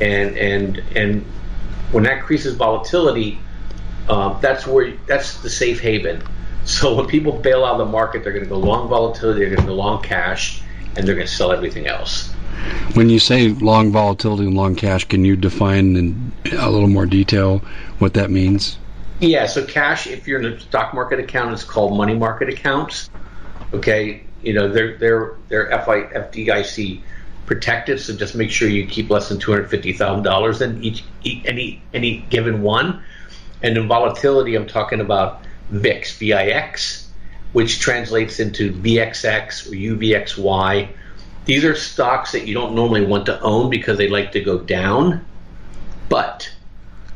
and 0.00 0.36
and 0.36 0.78
and 0.94 1.24
when 1.92 2.04
that 2.04 2.18
increases 2.18 2.54
volatility, 2.54 3.38
uh, 4.08 4.38
that's 4.40 4.66
where 4.66 4.92
that's 5.06 5.40
the 5.42 5.50
safe 5.50 5.80
haven. 5.80 6.22
So 6.64 6.94
when 6.94 7.06
people 7.06 7.32
bail 7.32 7.64
out 7.64 7.80
of 7.80 7.86
the 7.86 7.92
market, 7.92 8.24
they're 8.24 8.32
going 8.32 8.44
to 8.44 8.50
go 8.50 8.58
long 8.58 8.88
volatility, 8.88 9.40
they're 9.40 9.54
going 9.54 9.66
to 9.66 9.72
go 9.72 9.74
long 9.74 10.02
cash, 10.02 10.62
and 10.96 11.06
they're 11.06 11.14
going 11.14 11.26
to 11.26 11.32
sell 11.32 11.50
everything 11.50 11.86
else. 11.86 12.30
When 12.94 13.08
you 13.08 13.18
say 13.18 13.48
long 13.48 13.90
volatility 13.90 14.44
and 14.44 14.54
long 14.54 14.74
cash, 14.74 15.04
can 15.06 15.24
you 15.24 15.36
define 15.36 15.96
in 15.96 16.32
a 16.52 16.70
little 16.70 16.88
more 16.88 17.06
detail 17.06 17.60
what 18.00 18.14
that 18.14 18.30
means? 18.30 18.76
Yeah, 19.20 19.46
so 19.46 19.64
cash, 19.64 20.06
if 20.06 20.28
you're 20.28 20.40
in 20.40 20.52
a 20.52 20.60
stock 20.60 20.94
market 20.94 21.18
account, 21.18 21.52
it's 21.52 21.64
called 21.64 21.96
money 21.96 22.14
market 22.14 22.48
accounts. 22.48 23.08
Okay, 23.72 24.22
you 24.42 24.52
know 24.52 24.68
they're 24.68 24.96
they're 24.96 25.34
they're 25.48 25.70
FI, 25.84 26.02
FDIC 26.02 27.02
protected, 27.46 28.00
so 28.00 28.14
just 28.14 28.34
make 28.34 28.50
sure 28.50 28.68
you 28.68 28.86
keep 28.86 29.10
less 29.10 29.28
than 29.28 29.38
two 29.38 29.50
hundred 29.50 29.70
fifty 29.70 29.92
thousand 29.92 30.22
dollars 30.22 30.60
in 30.60 30.82
each, 30.82 31.04
any 31.24 31.82
any 31.92 32.18
given 32.30 32.62
one. 32.62 33.02
And 33.62 33.76
in 33.76 33.88
volatility, 33.88 34.54
I'm 34.54 34.66
talking 34.66 35.00
about 35.00 35.42
VIX, 35.70 36.16
VIX, 36.18 37.10
which 37.52 37.80
translates 37.80 38.38
into 38.38 38.72
VXX 38.72 39.66
or 39.66 39.96
UVXY. 39.96 40.88
These 41.44 41.64
are 41.64 41.74
stocks 41.74 42.32
that 42.32 42.46
you 42.46 42.54
don't 42.54 42.74
normally 42.74 43.04
want 43.04 43.26
to 43.26 43.40
own 43.40 43.70
because 43.70 43.98
they 43.98 44.08
like 44.08 44.32
to 44.32 44.40
go 44.40 44.58
down, 44.58 45.24
but 46.08 46.52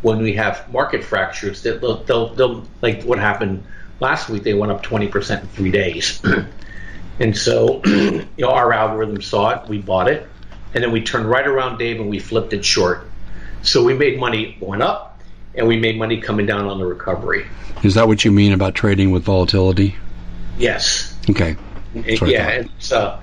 when 0.01 0.19
we 0.19 0.33
have 0.33 0.71
market 0.73 1.05
fractures, 1.05 1.63
they'll, 1.63 2.03
they'll, 2.03 2.35
they'll 2.35 2.67
like 2.81 3.05
what 3.05 3.19
happened 3.19 3.63
last 4.01 4.29
week. 4.29 4.43
They 4.43 4.55
went 4.55 4.73
up 4.73 4.83
20% 4.83 5.41
in 5.41 5.47
three 5.49 5.71
days. 5.71 6.23
and 7.21 7.37
so, 7.37 7.83
you 7.87 8.27
know, 8.39 8.51
our 8.51 8.73
algorithm 8.73 9.23
saw 9.23 9.51
it, 9.51 9.69
we 9.69 9.79
bought 9.79 10.09
it, 10.09 10.29
and 10.75 10.83
then 10.83 10.93
we 10.93 11.03
turned 11.03 11.29
right 11.29 11.47
around, 11.47 11.79
Dave, 11.79 12.01
and 12.01 12.09
we 12.09 12.19
flipped 12.19 12.53
it 12.53 12.65
short. 12.65 13.09
So 13.63 13.85
we 13.85 13.95
made 13.95 14.19
money 14.19 14.57
going 14.59 14.83
up, 14.83 15.21
and 15.55 15.67
we 15.69 15.77
made 15.77 15.99
money 15.99 16.21
coming 16.21 16.47
down 16.47 16.67
on 16.67 16.79
the 16.79 16.87
recovery. 16.87 17.47
Is 17.83 17.95
that 17.95 18.09
what 18.09 18.25
you 18.25 18.33
mean 18.33 18.53
about 18.53 18.75
trading 18.75 19.11
with 19.11 19.25
volatility? 19.25 19.97
Yes. 20.59 21.17
Okay. 21.29 21.57
yeah, 21.95 22.49
it's 22.49 22.93
uh, 22.93 23.21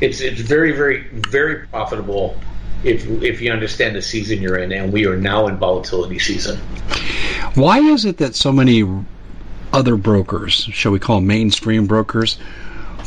it's 0.00 0.20
it's 0.20 0.40
very 0.40 0.72
very 0.72 1.08
very 1.08 1.66
profitable 1.68 2.38
if 2.84 3.06
if 3.22 3.40
you 3.40 3.52
understand 3.52 3.96
the 3.96 4.02
season 4.02 4.42
you're 4.42 4.58
in, 4.58 4.72
and 4.72 4.92
we 4.92 5.06
are 5.06 5.16
now 5.16 5.46
in 5.46 5.56
volatility 5.56 6.18
season. 6.18 6.58
Why 7.54 7.78
is 7.78 8.04
it 8.04 8.18
that 8.18 8.34
so 8.34 8.52
many 8.52 8.82
other 9.72 9.96
brokers, 9.96 10.54
shall 10.54 10.92
we 10.92 10.98
call 10.98 11.20
mainstream 11.20 11.86
brokers, 11.86 12.38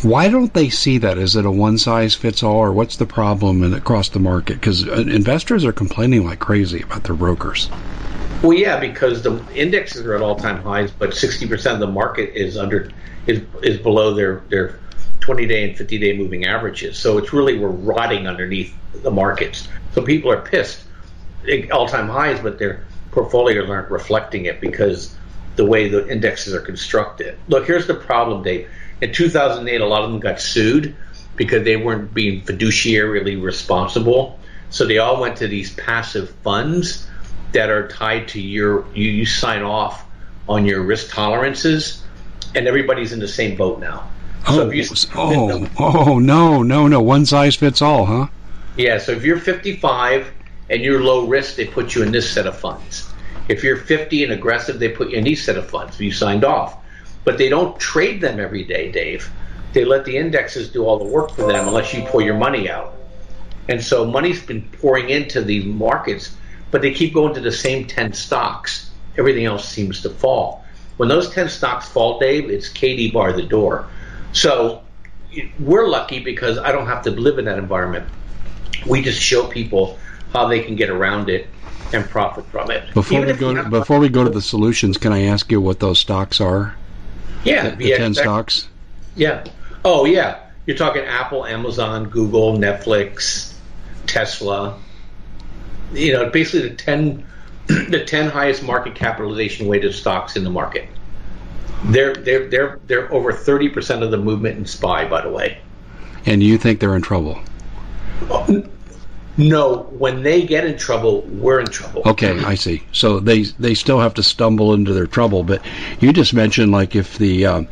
why 0.02 0.28
don't 0.28 0.54
they 0.54 0.70
see 0.70 0.98
that? 1.00 1.18
Is 1.18 1.36
it 1.36 1.46
a 1.46 1.52
one 1.52 1.78
size 1.78 2.14
fits 2.14 2.44
all, 2.44 2.58
or 2.58 2.72
what's 2.74 2.98
the 2.98 3.06
problem 3.06 3.64
in, 3.64 3.74
across 3.74 4.10
the 4.10 4.20
market? 4.20 4.56
Because 4.56 4.88
uh, 4.88 4.94
investors 4.94 5.64
are 5.66 5.72
complaining 5.72 6.26
like 6.26 6.40
crazy 6.40 6.82
about 6.82 7.04
their 7.04 7.16
brokers. 7.16 7.70
Well, 8.42 8.54
yeah, 8.54 8.80
because 8.80 9.22
the 9.22 9.42
indexes 9.56 10.06
are 10.06 10.16
at 10.16 10.22
all 10.22 10.36
time 10.36 10.62
highs, 10.62 10.92
but 10.92 11.14
sixty 11.14 11.48
percent 11.48 11.76
of 11.76 11.80
the 11.80 11.88
market 11.88 12.36
is 12.36 12.58
under 12.58 12.92
is 13.28 13.44
is 13.62 13.80
below 13.80 14.14
their 14.14 14.42
their 14.50 14.80
20 15.22 15.46
day 15.46 15.70
and 15.70 15.78
50 15.78 15.98
day 16.00 16.18
moving 16.18 16.46
averages. 16.46 16.98
So 16.98 17.18
it's 17.18 17.32
really 17.32 17.58
we're 17.58 17.70
rotting 17.70 18.28
underneath 18.28 18.76
the 19.04 19.12
markets. 19.12 19.70
So 19.94 20.02
people 20.02 20.30
are 20.30 20.42
pissed, 20.42 20.84
all 21.72 21.88
time 21.88 22.10
highs, 22.10 22.42
but 22.42 22.60
their 22.60 22.86
portfolios 23.12 23.70
aren't 23.70 23.90
reflecting 23.90 24.46
it 24.46 24.60
because 24.60 25.16
the 25.56 25.66
way 25.66 25.90
the 25.90 26.08
indexes 26.08 26.54
are 26.54 26.62
constructed. 26.62 27.38
Look, 27.48 27.68
here's 27.68 27.88
the 27.88 27.94
problem, 27.94 28.44
Dave. 28.44 28.70
In 29.02 29.14
2008, 29.14 29.82
a 29.82 29.86
lot 29.86 30.04
of 30.04 30.12
them 30.12 30.20
got 30.20 30.40
sued 30.40 30.96
because 31.36 31.64
they 31.64 31.76
weren't 31.76 32.14
being 32.14 32.42
fiduciarily 32.42 33.42
responsible. 33.42 34.40
So 34.70 34.86
they 34.86 34.98
all 34.98 35.20
went 35.20 35.38
to 35.38 35.48
these 35.48 35.74
passive 35.74 36.30
funds 36.44 37.08
that 37.52 37.70
are 37.70 37.88
tied 37.88 38.30
to 38.30 38.42
your 38.42 38.86
you, 38.94 39.12
you 39.12 39.26
sign 39.26 39.62
off 39.62 40.06
on 40.50 40.66
your 40.66 40.82
risk 40.82 41.14
tolerances, 41.14 42.04
and 42.56 42.68
everybody's 42.68 43.14
in 43.14 43.20
the 43.20 43.28
same 43.28 43.56
boat 43.56 43.80
now. 43.80 44.10
Oh, 44.46 44.84
so 44.84 45.10
oh, 45.16 45.70
oh, 45.80 46.20
no, 46.20 46.64
no, 46.64 46.88
no. 46.88 47.02
One 47.02 47.26
size 47.26 47.56
fits 47.56 47.82
all, 47.82 48.06
huh? 48.06 48.28
Yeah, 48.76 48.98
so 48.98 49.14
if 49.14 49.24
you're 49.24 49.38
55 49.38 50.30
and 50.70 50.82
you're 50.82 51.02
low 51.02 51.28
risk, 51.28 51.56
they 51.56 51.66
put 51.66 51.96
you 51.96 52.04
in 52.04 52.12
this 52.12 52.30
set 52.30 52.46
of 52.46 52.58
funds. 52.58 53.13
If 53.54 53.64
you're 53.64 53.78
50 53.78 54.24
and 54.24 54.34
aggressive, 54.34 54.80
they 54.80 54.90
put 54.90 55.12
you 55.12 55.18
in 55.20 55.24
these 55.24 55.44
set 55.44 55.58
of 55.58 55.70
funds. 55.70 56.00
You 56.00 56.12
signed 56.12 56.44
off. 56.44 56.76
But 57.24 57.38
they 57.38 57.50
don't 57.50 57.80
trade 57.80 58.20
them 58.20 58.40
every 58.40 58.64
day, 58.64 58.92
Dave. 58.92 59.32
They 59.74 59.86
let 59.86 60.06
the 60.06 60.18
indexes 60.18 60.70
do 60.70 60.86
all 60.86 60.98
the 60.98 61.06
work 61.06 61.30
for 61.30 61.46
them 61.46 61.68
unless 61.68 61.94
you 61.94 62.02
pull 62.02 62.24
your 62.24 62.36
money 62.36 62.68
out. 62.68 62.96
And 63.70 63.80
so 63.84 64.06
money's 64.06 64.44
been 64.44 64.64
pouring 64.82 65.12
into 65.12 65.44
the 65.44 65.66
markets, 65.66 66.36
but 66.72 66.82
they 66.82 66.96
keep 66.96 67.14
going 67.14 67.36
to 67.36 67.42
the 67.42 67.52
same 67.52 67.86
10 67.86 68.14
stocks. 68.14 68.90
Everything 69.20 69.46
else 69.46 69.70
seems 69.70 70.02
to 70.02 70.10
fall. 70.10 70.66
When 70.98 71.08
those 71.08 71.30
10 71.30 71.48
stocks 71.50 71.88
fall, 71.88 72.18
Dave, 72.18 72.50
it's 72.50 72.70
Katie 72.70 73.12
bar 73.12 73.34
the 73.34 73.44
door. 73.44 73.88
So 74.32 74.82
we're 75.60 75.88
lucky 75.88 76.18
because 76.18 76.58
I 76.58 76.72
don't 76.72 76.88
have 76.88 77.04
to 77.04 77.12
live 77.12 77.38
in 77.38 77.46
that 77.46 77.60
environment. 77.60 78.10
We 78.88 79.04
just 79.04 79.22
show 79.22 79.46
people 79.46 80.00
how 80.34 80.48
they 80.48 80.62
can 80.62 80.76
get 80.76 80.90
around 80.90 81.30
it 81.30 81.48
and 81.94 82.10
profit 82.10 82.46
from 82.48 82.72
it. 82.72 82.94
Before 82.94 83.22
Even 83.22 83.36
we 83.36 83.40
go 83.40 83.54
to, 83.54 83.70
before 83.70 84.00
we 84.00 84.10
go 84.10 84.24
to 84.24 84.30
the 84.30 84.42
solutions, 84.42 84.98
can 84.98 85.14
I 85.14 85.24
ask 85.24 85.52
you 85.52 85.62
what 85.62 85.80
those 85.80 86.00
stocks 86.00 86.42
are? 86.42 86.76
Yeah, 87.44 87.72
the, 87.72 87.76
the 87.76 87.98
ten 87.98 88.14
stocks. 88.14 88.68
Yeah. 89.16 89.46
Oh 89.86 90.06
yeah, 90.06 90.40
you're 90.66 90.78
talking 90.78 91.04
Apple, 91.04 91.46
Amazon, 91.46 92.10
Google, 92.10 92.58
Netflix, 92.58 93.54
Tesla. 94.08 94.80
You 95.94 96.14
know, 96.14 96.30
basically 96.30 96.70
the 96.70 96.76
ten 96.76 97.26
the 97.68 98.04
ten 98.06 98.30
highest 98.30 98.64
market 98.64 98.96
capitalization 98.96 99.68
weighted 99.68 99.94
stocks 99.94 100.36
in 100.36 100.44
the 100.44 100.50
market. 100.50 100.88
They're 101.86 102.16
they're 102.16 102.48
they're 102.48 102.80
they're 102.88 103.14
over 103.14 103.34
thirty 103.34 103.70
percent 103.70 104.04
of 104.04 104.12
the 104.12 104.18
movement 104.18 104.58
in 104.58 104.66
SPY, 104.66 105.08
by 105.10 105.22
the 105.22 105.30
way. 105.30 105.60
And 106.26 106.42
you 106.42 106.58
think 106.58 106.80
they're 106.80 106.96
in 106.96 107.02
trouble? 107.02 107.42
Oh, 108.30 108.66
No, 109.36 109.78
when 109.98 110.22
they 110.22 110.44
get 110.44 110.64
in 110.64 110.78
trouble, 110.78 111.22
we're 111.22 111.60
in 111.60 111.66
trouble. 111.66 112.04
Okay, 112.06 112.40
I 112.44 112.54
see. 112.54 112.84
So 112.92 113.20
they 113.20 113.44
they 113.44 113.74
still 113.74 114.00
have 114.00 114.14
to 114.16 114.24
stumble 114.24 114.76
into 114.76 114.94
their 114.94 115.08
trouble. 115.08 115.44
But 115.44 115.64
you 116.00 116.14
just 116.14 116.36
mentioned 116.36 116.72
like 116.72 116.96
if 116.96 117.18
the 117.18 117.46
uh, 117.48 117.64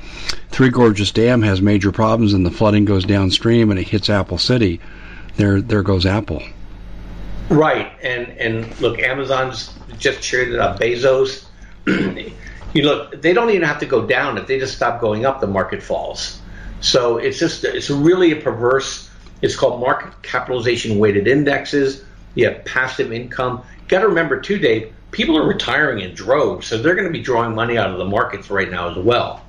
Three 0.50 0.70
Gorges 0.70 1.12
Dam 1.12 1.44
has 1.44 1.62
major 1.62 1.92
problems 1.92 2.34
and 2.34 2.44
the 2.44 2.52
flooding 2.52 2.86
goes 2.86 3.06
downstream 3.06 3.70
and 3.70 3.80
it 3.80 3.88
hits 3.88 4.10
Apple 4.10 4.40
City, 4.40 4.80
there 5.38 5.62
there 5.62 5.84
goes 5.84 6.08
Apple. 6.08 6.42
Right, 7.50 7.92
and 8.02 8.30
and 8.40 8.82
look, 8.82 8.98
Amazon's 8.98 9.72
just 10.00 10.24
traded 10.24 10.58
up 10.58 10.80
Bezos. 10.80 11.46
you 11.86 12.84
look, 12.84 13.22
they 13.22 13.34
don't 13.34 13.52
even 13.52 13.64
have 13.64 13.80
to 13.80 13.86
go 13.86 14.08
down. 14.08 14.40
If 14.40 14.48
they 14.48 14.58
just 14.58 14.76
stop 14.76 15.00
going 15.00 15.28
up, 15.28 15.42
the 15.42 15.48
market 15.48 15.84
falls. 15.84 16.42
So 16.80 17.18
it's 17.18 17.38
just 17.38 17.64
it's 17.66 17.92
really 17.92 18.32
a 18.32 18.38
perverse. 18.38 19.11
It's 19.42 19.56
called 19.56 19.80
market 19.80 20.22
capitalization 20.22 21.00
weighted 21.00 21.28
indexes. 21.28 22.04
You 22.36 22.46
have 22.48 22.64
passive 22.66 23.12
income. 23.12 23.64
Got 23.88 24.02
to 24.02 24.08
remember 24.08 24.40
too, 24.40 24.60
Dave. 24.60 24.94
People 25.12 25.38
are 25.38 25.46
retiring 25.46 26.00
in 26.00 26.14
droves, 26.14 26.68
so 26.68 26.78
they're 26.78 26.96
going 26.96 27.08
to 27.08 27.12
be 27.14 27.22
drawing 27.22 27.54
money 27.54 27.78
out 27.78 27.92
of 27.92 27.98
the 27.98 28.06
markets 28.06 28.50
right 28.50 28.70
now 28.70 28.90
as 28.90 28.98
well. 28.98 29.46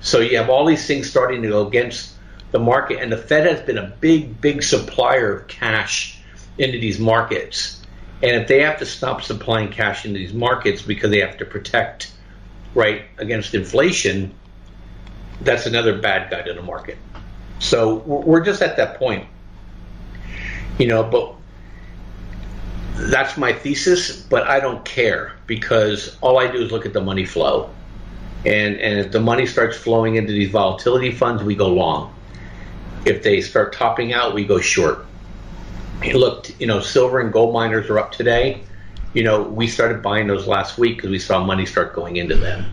So 0.00 0.20
you 0.20 0.36
have 0.36 0.50
all 0.50 0.66
these 0.66 0.86
things 0.86 1.08
starting 1.08 1.42
to 1.42 1.48
go 1.48 1.66
against 1.66 2.14
the 2.50 2.58
market, 2.58 3.00
and 3.00 3.10
the 3.10 3.16
Fed 3.16 3.46
has 3.46 3.60
been 3.60 3.78
a 3.78 3.86
big, 4.00 4.40
big 4.40 4.62
supplier 4.62 5.38
of 5.38 5.48
cash 5.48 6.18
into 6.58 6.78
these 6.78 6.98
markets. 6.98 7.82
And 8.22 8.42
if 8.42 8.48
they 8.48 8.60
have 8.60 8.78
to 8.80 8.86
stop 8.86 9.22
supplying 9.22 9.70
cash 9.70 10.04
into 10.04 10.18
these 10.18 10.34
markets 10.34 10.82
because 10.82 11.10
they 11.10 11.20
have 11.20 11.38
to 11.38 11.46
protect 11.46 12.12
right 12.74 13.04
against 13.16 13.54
inflation, 13.54 14.34
that's 15.40 15.66
another 15.66 15.98
bad 15.98 16.30
guy 16.30 16.42
to 16.42 16.52
the 16.52 16.62
market. 16.62 16.98
So 17.60 17.96
we're 17.96 18.40
just 18.40 18.62
at 18.62 18.76
that 18.76 18.98
point, 18.98 19.26
you 20.78 20.88
know. 20.88 21.04
But 21.04 21.34
that's 23.10 23.36
my 23.36 23.52
thesis. 23.52 24.20
But 24.22 24.48
I 24.48 24.58
don't 24.58 24.84
care 24.84 25.32
because 25.46 26.16
all 26.20 26.38
I 26.38 26.50
do 26.50 26.58
is 26.58 26.72
look 26.72 26.86
at 26.86 26.92
the 26.92 27.00
money 27.00 27.24
flow, 27.24 27.70
and 28.44 28.76
and 28.76 28.98
if 28.98 29.12
the 29.12 29.20
money 29.20 29.46
starts 29.46 29.76
flowing 29.76 30.16
into 30.16 30.32
these 30.32 30.50
volatility 30.50 31.12
funds, 31.12 31.42
we 31.42 31.54
go 31.54 31.68
long. 31.68 32.14
If 33.04 33.22
they 33.22 33.40
start 33.40 33.72
topping 33.72 34.12
out, 34.12 34.34
we 34.34 34.44
go 34.44 34.60
short. 34.60 35.06
Look, 36.12 36.58
you 36.58 36.66
know, 36.66 36.80
silver 36.80 37.20
and 37.20 37.32
gold 37.32 37.52
miners 37.52 37.88
are 37.88 37.98
up 37.98 38.12
today 38.12 38.62
you 39.12 39.24
know, 39.24 39.42
we 39.42 39.66
started 39.66 40.02
buying 40.02 40.26
those 40.26 40.46
last 40.46 40.78
week 40.78 40.96
because 40.96 41.10
we 41.10 41.18
saw 41.18 41.44
money 41.44 41.66
start 41.66 41.94
going 41.94 42.16
into 42.16 42.36
them. 42.36 42.72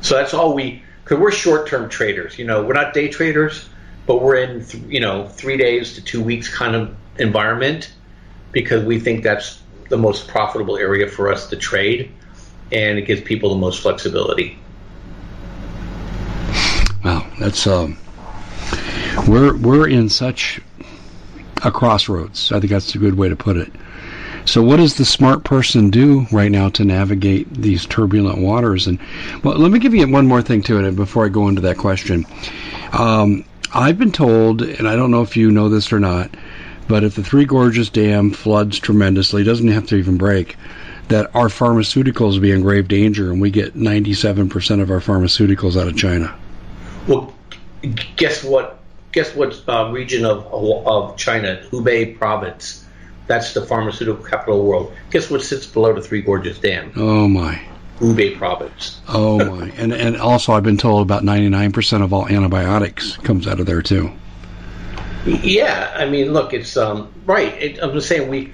So 0.00 0.16
that's 0.16 0.34
all 0.34 0.54
we, 0.54 0.82
because 1.02 1.18
we're 1.18 1.32
short-term 1.32 1.88
traders. 1.88 2.38
You 2.38 2.46
know, 2.46 2.62
we're 2.62 2.74
not 2.74 2.94
day 2.94 3.08
traders, 3.08 3.68
but 4.06 4.22
we're 4.22 4.36
in, 4.36 4.64
th- 4.64 4.84
you 4.84 5.00
know, 5.00 5.28
three 5.28 5.56
days 5.56 5.94
to 5.94 6.02
two 6.02 6.22
weeks 6.22 6.54
kind 6.54 6.74
of 6.74 6.94
environment 7.18 7.92
because 8.52 8.84
we 8.84 9.00
think 9.00 9.22
that's 9.22 9.62
the 9.88 9.96
most 9.96 10.28
profitable 10.28 10.76
area 10.76 11.08
for 11.08 11.32
us 11.32 11.48
to 11.50 11.56
trade, 11.56 12.12
and 12.72 12.98
it 12.98 13.02
gives 13.02 13.20
people 13.22 13.50
the 13.50 13.60
most 13.60 13.80
flexibility. 13.80 14.58
Wow, 17.04 17.26
that's 17.38 17.66
um, 17.66 17.98
we're 19.28 19.56
we're 19.56 19.88
in 19.88 20.08
such 20.08 20.60
a 21.62 21.70
crossroads. 21.70 22.52
I 22.52 22.60
think 22.60 22.70
that's 22.70 22.94
a 22.94 22.98
good 22.98 23.14
way 23.14 23.28
to 23.28 23.36
put 23.36 23.56
it. 23.56 23.72
So, 24.46 24.62
what 24.62 24.76
does 24.76 24.96
the 24.96 25.04
smart 25.04 25.44
person 25.44 25.90
do 25.90 26.26
right 26.30 26.50
now 26.50 26.68
to 26.70 26.84
navigate 26.84 27.52
these 27.52 27.86
turbulent 27.86 28.38
waters? 28.38 28.86
And 28.86 28.98
well, 29.42 29.56
let 29.56 29.70
me 29.70 29.78
give 29.78 29.94
you 29.94 30.06
one 30.10 30.26
more 30.26 30.42
thing 30.42 30.62
to 30.64 30.84
it 30.84 30.96
before 30.96 31.24
I 31.24 31.28
go 31.28 31.48
into 31.48 31.62
that 31.62 31.78
question. 31.78 32.26
Um, 32.92 33.44
I've 33.74 33.98
been 33.98 34.12
told, 34.12 34.62
and 34.62 34.88
I 34.88 34.94
don't 34.94 35.10
know 35.10 35.22
if 35.22 35.36
you 35.36 35.50
know 35.50 35.68
this 35.68 35.92
or 35.92 35.98
not, 35.98 36.30
But 36.86 37.02
if 37.02 37.14
the 37.14 37.24
Three 37.24 37.46
Gorges 37.46 37.88
Dam 37.88 38.30
floods 38.30 38.78
tremendously, 38.78 39.42
doesn't 39.42 39.68
have 39.68 39.86
to 39.86 39.96
even 39.96 40.16
break, 40.18 40.56
that 41.08 41.34
our 41.34 41.48
pharmaceuticals 41.48 42.34
will 42.34 42.40
be 42.40 42.50
in 42.50 42.62
grave 42.62 42.88
danger, 42.88 43.30
and 43.30 43.40
we 43.40 43.50
get 43.50 43.74
97% 43.74 44.82
of 44.82 44.90
our 44.90 45.00
pharmaceuticals 45.00 45.80
out 45.80 45.88
of 45.88 45.96
China. 45.96 46.34
Well, 47.06 47.32
guess 48.16 48.44
what? 48.44 48.80
Guess 49.12 49.34
what 49.34 49.62
uh, 49.68 49.90
region 49.92 50.24
of 50.24 50.44
of 50.52 51.16
China, 51.16 51.62
Hubei 51.70 52.18
province? 52.18 52.84
That's 53.26 53.54
the 53.54 53.64
pharmaceutical 53.64 54.22
capital 54.22 54.56
of 54.56 54.64
the 54.64 54.68
world. 54.68 54.92
Guess 55.10 55.30
what 55.30 55.42
sits 55.42 55.66
below 55.66 55.94
the 55.94 56.02
Three 56.02 56.20
Gorges 56.20 56.58
Dam? 56.58 56.92
Oh 56.96 57.28
my. 57.28 57.60
Hubei 57.98 58.36
province. 58.36 59.00
Oh 59.08 59.38
my. 59.38 59.70
and 59.76 59.92
and 59.92 60.16
also 60.16 60.52
I've 60.52 60.62
been 60.62 60.78
told 60.78 61.02
about 61.02 61.22
99% 61.22 62.02
of 62.02 62.12
all 62.12 62.26
antibiotics 62.26 63.16
comes 63.18 63.46
out 63.46 63.60
of 63.60 63.66
there 63.66 63.82
too. 63.82 64.12
Yeah, 65.24 65.90
I 65.96 66.06
mean, 66.06 66.32
look, 66.32 66.52
it's 66.52 66.76
um, 66.76 67.12
right. 67.24 67.52
It, 67.54 67.82
I'm 67.82 67.92
just 67.92 68.08
saying 68.08 68.28
we 68.28 68.52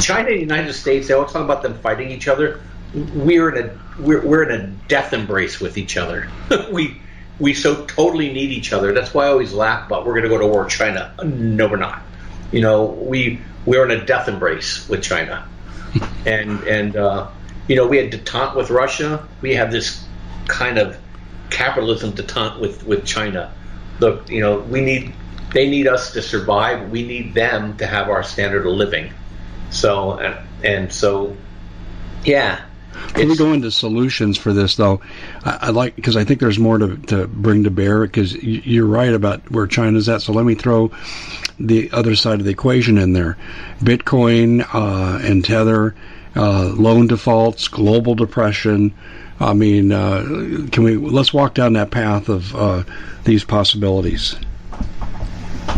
China 0.00 0.28
and 0.28 0.36
the 0.36 0.40
United 0.40 0.72
States, 0.72 1.08
they 1.08 1.14
always 1.14 1.32
talk 1.32 1.42
about 1.42 1.62
them 1.62 1.78
fighting 1.78 2.10
each 2.10 2.28
other. 2.28 2.60
We're 2.94 3.54
in 3.54 3.66
a 3.66 3.78
we're, 4.00 4.24
we're 4.24 4.48
in 4.48 4.60
a 4.60 4.66
death 4.88 5.12
embrace 5.12 5.60
with 5.60 5.78
each 5.78 5.96
other. 5.96 6.30
we 6.72 7.00
we 7.38 7.54
so 7.54 7.84
totally 7.86 8.32
need 8.32 8.50
each 8.50 8.72
other. 8.72 8.92
That's 8.92 9.12
why 9.12 9.26
I 9.26 9.28
always 9.28 9.52
laugh 9.52 9.86
about 9.86 10.06
we're 10.06 10.12
going 10.12 10.24
to 10.24 10.28
go 10.28 10.38
to 10.38 10.46
war 10.46 10.64
with 10.64 10.72
China. 10.72 11.12
No, 11.24 11.68
we're 11.68 11.76
not. 11.76 12.02
You 12.52 12.60
know, 12.60 12.84
we 12.84 13.40
we're 13.64 13.84
in 13.84 13.90
a 13.90 14.04
death 14.04 14.28
embrace 14.28 14.88
with 14.88 15.02
China, 15.02 15.48
and 16.26 16.62
and 16.64 16.96
uh, 16.96 17.28
you 17.68 17.76
know 17.76 17.86
we 17.86 17.96
had 17.96 18.10
detente 18.10 18.54
with 18.54 18.70
Russia. 18.70 19.26
We 19.40 19.54
have 19.54 19.70
this 19.70 20.04
kind 20.48 20.78
of 20.78 20.96
capitalism 21.50 22.12
detente 22.12 22.60
with 22.60 22.86
with 22.86 23.04
China. 23.04 23.52
Look, 24.00 24.28
you 24.28 24.40
know, 24.40 24.58
we 24.60 24.80
need 24.80 25.12
they 25.52 25.68
need 25.68 25.86
us 25.86 26.12
to 26.12 26.22
survive. 26.22 26.90
We 26.90 27.06
need 27.06 27.34
them 27.34 27.76
to 27.78 27.86
have 27.86 28.08
our 28.08 28.22
standard 28.22 28.66
of 28.66 28.72
living. 28.72 29.12
So 29.70 30.18
and, 30.18 30.36
and 30.64 30.92
so, 30.92 31.36
yeah. 32.24 32.60
Can 33.14 33.28
we 33.28 33.36
go 33.36 33.52
into 33.52 33.70
solutions 33.70 34.38
for 34.38 34.52
this 34.52 34.76
though? 34.76 35.00
I, 35.44 35.58
I 35.62 35.70
like 35.70 35.96
because 35.96 36.16
I 36.16 36.24
think 36.24 36.40
there's 36.40 36.58
more 36.58 36.78
to, 36.78 36.96
to 36.96 37.26
bring 37.26 37.64
to 37.64 37.70
bear 37.70 38.02
because 38.02 38.34
you're 38.34 38.86
right 38.86 39.12
about 39.12 39.50
where 39.50 39.66
China's 39.66 40.08
at. 40.08 40.22
So 40.22 40.32
let 40.32 40.44
me 40.44 40.54
throw 40.54 40.90
the 41.58 41.90
other 41.92 42.16
side 42.16 42.38
of 42.38 42.44
the 42.44 42.52
equation 42.52 42.98
in 42.98 43.12
there: 43.12 43.36
Bitcoin 43.80 44.66
uh, 44.74 45.18
and 45.22 45.44
Tether, 45.44 45.94
uh, 46.36 46.72
loan 46.76 47.06
defaults, 47.06 47.68
global 47.68 48.14
depression. 48.14 48.94
I 49.40 49.54
mean, 49.54 49.92
uh, 49.92 50.22
can 50.70 50.84
we 50.84 50.96
let's 50.96 51.32
walk 51.32 51.54
down 51.54 51.74
that 51.74 51.90
path 51.90 52.28
of 52.28 52.54
uh, 52.54 52.84
these 53.24 53.44
possibilities? 53.44 54.36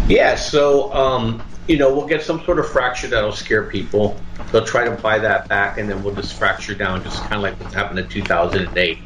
Yeah, 0.08 0.36
so 0.36 0.92
um, 0.92 1.42
you 1.66 1.76
know 1.76 1.94
we'll 1.94 2.06
get 2.06 2.22
some 2.22 2.42
sort 2.44 2.58
of 2.58 2.68
fracture 2.68 3.08
that'll 3.08 3.32
scare 3.32 3.64
people. 3.64 4.20
They'll 4.52 4.64
try 4.64 4.84
to 4.84 4.92
buy 4.92 5.18
that 5.18 5.48
back, 5.48 5.78
and 5.78 5.88
then 5.88 6.02
we'll 6.02 6.14
just 6.14 6.34
fracture 6.34 6.74
down, 6.74 7.02
just 7.02 7.20
kind 7.22 7.34
of 7.34 7.42
like 7.42 7.60
what 7.60 7.72
happened 7.72 7.98
in 7.98 8.08
2008. 8.08 8.98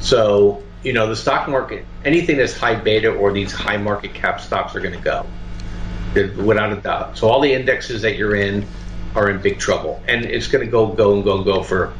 So 0.00 0.62
you 0.82 0.92
know 0.92 1.08
the 1.08 1.16
stock 1.16 1.48
market, 1.48 1.84
anything 2.04 2.36
that's 2.36 2.56
high 2.56 2.76
beta 2.76 3.10
or 3.12 3.32
these 3.32 3.52
high 3.52 3.76
market 3.76 4.14
cap 4.14 4.40
stocks 4.40 4.74
are 4.74 4.80
going 4.80 4.94
to 4.94 5.00
go, 5.00 5.26
without 6.42 6.72
a 6.72 6.80
doubt. 6.80 7.18
So 7.18 7.28
all 7.28 7.40
the 7.40 7.52
indexes 7.52 8.02
that 8.02 8.16
you're 8.16 8.36
in 8.36 8.66
are 9.14 9.30
in 9.30 9.40
big 9.40 9.58
trouble, 9.58 10.02
and 10.06 10.24
it's 10.24 10.46
going 10.46 10.64
to 10.64 10.70
go, 10.70 10.86
go, 10.88 11.14
and 11.14 11.24
go, 11.24 11.36
and 11.36 11.44
go 11.44 11.62
for 11.62 11.94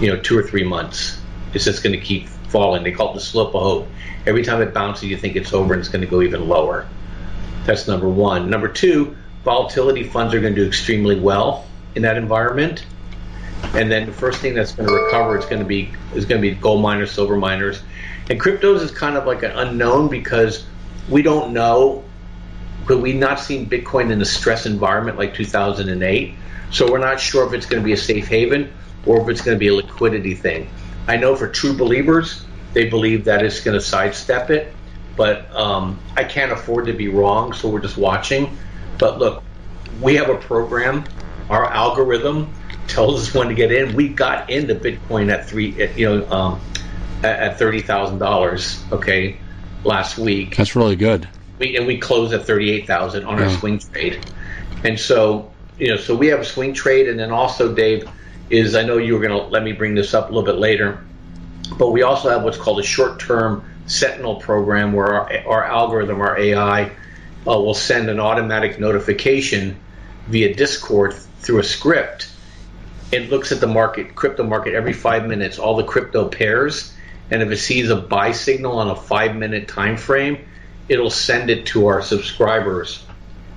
you 0.00 0.08
know 0.08 0.20
two 0.20 0.38
or 0.38 0.42
three 0.42 0.64
months. 0.64 1.20
It's 1.52 1.64
just 1.64 1.82
going 1.82 1.98
to 1.98 2.04
keep 2.04 2.28
falling. 2.48 2.82
They 2.82 2.92
call 2.92 3.10
it 3.10 3.14
the 3.14 3.20
slope 3.20 3.54
of 3.54 3.62
hope. 3.62 3.88
Every 4.26 4.42
time 4.42 4.62
it 4.62 4.74
bounces, 4.74 5.04
you 5.04 5.16
think 5.16 5.36
it's 5.36 5.52
over, 5.52 5.74
and 5.74 5.80
it's 5.80 5.88
going 5.88 6.02
to 6.02 6.10
go 6.10 6.22
even 6.22 6.48
lower. 6.48 6.88
That's 7.64 7.86
number 7.86 8.08
one. 8.08 8.50
Number 8.50 8.68
two, 8.68 9.16
volatility 9.44 10.04
funds 10.04 10.34
are 10.34 10.40
going 10.40 10.54
to 10.54 10.60
do 10.60 10.66
extremely 10.66 11.18
well 11.18 11.66
in 11.94 12.02
that 12.02 12.16
environment. 12.16 12.84
And 13.74 13.90
then 13.90 14.06
the 14.06 14.12
first 14.12 14.40
thing 14.40 14.54
that's 14.54 14.72
going 14.72 14.88
to 14.88 14.94
recover 14.94 15.38
is 15.38 15.44
going 15.46 15.60
to 15.60 15.64
be 15.66 15.92
is 16.14 16.26
going 16.26 16.40
to 16.40 16.48
be 16.48 16.54
gold 16.54 16.82
miners, 16.82 17.10
silver 17.10 17.36
miners, 17.36 17.82
and 18.30 18.40
cryptos 18.40 18.80
is 18.80 18.90
kind 18.90 19.16
of 19.16 19.26
like 19.26 19.42
an 19.42 19.52
unknown 19.52 20.08
because 20.08 20.66
we 21.08 21.22
don't 21.22 21.52
know. 21.52 22.04
But 22.86 22.98
we've 22.98 23.16
not 23.16 23.40
seen 23.40 23.68
Bitcoin 23.68 24.10
in 24.10 24.20
a 24.20 24.26
stress 24.26 24.66
environment 24.66 25.16
like 25.16 25.34
2008, 25.34 26.34
so 26.74 26.90
we're 26.90 26.98
not 26.98 27.20
sure 27.20 27.46
if 27.46 27.52
it's 27.54 27.66
going 27.66 27.80
to 27.80 27.84
be 27.84 27.92
a 27.92 27.96
safe 27.96 28.26
haven 28.26 28.72
or 29.06 29.20
if 29.22 29.28
it's 29.28 29.40
going 29.40 29.54
to 29.54 29.58
be 29.58 29.68
a 29.68 29.74
liquidity 29.74 30.34
thing. 30.34 30.68
I 31.06 31.16
know 31.16 31.36
for 31.36 31.48
true 31.48 31.76
believers, 31.76 32.44
they 32.72 32.90
believe 32.90 33.26
that 33.26 33.44
it's 33.44 33.60
going 33.60 33.78
to 33.78 33.80
sidestep 33.80 34.50
it, 34.50 34.74
but 35.16 35.54
um, 35.54 36.00
I 36.16 36.24
can't 36.24 36.50
afford 36.50 36.86
to 36.86 36.92
be 36.92 37.08
wrong, 37.08 37.52
so 37.52 37.68
we're 37.68 37.80
just 37.80 37.96
watching. 37.96 38.58
But 38.98 39.18
look, 39.18 39.44
we 40.02 40.16
have 40.16 40.28
a 40.28 40.36
program. 40.36 41.04
Our 41.48 41.64
algorithm 41.64 42.52
tells 42.88 43.22
us 43.22 43.34
when 43.34 43.48
to 43.48 43.54
get 43.54 43.70
in. 43.70 43.94
We 43.94 44.08
got 44.08 44.50
into 44.50 44.74
Bitcoin 44.74 45.30
at 45.30 45.46
three, 45.46 45.88
you 45.94 46.08
know, 46.08 46.30
um, 46.30 46.60
at, 47.22 47.38
at 47.38 47.58
thirty 47.58 47.80
thousand 47.80 48.18
dollars. 48.18 48.82
Okay, 48.90 49.38
last 49.84 50.18
week. 50.18 50.56
That's 50.56 50.74
really 50.74 50.96
good. 50.96 51.28
We, 51.58 51.76
and 51.76 51.86
we 51.86 51.98
closed 51.98 52.32
at 52.32 52.46
thirty-eight 52.46 52.86
thousand 52.86 53.24
on 53.24 53.38
yeah. 53.38 53.44
our 53.44 53.50
swing 53.50 53.78
trade. 53.78 54.24
And 54.82 54.98
so, 54.98 55.52
you 55.78 55.88
know, 55.88 55.96
so 55.96 56.14
we 56.14 56.28
have 56.28 56.40
a 56.40 56.44
swing 56.44 56.72
trade, 56.72 57.08
and 57.08 57.18
then 57.18 57.30
also, 57.30 57.74
Dave, 57.74 58.08
is 58.50 58.74
I 58.74 58.82
know 58.82 58.98
you 58.98 59.14
were 59.14 59.20
going 59.20 59.38
to 59.38 59.48
let 59.48 59.62
me 59.62 59.72
bring 59.72 59.94
this 59.94 60.14
up 60.14 60.30
a 60.30 60.32
little 60.32 60.44
bit 60.44 60.58
later, 60.58 61.04
but 61.78 61.90
we 61.90 62.02
also 62.02 62.30
have 62.30 62.42
what's 62.42 62.58
called 62.58 62.78
a 62.78 62.84
short-term 62.84 63.64
Sentinel 63.86 64.36
program 64.36 64.92
where 64.92 65.14
our, 65.14 65.46
our 65.46 65.64
algorithm, 65.64 66.20
our 66.20 66.38
AI, 66.38 66.84
uh, 66.84 66.90
will 67.46 67.74
send 67.74 68.08
an 68.08 68.20
automatic 68.20 68.78
notification 68.78 69.78
via 70.28 70.54
Discord 70.54 71.14
through 71.40 71.58
a 71.58 71.64
script. 71.64 72.28
It 73.12 73.30
looks 73.30 73.52
at 73.52 73.60
the 73.60 73.66
market, 73.66 74.14
crypto 74.14 74.44
market, 74.44 74.74
every 74.74 74.92
five 74.92 75.26
minutes, 75.26 75.58
all 75.58 75.76
the 75.76 75.84
crypto 75.84 76.28
pairs, 76.28 76.94
and 77.30 77.42
if 77.42 77.50
it 77.50 77.56
sees 77.56 77.90
a 77.90 77.96
buy 77.96 78.32
signal 78.32 78.78
on 78.78 78.90
a 78.90 78.96
five-minute 78.96 79.68
time 79.68 79.96
frame, 79.96 80.46
it'll 80.88 81.10
send 81.10 81.50
it 81.50 81.66
to 81.66 81.86
our 81.86 82.02
subscribers 82.02 83.04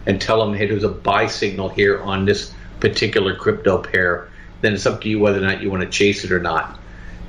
and 0.08 0.20
tell 0.20 0.40
them, 0.40 0.56
hey, 0.56 0.66
there's 0.66 0.84
a 0.84 0.90
buy 0.90 1.28
signal 1.28 1.70
here 1.70 2.02
on 2.02 2.26
this 2.26 2.52
particular 2.80 3.36
crypto 3.36 3.78
pair. 3.84 4.30
Then 4.62 4.74
it's 4.74 4.88
up 4.88 5.02
to 5.02 5.10
you 5.10 5.20
whether 5.20 5.38
or 5.38 5.42
not 5.42 5.62
you 5.62 5.70
want 5.70 5.84
to 5.84 5.90
chase 5.90 6.24
it 6.24 6.32
or 6.32 6.40
not. 6.40 6.80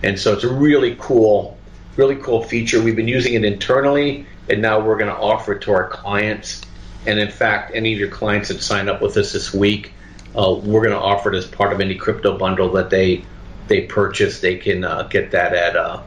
And 0.03 0.19
so 0.19 0.33
it's 0.33 0.45
a 0.45 0.53
really 0.53 0.97
cool 0.99 1.59
really 1.99 2.17
cool 2.17 2.45
feature. 2.45 2.81
We've 2.81 2.97
been 2.97 3.09
using 3.09 3.35
it 3.35 3.45
internally, 3.45 4.25
and 4.49 4.63
now 4.63 4.81
we're 4.81 4.97
going 4.97 5.11
to 5.11 5.21
offer 5.21 5.55
it 5.55 5.63
to 5.63 5.73
our 5.73 5.89
clients. 5.89 6.63
And 7.07 7.19
in 7.19 7.31
fact, 7.31 7.73
any 7.75 7.93
of 7.93 7.99
your 7.99 8.09
clients 8.09 8.49
that 8.49 8.63
sign 8.63 8.89
up 8.89 9.03
with 9.03 9.17
us 9.17 9.33
this 9.33 9.53
week, 9.53 9.93
uh, 10.37 10.55
we're 10.55 10.87
going 10.87 10.95
to 10.95 11.01
offer 11.01 11.33
it 11.33 11.37
as 11.37 11.47
part 11.47 11.73
of 11.73 11.81
any 11.81 11.97
crypto 11.97 12.39
bundle 12.39 12.73
that 12.73 12.89
they 12.89 13.25
they 13.67 13.83
purchase. 13.83 14.41
They 14.41 14.57
can 14.57 14.85
uh, 14.85 15.03
get 15.03 15.33
that 15.33 15.53
at 15.53 15.77
uh, 15.77 16.03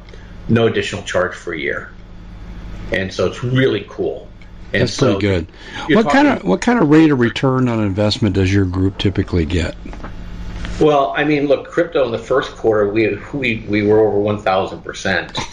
no 0.47 0.65
additional 0.65 1.03
charge 1.03 1.35
for 1.35 1.53
a 1.53 1.59
year. 1.59 1.91
And 2.91 3.13
so 3.13 3.27
it's 3.27 3.43
really 3.43 3.85
cool. 3.87 4.27
And 4.73 4.83
That's 4.83 4.93
so 4.93 5.19
pretty 5.19 5.27
good. 5.27 5.47
What 5.95 6.09
kind 6.09 6.27
of 6.27 6.43
what 6.43 6.61
kind 6.61 6.79
of 6.79 6.89
rate 6.89 7.11
of 7.11 7.19
return 7.19 7.67
on 7.67 7.83
investment 7.83 8.35
does 8.35 8.53
your 8.53 8.65
group 8.65 8.97
typically 8.97 9.45
get? 9.45 9.75
Well, 10.79 11.13
I 11.15 11.25
mean, 11.25 11.47
look, 11.47 11.67
crypto 11.69 12.05
in 12.05 12.11
the 12.11 12.17
first 12.17 12.55
quarter 12.55 12.89
we 12.89 13.15
we 13.33 13.65
we 13.67 13.83
were 13.83 13.99
over 13.99 14.19
one 14.19 14.41
thousand 14.41 14.81
percent. 14.81 15.37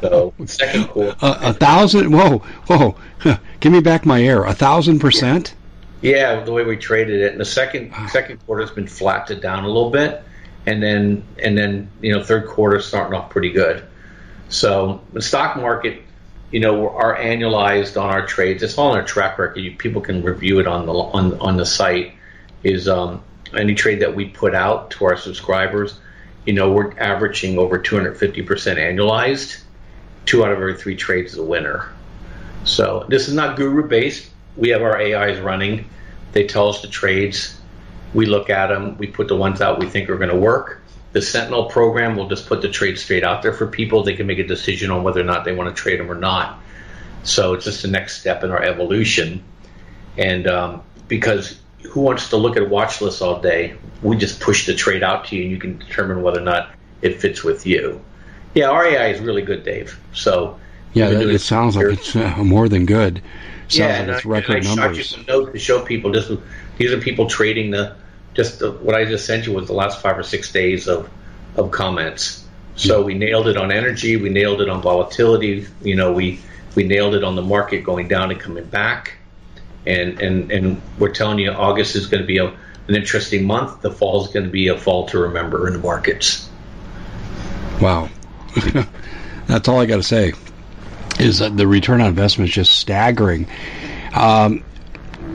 So 0.00 0.32
second 0.44 0.88
quarter, 0.88 1.16
uh, 1.20 1.38
a 1.42 1.52
thousand. 1.52 2.12
Whoa, 2.12 2.38
whoa! 2.68 2.96
Give 3.60 3.72
me 3.72 3.80
back 3.80 4.06
my 4.06 4.22
air. 4.22 4.44
A 4.44 4.54
thousand 4.54 5.00
percent. 5.00 5.54
Yeah, 6.00 6.44
the 6.44 6.52
way 6.52 6.62
we 6.62 6.76
traded 6.76 7.22
it. 7.22 7.32
And 7.32 7.40
the 7.40 7.44
second 7.44 7.92
second 8.08 8.38
quarter 8.46 8.62
has 8.62 8.70
been 8.70 8.86
flatted 8.86 9.40
down 9.40 9.64
a 9.64 9.66
little 9.66 9.90
bit, 9.90 10.22
and 10.66 10.80
then 10.80 11.24
and 11.42 11.58
then 11.58 11.90
you 12.00 12.12
know 12.12 12.22
third 12.22 12.46
quarter 12.46 12.80
starting 12.80 13.18
off 13.18 13.30
pretty 13.30 13.50
good. 13.50 13.84
So 14.48 15.02
the 15.12 15.22
stock 15.22 15.56
market, 15.56 16.02
you 16.50 16.60
know, 16.60 16.88
our 16.90 17.16
annualized 17.16 18.00
on 18.00 18.08
our 18.08 18.26
trades. 18.26 18.62
It's 18.62 18.78
all 18.78 18.92
on 18.92 18.98
our 18.98 19.04
track 19.04 19.38
record. 19.38 19.58
You, 19.58 19.76
people 19.76 20.00
can 20.00 20.22
review 20.22 20.60
it 20.60 20.66
on 20.66 20.86
the 20.86 20.92
on 20.92 21.38
on 21.40 21.56
the 21.56 21.66
site. 21.66 22.14
Is 22.62 22.88
um, 22.88 23.22
any 23.56 23.74
trade 23.74 24.00
that 24.00 24.14
we 24.14 24.26
put 24.26 24.54
out 24.54 24.90
to 24.92 25.04
our 25.04 25.16
subscribers, 25.16 25.98
you 26.44 26.52
know, 26.52 26.72
we're 26.72 26.98
averaging 26.98 27.58
over 27.58 27.78
250% 27.78 28.18
annualized. 28.18 29.60
Two 30.26 30.44
out 30.44 30.50
of 30.50 30.58
every 30.58 30.76
three 30.76 30.96
trades 30.96 31.32
is 31.32 31.38
a 31.38 31.44
winner. 31.44 31.88
So 32.64 33.06
this 33.08 33.28
is 33.28 33.34
not 33.34 33.56
guru 33.56 33.86
based. 33.86 34.30
We 34.56 34.70
have 34.70 34.82
our 34.82 34.98
AIs 34.98 35.38
running. 35.40 35.88
They 36.32 36.46
tell 36.46 36.68
us 36.68 36.82
the 36.82 36.88
trades. 36.88 37.58
We 38.12 38.26
look 38.26 38.50
at 38.50 38.68
them. 38.68 38.98
We 38.98 39.06
put 39.06 39.28
the 39.28 39.36
ones 39.36 39.60
out 39.60 39.78
we 39.78 39.86
think 39.86 40.10
are 40.10 40.16
going 40.16 40.30
to 40.30 40.36
work. 40.36 40.77
The 41.12 41.22
Sentinel 41.22 41.66
program 41.66 42.16
will 42.16 42.28
just 42.28 42.46
put 42.46 42.60
the 42.62 42.68
trade 42.68 42.98
straight 42.98 43.24
out 43.24 43.42
there 43.42 43.52
for 43.52 43.66
people. 43.66 44.02
They 44.02 44.14
can 44.14 44.26
make 44.26 44.38
a 44.38 44.46
decision 44.46 44.90
on 44.90 45.02
whether 45.02 45.20
or 45.20 45.24
not 45.24 45.44
they 45.44 45.54
want 45.54 45.74
to 45.74 45.80
trade 45.80 46.00
them 46.00 46.10
or 46.10 46.14
not. 46.14 46.60
So 47.24 47.54
it's 47.54 47.64
just 47.64 47.82
the 47.82 47.88
next 47.88 48.20
step 48.20 48.44
in 48.44 48.50
our 48.50 48.62
evolution. 48.62 49.42
And 50.16 50.46
um, 50.46 50.82
because 51.08 51.58
who 51.90 52.00
wants 52.00 52.30
to 52.30 52.36
look 52.36 52.56
at 52.56 52.68
watch 52.68 53.00
lists 53.00 53.22
all 53.22 53.40
day? 53.40 53.76
We 54.02 54.16
just 54.16 54.40
push 54.40 54.66
the 54.66 54.74
trade 54.74 55.02
out 55.02 55.26
to 55.26 55.36
you, 55.36 55.42
and 55.42 55.50
you 55.50 55.58
can 55.58 55.78
determine 55.78 56.22
whether 56.22 56.40
or 56.40 56.44
not 56.44 56.70
it 57.02 57.20
fits 57.20 57.42
with 57.42 57.66
you. 57.66 58.00
Yeah, 58.54 58.70
our 58.70 58.84
AI 58.84 59.08
is 59.08 59.20
really 59.20 59.42
good, 59.42 59.64
Dave. 59.64 59.98
So 60.12 60.58
yeah, 60.92 61.10
that, 61.10 61.28
it 61.28 61.40
sounds 61.40 61.76
like 61.76 61.86
it's 61.86 62.16
uh, 62.16 62.36
more 62.38 62.68
than 62.68 62.86
good. 62.86 63.22
yeah, 63.68 64.00
like 64.00 64.08
it's 64.08 64.26
I, 64.26 64.28
record 64.28 64.56
I 64.56 64.60
numbers. 64.60 64.78
I 64.78 64.88
shot 64.88 64.96
you 64.96 65.02
some 65.02 65.24
notes 65.26 65.52
to 65.52 65.58
show 65.58 65.84
people 65.84 66.12
this. 66.12 66.30
These 66.76 66.92
are 66.92 67.00
people 67.00 67.28
trading 67.28 67.70
the 67.70 67.96
just 68.38 68.60
the, 68.60 68.70
what 68.70 68.94
I 68.94 69.04
just 69.04 69.26
sent 69.26 69.46
you 69.46 69.52
was 69.52 69.66
the 69.66 69.72
last 69.72 70.00
five 70.00 70.16
or 70.16 70.22
six 70.22 70.52
days 70.52 70.86
of 70.86 71.10
of 71.56 71.72
comments. 71.72 72.44
So 72.76 73.00
yeah. 73.00 73.04
we 73.04 73.14
nailed 73.14 73.48
it 73.48 73.56
on 73.56 73.72
energy. 73.72 74.16
We 74.16 74.28
nailed 74.28 74.60
it 74.60 74.68
on 74.68 74.80
volatility. 74.80 75.66
You 75.82 75.96
know, 75.96 76.12
we 76.12 76.40
we 76.76 76.84
nailed 76.84 77.16
it 77.16 77.24
on 77.24 77.34
the 77.34 77.42
market 77.42 77.82
going 77.82 78.06
down 78.06 78.30
and 78.30 78.40
coming 78.40 78.64
back. 78.64 79.16
And 79.84 80.20
and 80.20 80.52
and 80.52 80.82
we're 81.00 81.10
telling 81.10 81.40
you, 81.40 81.50
August 81.50 81.96
is 81.96 82.06
going 82.06 82.22
to 82.22 82.26
be 82.26 82.38
a, 82.38 82.46
an 82.46 82.94
interesting 82.94 83.44
month. 83.44 83.82
The 83.82 83.90
fall 83.90 84.24
is 84.24 84.30
going 84.32 84.46
to 84.46 84.52
be 84.52 84.68
a 84.68 84.78
fall 84.78 85.08
to 85.08 85.18
remember 85.18 85.66
in 85.66 85.72
the 85.72 85.80
markets. 85.80 86.48
Wow, 87.80 88.08
that's 89.48 89.66
all 89.66 89.80
I 89.80 89.86
got 89.86 89.96
to 89.96 90.02
say. 90.04 90.34
Is 91.18 91.40
that 91.40 91.56
the 91.56 91.66
return 91.66 92.00
on 92.00 92.06
investment 92.06 92.50
is 92.50 92.54
just 92.54 92.78
staggering. 92.78 93.48
Um, 94.14 94.62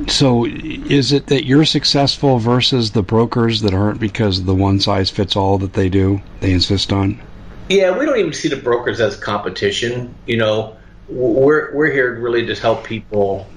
so, 0.08 0.46
is 0.46 1.12
it 1.12 1.28
that 1.28 1.46
you're 1.46 1.66
successful 1.66 2.40
versus 2.40 2.92
the 2.92 3.04
brokers 3.04 3.62
that 3.62 3.74
aren't 3.74 4.00
because 4.00 4.40
of 4.40 4.46
the 4.46 4.56
one 4.56 4.80
size 4.80 5.10
fits 5.10 5.36
all 5.36 5.58
that 5.60 5.74
they 5.74 5.90
do? 5.90 6.22
They 6.40 6.52
insist 6.52 6.92
on. 6.92 7.22
Yeah, 7.70 7.98
we 7.98 8.06
don't 8.06 8.18
even 8.18 8.34
see 8.34 8.50
the 8.50 8.58
brokers 8.58 9.00
as 9.00 9.16
competition. 9.16 10.14
You 10.26 10.38
know, 10.38 10.78
we're 11.08 11.74
we're 11.74 11.92
here 11.92 12.20
really 12.20 12.46
to 12.46 12.56
help 12.56 12.84
people 12.84 13.48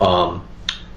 um, 0.00 0.46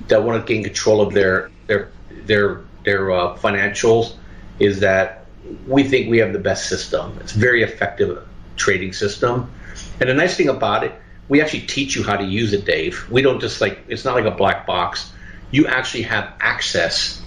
that 0.08 0.24
want 0.24 0.45
to 0.45 0.54
gain 0.54 0.64
control 0.64 1.01
of 1.01 1.14
their 1.14 1.51
their 1.68 1.91
their 2.26 2.62
their 2.86 3.12
uh, 3.12 3.38
financials. 3.38 4.16
Is 4.60 4.80
that 4.82 5.26
we 5.68 5.84
think 5.84 6.10
we 6.10 6.20
have 6.20 6.34
the 6.34 6.39
best 6.39 6.70
system. 6.70 7.18
It's 7.22 7.34
very 7.34 7.64
effective 7.64 8.26
trading 8.56 8.93
system, 8.93 9.51
and 9.99 10.10
the 10.10 10.14
nice 10.14 10.38
thing 10.38 10.49
about 10.49 10.84
it, 10.84 10.93
we 11.34 11.41
actually 11.41 11.61
teach 11.61 11.95
you 11.95 12.03
how 12.03 12.15
to 12.15 12.23
use 12.23 12.53
it, 12.53 12.63
Dave. 12.63 13.09
We 13.09 13.23
don't 13.23 13.39
just 13.39 13.59
like 13.59 13.86
it's 13.88 14.05
not 14.05 14.13
like 14.13 14.25
a 14.25 14.38
black 14.38 14.67
box. 14.67 15.11
You 15.49 15.65
actually 15.65 16.03
have 16.03 16.31
access 16.39 17.19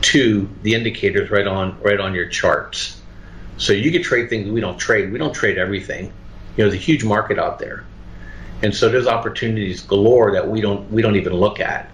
to 0.00 0.48
the 0.62 0.74
indicators 0.74 1.30
right 1.30 1.46
on 1.46 1.80
right 1.80 2.00
on 2.00 2.12
your 2.12 2.28
charts. 2.28 3.00
So 3.56 3.72
you 3.72 3.92
can 3.92 4.02
trade 4.02 4.30
things 4.30 4.50
we 4.50 4.60
don't 4.60 4.78
trade. 4.78 5.12
We 5.12 5.18
don't 5.18 5.32
trade 5.32 5.58
everything. 5.58 6.06
You 6.56 6.64
know, 6.64 6.70
there's 6.70 6.74
a 6.74 6.84
huge 6.84 7.04
market 7.04 7.38
out 7.38 7.60
there, 7.60 7.84
and 8.64 8.74
so 8.74 8.88
there's 8.88 9.06
opportunities 9.06 9.80
galore 9.84 10.32
that 10.32 10.48
we 10.48 10.60
don't 10.60 10.90
we 10.90 11.00
don't 11.00 11.14
even 11.14 11.34
look 11.34 11.60
at. 11.60 11.88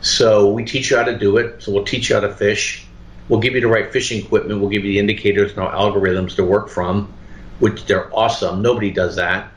So 0.00 0.54
we 0.54 0.64
teach 0.64 0.90
you 0.90 0.96
how 0.96 1.04
to 1.04 1.18
do 1.18 1.36
it. 1.36 1.62
So 1.62 1.70
we'll 1.70 1.84
teach 1.84 2.08
you 2.08 2.14
how 2.14 2.22
to 2.22 2.32
fish. 2.32 2.86
We'll 3.28 3.40
give 3.40 3.54
you 3.54 3.60
the 3.60 3.68
right 3.68 3.92
fishing 3.92 4.24
equipment. 4.24 4.58
We'll 4.58 4.70
give 4.70 4.86
you 4.86 4.92
the 4.92 5.00
indicators 5.00 5.50
and 5.50 5.60
our 5.60 5.70
algorithms 5.74 6.36
to 6.36 6.44
work 6.44 6.70
from, 6.70 7.12
which 7.58 7.84
they're 7.84 8.08
awesome. 8.16 8.62
Nobody 8.62 8.90
does 8.90 9.16
that 9.16 9.50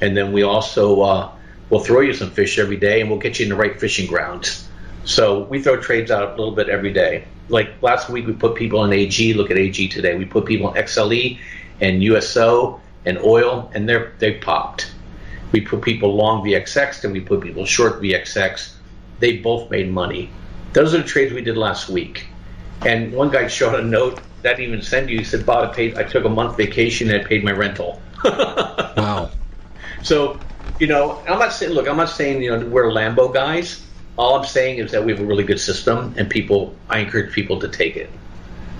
and 0.00 0.16
then 0.16 0.32
we 0.32 0.42
also 0.42 1.00
uh, 1.00 1.32
will 1.70 1.80
throw 1.80 2.00
you 2.00 2.12
some 2.12 2.30
fish 2.30 2.58
every 2.58 2.76
day, 2.76 3.00
and 3.00 3.10
we'll 3.10 3.18
get 3.18 3.38
you 3.38 3.44
in 3.44 3.50
the 3.50 3.56
right 3.56 3.78
fishing 3.78 4.06
grounds. 4.06 4.68
So 5.04 5.44
we 5.44 5.62
throw 5.62 5.80
trades 5.80 6.10
out 6.10 6.22
a 6.22 6.30
little 6.30 6.54
bit 6.54 6.68
every 6.68 6.92
day. 6.92 7.24
Like 7.48 7.82
last 7.82 8.10
week, 8.10 8.26
we 8.26 8.34
put 8.34 8.54
people 8.54 8.84
in 8.84 8.92
AG. 8.92 9.34
Look 9.34 9.50
at 9.50 9.56
AG 9.56 9.88
today. 9.88 10.16
We 10.16 10.24
put 10.26 10.44
people 10.44 10.72
in 10.72 10.82
XLE 10.82 11.38
and 11.80 12.02
USO 12.02 12.80
and 13.04 13.18
oil, 13.18 13.70
and 13.74 13.88
they're 13.88 14.12
they 14.18 14.34
popped. 14.34 14.90
We 15.52 15.62
put 15.62 15.80
people 15.80 16.14
long 16.14 16.44
VXX, 16.44 17.04
and 17.04 17.12
we 17.12 17.20
put 17.20 17.40
people 17.40 17.64
short 17.64 18.02
VXX. 18.02 18.74
They 19.18 19.38
both 19.38 19.70
made 19.70 19.90
money. 19.90 20.30
Those 20.74 20.94
are 20.94 20.98
the 20.98 21.04
trades 21.04 21.32
we 21.32 21.40
did 21.40 21.56
last 21.56 21.88
week. 21.88 22.26
And 22.84 23.12
one 23.12 23.30
guy 23.30 23.48
showed 23.48 23.74
a 23.74 23.82
note 23.82 24.20
that 24.42 24.60
even 24.60 24.82
sent 24.82 25.08
you. 25.08 25.18
He 25.18 25.24
said, 25.24 25.46
"Bob, 25.46 25.70
I 25.70 25.74
paid. 25.74 25.96
I 25.96 26.02
took 26.02 26.24
a 26.24 26.28
month 26.28 26.56
vacation 26.56 27.10
and 27.10 27.22
I 27.22 27.24
paid 27.24 27.42
my 27.42 27.52
rental." 27.52 28.00
wow. 28.24 29.30
So, 30.02 30.40
you 30.78 30.86
know, 30.86 31.22
I'm 31.28 31.38
not 31.38 31.52
saying, 31.52 31.72
look, 31.72 31.88
I'm 31.88 31.96
not 31.96 32.10
saying, 32.10 32.42
you 32.42 32.56
know, 32.56 32.66
we're 32.66 32.84
Lambo 32.84 33.32
guys. 33.32 33.84
All 34.16 34.36
I'm 34.36 34.44
saying 34.44 34.78
is 34.78 34.90
that 34.92 35.04
we 35.04 35.12
have 35.12 35.20
a 35.20 35.24
really 35.24 35.44
good 35.44 35.60
system, 35.60 36.14
and 36.16 36.28
people, 36.28 36.74
I 36.88 36.98
encourage 36.98 37.32
people 37.32 37.60
to 37.60 37.68
take 37.68 37.96
it. 37.96 38.10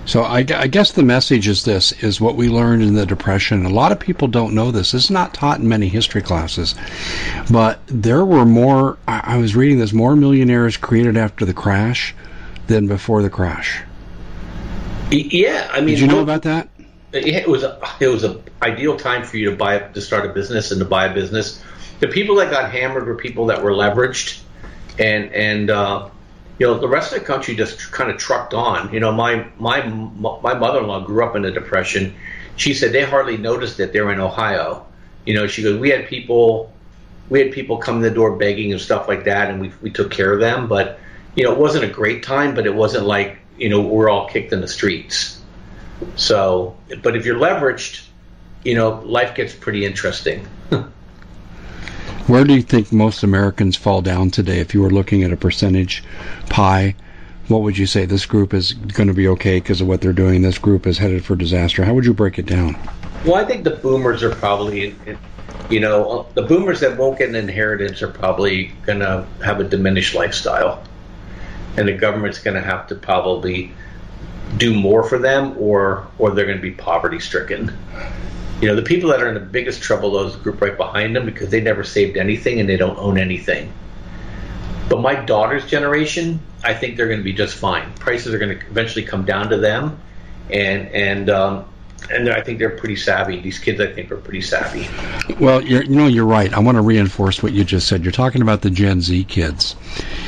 So 0.05 0.23
I, 0.23 0.39
I, 0.39 0.67
guess 0.67 0.93
the 0.93 1.03
message 1.03 1.47
is 1.47 1.65
this: 1.65 1.91
is 2.03 2.19
what 2.19 2.35
we 2.35 2.49
learned 2.49 2.81
in 2.81 2.95
the 2.95 3.05
Depression. 3.05 3.65
A 3.65 3.69
lot 3.69 3.91
of 3.91 3.99
people 3.99 4.27
don't 4.27 4.55
know 4.55 4.71
this. 4.71 4.93
It's 4.93 5.11
not 5.11 5.35
taught 5.35 5.59
in 5.59 5.67
many 5.67 5.87
history 5.87 6.23
classes, 6.23 6.73
but 7.51 7.79
there 7.85 8.25
were 8.25 8.45
more. 8.45 8.97
I, 9.07 9.35
I 9.35 9.37
was 9.37 9.55
reading 9.55 9.77
this: 9.77 9.93
more 9.93 10.15
millionaires 10.15 10.77
created 10.77 11.15
after 11.15 11.45
the 11.45 11.53
crash 11.53 12.15
than 12.67 12.87
before 12.87 13.21
the 13.21 13.29
crash. 13.29 13.81
Yeah, 15.11 15.69
I 15.71 15.81
mean, 15.81 15.89
did 15.89 15.99
you 15.99 16.07
know 16.07 16.21
about 16.21 16.41
that? 16.43 16.69
It 17.11 17.47
was 17.47 17.63
it 17.99 18.07
was 18.07 18.23
an 18.23 18.43
ideal 18.61 18.97
time 18.97 19.23
for 19.23 19.37
you 19.37 19.51
to 19.51 19.55
buy 19.55 19.79
to 19.79 20.01
start 20.01 20.25
a 20.25 20.29
business 20.29 20.71
and 20.71 20.79
to 20.79 20.85
buy 20.85 21.05
a 21.05 21.13
business. 21.13 21.63
The 21.99 22.07
people 22.07 22.35
that 22.35 22.51
got 22.51 22.71
hammered 22.71 23.07
were 23.07 23.15
people 23.15 23.47
that 23.47 23.63
were 23.63 23.71
leveraged, 23.71 24.41
and 24.97 25.33
and 25.33 25.69
uh, 25.69 26.09
you 26.59 26.67
know 26.67 26.79
the 26.79 26.87
rest 26.87 27.13
of 27.13 27.19
the 27.19 27.25
country 27.25 27.55
just 27.55 27.91
kind 27.91 28.11
of 28.11 28.17
trucked 28.17 28.53
on. 28.53 28.93
You 28.93 28.99
know, 28.99 29.11
my 29.11 29.47
my 29.57 29.85
my 29.87 30.53
mother-in-law 30.53 31.01
grew 31.05 31.25
up 31.25 31.35
in 31.35 31.41
the 31.41 31.51
depression. 31.51 32.15
She 32.55 32.73
said 32.73 32.91
they 32.91 33.03
hardly 33.03 33.37
noticed 33.37 33.79
it. 33.79 33.93
They're 33.93 34.11
in 34.11 34.19
Ohio. 34.19 34.85
You 35.25 35.33
know, 35.33 35.47
she 35.47 35.63
goes, 35.63 35.79
we 35.79 35.89
had 35.89 36.07
people 36.07 36.71
we 37.29 37.39
had 37.39 37.51
people 37.51 37.77
come 37.77 37.97
in 37.97 38.01
the 38.01 38.11
door 38.11 38.35
begging 38.35 38.71
and 38.71 38.81
stuff 38.81 39.07
like 39.07 39.25
that, 39.25 39.49
and 39.49 39.59
we 39.59 39.71
we 39.81 39.89
took 39.89 40.11
care 40.11 40.31
of 40.31 40.39
them. 40.39 40.67
But 40.67 40.99
you 41.35 41.43
know, 41.43 41.53
it 41.53 41.57
wasn't 41.57 41.85
a 41.85 41.89
great 41.89 42.23
time, 42.23 42.53
but 42.53 42.65
it 42.67 42.75
wasn't 42.75 43.05
like 43.05 43.39
you 43.57 43.69
know 43.69 43.81
we're 43.81 44.09
all 44.09 44.27
kicked 44.27 44.53
in 44.53 44.61
the 44.61 44.67
streets. 44.67 45.38
So, 46.15 46.77
but 47.01 47.15
if 47.15 47.25
you're 47.25 47.37
leveraged, 47.37 48.05
you 48.63 48.75
know, 48.75 49.01
life 49.05 49.35
gets 49.35 49.53
pretty 49.53 49.85
interesting. 49.85 50.45
Where 52.27 52.43
do 52.43 52.53
you 52.53 52.61
think 52.61 52.91
most 52.91 53.23
Americans 53.23 53.75
fall 53.75 54.01
down 54.01 54.29
today? 54.29 54.59
If 54.59 54.73
you 54.73 54.81
were 54.81 54.91
looking 54.91 55.23
at 55.23 55.31
a 55.31 55.37
percentage 55.37 56.03
pie, 56.49 56.95
what 57.47 57.63
would 57.63 57.77
you 57.77 57.87
say? 57.87 58.05
This 58.05 58.25
group 58.25 58.53
is 58.53 58.73
going 58.73 59.07
to 59.07 59.13
be 59.13 59.27
okay 59.29 59.59
because 59.59 59.81
of 59.81 59.87
what 59.87 60.01
they're 60.01 60.13
doing. 60.13 60.43
This 60.43 60.59
group 60.59 60.85
is 60.85 60.97
headed 60.97 61.25
for 61.25 61.35
disaster. 61.35 61.83
How 61.83 61.93
would 61.95 62.05
you 62.05 62.13
break 62.13 62.37
it 62.37 62.45
down? 62.45 62.77
Well, 63.25 63.35
I 63.35 63.45
think 63.45 63.63
the 63.63 63.71
boomers 63.71 64.21
are 64.21 64.33
probably, 64.35 64.95
you 65.69 65.79
know, 65.79 66.27
the 66.35 66.43
boomers 66.43 66.79
that 66.81 66.97
won't 66.97 67.17
get 67.17 67.29
an 67.29 67.35
inheritance 67.35 68.01
are 68.03 68.07
probably 68.07 68.67
going 68.85 68.99
to 68.99 69.25
have 69.43 69.59
a 69.59 69.63
diminished 69.63 70.13
lifestyle. 70.13 70.83
And 71.77 71.87
the 71.87 71.93
government's 71.93 72.39
going 72.39 72.55
to 72.55 72.61
have 72.61 72.87
to 72.87 72.95
probably 72.95 73.73
do 74.57 74.73
more 74.73 75.03
for 75.03 75.17
them 75.17 75.55
or 75.57 76.07
or 76.17 76.31
they're 76.31 76.45
going 76.45 76.57
to 76.57 76.61
be 76.61 76.71
poverty 76.71 77.19
stricken. 77.19 77.71
You 78.61 78.67
know, 78.67 78.75
the 78.75 78.81
people 78.81 79.09
that 79.11 79.21
are 79.21 79.27
in 79.29 79.35
the 79.35 79.39
biggest 79.39 79.81
trouble 79.81 80.11
those 80.11 80.35
group 80.35 80.61
right 80.61 80.75
behind 80.75 81.15
them 81.15 81.25
because 81.25 81.49
they 81.49 81.61
never 81.61 81.83
saved 81.83 82.17
anything 82.17 82.59
and 82.59 82.67
they 82.67 82.77
don't 82.77 82.97
own 82.97 83.17
anything. 83.17 83.71
But 84.89 85.01
my 85.01 85.15
daughter's 85.15 85.65
generation, 85.67 86.39
I 86.63 86.73
think 86.73 86.97
they're 86.97 87.07
going 87.07 87.19
to 87.19 87.23
be 87.23 87.33
just 87.33 87.55
fine. 87.55 87.93
Prices 87.93 88.33
are 88.33 88.39
going 88.39 88.59
to 88.59 88.65
eventually 88.65 89.05
come 89.05 89.23
down 89.23 89.49
to 89.49 89.57
them, 89.57 89.99
and 90.49 90.87
and 90.89 91.29
um, 91.29 91.65
and 92.09 92.29
I 92.29 92.41
think 92.41 92.59
they're 92.59 92.69
pretty 92.69 92.95
savvy. 92.95 93.39
These 93.39 93.59
kids, 93.59 93.79
I 93.79 93.87
think, 93.91 94.11
are 94.11 94.17
pretty 94.17 94.41
savvy. 94.41 94.87
Well, 95.39 95.61
you 95.61 95.83
know, 95.87 96.07
you're 96.07 96.25
right. 96.25 96.51
I 96.53 96.59
want 96.59 96.75
to 96.75 96.81
reinforce 96.81 97.41
what 97.43 97.53
you 97.53 97.63
just 97.63 97.87
said. 97.87 98.03
You're 98.03 98.11
talking 98.11 98.41
about 98.41 98.61
the 98.61 98.69
Gen 98.69 99.01
Z 99.01 99.23
kids. 99.25 99.75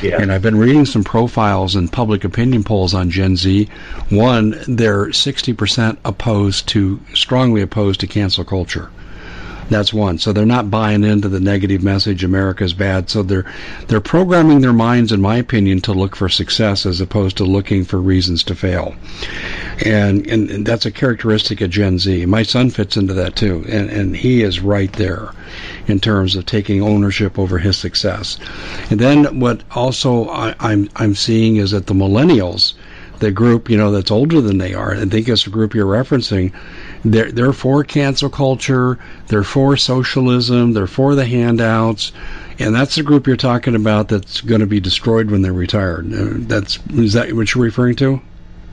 Yeah. 0.02 0.20
And 0.20 0.32
I've 0.32 0.42
been 0.42 0.56
reading 0.56 0.86
some 0.86 1.04
profiles 1.04 1.74
and 1.74 1.92
public 1.92 2.24
opinion 2.24 2.64
polls 2.64 2.94
on 2.94 3.10
Gen 3.10 3.36
Z. 3.36 3.68
One, 4.10 4.58
they're 4.68 5.06
60% 5.06 5.98
opposed 6.04 6.68
to, 6.68 7.00
strongly 7.14 7.62
opposed 7.62 8.00
to 8.00 8.06
cancel 8.06 8.44
culture. 8.44 8.90
That's 9.70 9.92
one. 9.92 10.18
So 10.18 10.32
they're 10.32 10.44
not 10.44 10.70
buying 10.70 11.04
into 11.04 11.28
the 11.28 11.40
negative 11.40 11.82
message 11.82 12.24
America's 12.24 12.74
bad. 12.74 13.08
So 13.08 13.22
they're 13.22 13.50
they're 13.88 14.00
programming 14.00 14.60
their 14.60 14.72
minds, 14.72 15.12
in 15.12 15.20
my 15.20 15.36
opinion, 15.36 15.80
to 15.82 15.92
look 15.92 16.16
for 16.16 16.28
success 16.28 16.84
as 16.84 17.00
opposed 17.00 17.36
to 17.38 17.44
looking 17.44 17.84
for 17.84 17.98
reasons 17.98 18.42
to 18.44 18.54
fail. 18.54 18.94
And 19.84 20.26
and, 20.26 20.50
and 20.50 20.66
that's 20.66 20.86
a 20.86 20.90
characteristic 20.90 21.60
of 21.60 21.70
Gen 21.70 21.98
Z. 21.98 22.26
My 22.26 22.42
son 22.42 22.70
fits 22.70 22.96
into 22.96 23.14
that 23.14 23.36
too, 23.36 23.64
and 23.68 23.88
and 23.90 24.16
he 24.16 24.42
is 24.42 24.60
right 24.60 24.92
there 24.92 25.30
in 25.86 26.00
terms 26.00 26.36
of 26.36 26.46
taking 26.46 26.82
ownership 26.82 27.38
over 27.38 27.58
his 27.58 27.76
success. 27.76 28.38
And 28.90 29.00
then 29.00 29.40
what 29.40 29.62
also 29.72 30.28
I, 30.28 30.54
I'm 30.60 30.88
I'm 30.96 31.14
seeing 31.14 31.56
is 31.56 31.70
that 31.70 31.86
the 31.86 31.94
millennials 31.94 32.74
the 33.22 33.30
group 33.30 33.70
you 33.70 33.76
know 33.76 33.92
that's 33.92 34.10
older 34.10 34.40
than 34.40 34.58
they 34.58 34.74
are. 34.74 34.94
I 34.94 35.04
think 35.04 35.28
it's 35.28 35.44
the 35.44 35.50
group 35.50 35.74
you're 35.74 35.86
referencing. 35.86 36.52
They're 37.04 37.32
they're 37.32 37.52
for 37.52 37.82
cancel 37.82 38.30
culture. 38.30 38.98
They're 39.26 39.42
for 39.42 39.76
socialism. 39.76 40.72
They're 40.72 40.86
for 40.86 41.14
the 41.14 41.24
handouts, 41.24 42.12
and 42.58 42.74
that's 42.74 42.94
the 42.94 43.02
group 43.02 43.26
you're 43.26 43.36
talking 43.36 43.74
about 43.74 44.08
that's 44.08 44.40
going 44.40 44.60
to 44.60 44.66
be 44.66 44.78
destroyed 44.78 45.30
when 45.30 45.42
they're 45.42 45.52
retired. 45.52 46.12
Uh, 46.12 46.34
that's 46.46 46.78
is 46.90 47.14
that 47.14 47.32
what 47.32 47.54
you're 47.54 47.64
referring 47.64 47.96
to? 47.96 48.20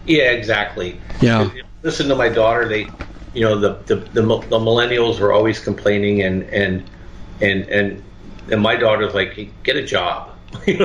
Yeah, 0.06 0.32
exactly. 0.32 1.00
Yeah. 1.22 1.50
Listen 1.82 2.08
to 2.10 2.16
my 2.16 2.30
daughter. 2.30 2.68
They, 2.68 2.88
you 3.34 3.42
know, 3.42 3.58
the 3.60 3.74
the 3.86 3.96
the, 3.96 4.22
the 4.22 4.60
millennials 4.60 5.20
are 5.22 5.32
always 5.32 5.60
complaining, 5.60 6.22
and 6.22 6.44
and 6.44 6.88
and 7.42 7.64
and 7.64 8.04
and 8.52 8.62
my 8.62 8.76
daughter's 8.76 9.16
like, 9.16 9.34
hey, 9.34 9.50
get 9.64 9.76
a 9.76 9.84
job. 9.84 10.36
you 10.68 10.78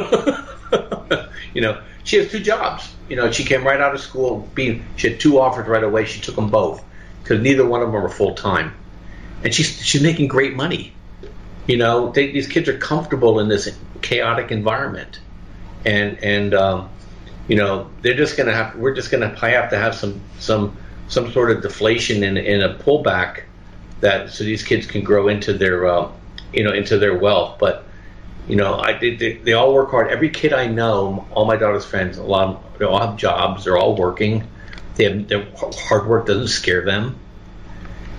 know, 1.61 1.83
she 2.05 2.17
has 2.17 2.31
two 2.31 2.41
jobs. 2.41 2.91
You 3.11 3.17
know, 3.17 3.31
she 3.31 3.45
came 3.45 3.65
right 3.65 3.81
out 3.83 3.95
of 3.95 4.01
school. 4.01 4.49
Being 4.55 4.83
she 4.97 5.11
had 5.11 5.21
two 5.21 5.39
offers 5.39 5.69
right 5.69 5.85
away. 5.85 6.07
She 6.07 6.23
took 6.23 6.37
them 6.37 6.49
both 6.49 6.83
because 7.25 7.41
neither 7.41 7.67
one 7.67 7.81
of 7.81 7.91
them 7.91 8.05
are 8.05 8.09
full 8.09 8.35
time, 8.35 8.75
and 9.43 9.53
she's 9.53 9.85
she's 9.85 10.03
making 10.03 10.29
great 10.29 10.55
money. 10.55 10.93
You 11.67 11.79
know, 11.79 12.13
they, 12.13 12.31
these 12.31 12.47
kids 12.47 12.69
are 12.69 12.77
comfortable 12.77 13.41
in 13.41 13.49
this 13.49 13.75
chaotic 14.03 14.53
environment, 14.53 15.19
and 15.87 16.23
and 16.23 16.55
um, 16.55 16.91
you 17.49 17.57
know 17.57 17.91
they're 18.03 18.15
just 18.15 18.37
to 18.47 18.55
have 18.55 18.77
we're 18.77 18.95
just 18.95 19.11
to 19.23 19.37
have 19.39 19.71
to 19.71 19.79
have 19.79 19.95
some 19.95 20.21
some 20.39 20.77
some 21.09 21.33
sort 21.33 21.51
of 21.51 21.63
deflation 21.63 22.23
and, 22.23 22.39
and 22.39 22.63
a 22.63 22.75
pullback 22.79 23.45
that 24.01 24.31
so 24.31 24.45
these 24.45 24.63
kids 24.63 24.87
can 24.87 25.03
grow 25.03 25.29
into 25.29 25.55
their 25.55 25.87
uh, 25.87 26.13
you 26.53 26.63
know 26.63 26.73
into 26.73 26.99
their 26.99 27.17
wealth. 27.17 27.59
But 27.59 27.87
you 28.47 28.57
know, 28.57 28.79
I 28.79 28.99
they, 28.99 29.39
they 29.39 29.55
all 29.55 29.73
work 29.73 29.91
hard. 29.91 30.09
Every 30.09 30.29
kid 30.29 30.53
I 30.53 30.67
know, 30.67 31.27
all 31.31 31.47
my 31.47 31.57
daughter's 31.57 31.87
friends, 31.87 32.19
a 32.19 32.23
lot 32.23 32.49
of, 32.49 32.79
they 32.79 32.85
all 32.85 33.01
have 33.01 33.17
jobs. 33.17 33.65
They're 33.65 33.79
all 33.79 33.97
working. 33.97 34.47
They 34.97 35.05
have 35.05 35.29
their 35.29 35.47
hard 35.57 36.07
work 36.07 36.27
doesn't 36.27 36.49
scare 36.49 36.85
them, 36.85 37.19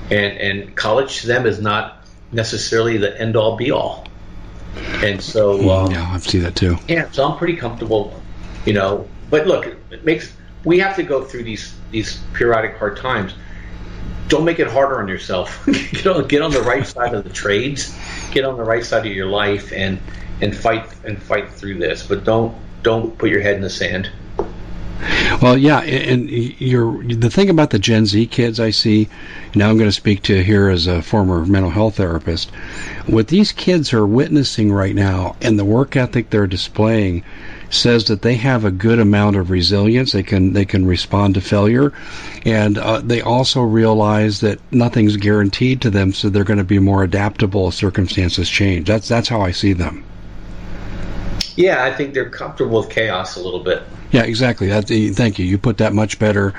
and 0.10 0.38
and 0.38 0.76
college 0.76 1.22
to 1.22 1.28
them 1.28 1.46
is 1.46 1.60
not 1.60 2.06
necessarily 2.32 2.98
the 2.98 3.20
end 3.20 3.36
all 3.36 3.56
be 3.56 3.72
all. 3.72 4.08
And 4.76 5.22
so, 5.22 5.70
um, 5.70 5.92
yeah, 5.92 6.12
I 6.12 6.18
see 6.18 6.40
that 6.40 6.56
too. 6.56 6.78
Yeah, 6.88 7.10
so 7.12 7.26
I'm 7.26 7.38
pretty 7.38 7.56
comfortable, 7.56 8.22
you 8.66 8.74
know. 8.74 9.08
But 9.30 9.48
look, 9.48 9.66
it 9.66 10.04
makes 10.04 10.34
we 10.64 10.80
have 10.80 10.96
to 10.98 11.04
go 11.04 11.24
through 11.24 11.44
these 11.44 11.74
these 11.92 12.20
periodic 12.34 12.78
hard 12.78 12.98
times. 12.98 13.34
Don't 14.28 14.44
make 14.44 14.60
it 14.60 14.68
harder 14.68 15.00
on 15.00 15.08
yourself. 15.08 15.66
get 15.92 16.08
on 16.08 16.28
get 16.28 16.42
on 16.42 16.52
the 16.52 16.62
right 16.62 16.86
side 16.86 17.14
of 17.14 17.24
the 17.24 17.30
trades. 17.30 17.96
Get 18.32 18.44
on 18.44 18.58
the 18.58 18.64
right 18.64 18.84
side 18.84 19.06
of 19.06 19.14
your 19.14 19.28
life 19.28 19.72
and 19.72 20.00
and 20.42 20.56
fight 20.56 20.94
and 21.06 21.22
fight 21.22 21.52
through 21.52 21.78
this. 21.78 22.06
But 22.06 22.24
don't 22.24 22.58
don't 22.84 23.18
put 23.18 23.30
your 23.30 23.42
head 23.42 23.56
in 23.56 23.62
the 23.62 23.70
sand. 23.70 24.10
Well, 25.42 25.58
yeah, 25.58 25.82
and 25.82 26.30
you're 26.30 27.04
the 27.04 27.30
thing 27.30 27.50
about 27.50 27.72
the 27.72 27.80
Gen 27.80 28.06
Z 28.06 28.28
kids 28.28 28.60
I 28.60 28.70
see. 28.70 29.10
Now 29.54 29.70
I'm 29.70 29.78
going 29.78 29.90
to 29.90 29.92
speak 29.92 30.22
to 30.24 30.44
here 30.44 30.70
as 30.70 30.88
a 30.88 31.02
former 31.02 31.46
mental 31.46 31.72
health 31.72 31.98
therapist. 31.98 32.50
What 33.06 33.28
these 33.28 33.52
kids 33.52 33.94
are 33.94 34.08
witnessing 34.08 34.72
right 34.72 34.96
now, 34.96 35.36
and 35.42 35.60
the 35.60 35.66
work 35.66 35.96
ethic 35.96 36.30
they're 36.30 36.48
displaying, 36.48 37.24
says 37.70 38.06
that 38.06 38.22
they 38.22 38.36
have 38.36 38.64
a 38.64 38.72
good 38.72 39.00
amount 39.00 39.36
of 39.36 39.52
resilience. 39.52 40.14
They 40.14 40.24
can 40.24 40.54
they 40.54 40.66
can 40.66 40.86
respond 40.86 41.36
to 41.36 41.42
failure, 41.42 41.92
and 42.46 42.78
uh, 42.78 43.02
they 43.02 43.22
also 43.22 43.62
realize 43.62 44.40
that 44.40 44.60
nothing's 44.72 45.18
guaranteed 45.18 45.82
to 45.82 45.90
them, 45.90 46.14
so 46.14 46.30
they're 46.30 46.44
going 46.44 46.60
to 46.60 46.64
be 46.64 46.80
more 46.80 47.04
adaptable 47.04 47.68
as 47.68 47.76
circumstances 47.76 48.50
change. 48.50 48.88
That's 48.88 49.08
that's 49.08 49.28
how 49.28 49.42
I 49.42 49.52
see 49.52 49.74
them. 49.74 50.06
Yeah, 51.56 51.86
I 51.86 51.94
think 51.94 52.14
they're 52.14 52.30
comfortable 52.30 52.80
with 52.80 52.90
chaos 52.90 53.38
a 53.38 53.42
little 53.42 53.62
bit. 53.64 53.84
Yeah, 54.12 54.24
exactly. 54.24 54.68
That, 54.68 54.88
thank 55.16 55.40
you. 55.40 55.46
You 55.46 55.58
put 55.58 55.78
that 55.78 55.94
much 55.94 56.20
better, 56.20 56.54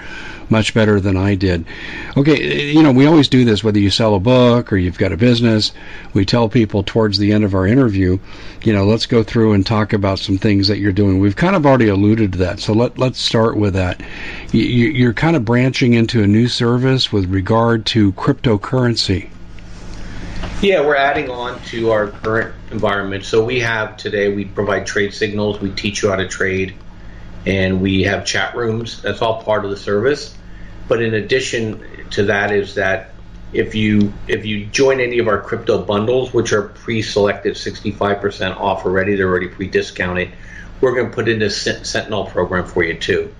much 0.50 0.74
better 0.74 1.00
than 1.00 1.16
I 1.16 1.34
did. 1.34 1.64
Okay, 2.16 2.72
you 2.72 2.82
know, 2.82 2.92
we 2.92 3.06
always 3.06 3.28
do 3.28 3.44
this 3.44 3.62
whether 3.62 3.78
you 3.78 3.90
sell 3.90 4.14
a 4.14 4.20
book 4.20 4.72
or 4.72 4.76
you've 4.76 4.98
got 4.98 5.12
a 5.12 5.16
business. 5.16 5.72
We 6.12 6.24
tell 6.24 6.48
people 6.48 6.82
towards 6.82 7.18
the 7.18 7.32
end 7.32 7.44
of 7.44 7.54
our 7.54 7.66
interview, 7.66 8.18
you 8.62 8.72
know, 8.72 8.84
let's 8.84 9.06
go 9.06 9.22
through 9.22 9.52
and 9.52 9.64
talk 9.64 9.92
about 9.92 10.18
some 10.18 10.38
things 10.38 10.68
that 10.68 10.78
you're 10.78 10.92
doing. 10.92 11.18
We've 11.18 11.36
kind 11.36 11.56
of 11.56 11.66
already 11.66 11.88
alluded 11.88 12.32
to 12.32 12.38
that, 12.38 12.60
so 12.60 12.72
let 12.72 12.98
let's 12.98 13.20
start 13.20 13.56
with 13.56 13.74
that. 13.74 14.02
You, 14.52 14.62
you're 14.62 15.14
kind 15.14 15.36
of 15.36 15.44
branching 15.44 15.94
into 15.94 16.22
a 16.22 16.26
new 16.26 16.48
service 16.48 17.12
with 17.12 17.26
regard 17.26 17.86
to 17.86 18.12
cryptocurrency. 18.12 19.30
Yeah, 20.62 20.80
we're 20.80 20.96
adding 20.96 21.30
on 21.30 21.60
to 21.64 21.90
our 21.90 22.08
current 22.08 22.54
environment. 22.70 23.24
So 23.24 23.44
we 23.44 23.60
have 23.60 23.96
today, 23.96 24.34
we 24.34 24.46
provide 24.46 24.86
trade 24.86 25.12
signals, 25.12 25.60
we 25.60 25.70
teach 25.70 26.02
you 26.02 26.10
how 26.10 26.16
to 26.16 26.26
trade, 26.26 26.74
and 27.44 27.80
we 27.80 28.04
have 28.04 28.24
chat 28.24 28.56
rooms. 28.56 29.02
That's 29.02 29.22
all 29.22 29.42
part 29.42 29.64
of 29.64 29.70
the 29.70 29.76
service. 29.76 30.36
But 30.88 31.02
in 31.02 31.14
addition 31.14 31.84
to 32.12 32.24
that, 32.24 32.52
is 32.52 32.74
that 32.76 33.12
if 33.52 33.74
you 33.74 34.12
if 34.28 34.44
you 34.44 34.66
join 34.66 35.00
any 35.00 35.18
of 35.18 35.28
our 35.28 35.40
crypto 35.40 35.82
bundles, 35.82 36.32
which 36.32 36.52
are 36.52 36.62
pre-selected 36.62 37.54
65% 37.54 38.56
off 38.56 38.84
already, 38.84 39.16
they're 39.16 39.28
already 39.28 39.48
pre-discounted. 39.48 40.32
We're 40.80 40.94
going 40.94 41.10
to 41.10 41.14
put 41.14 41.28
in 41.28 41.38
this 41.38 41.60
Sentinel 41.62 42.26
program 42.26 42.66
for 42.66 42.82
you 42.82 42.94
too. 42.98 43.34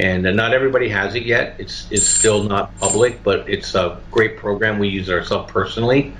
And 0.00 0.26
uh, 0.26 0.32
not 0.32 0.54
everybody 0.54 0.88
has 0.88 1.14
it 1.14 1.24
yet. 1.24 1.56
It's 1.58 1.86
it's 1.90 2.06
still 2.06 2.44
not 2.44 2.78
public, 2.78 3.22
but 3.22 3.48
it's 3.48 3.74
a 3.74 4.00
great 4.10 4.38
program. 4.38 4.78
We 4.78 4.88
use 4.88 5.10
ourselves 5.10 5.52
personally, 5.52 6.16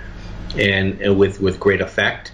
and, 0.55 1.01
and 1.01 1.19
with 1.19 1.41
with 1.41 1.59
great 1.59 1.81
effect 1.81 2.33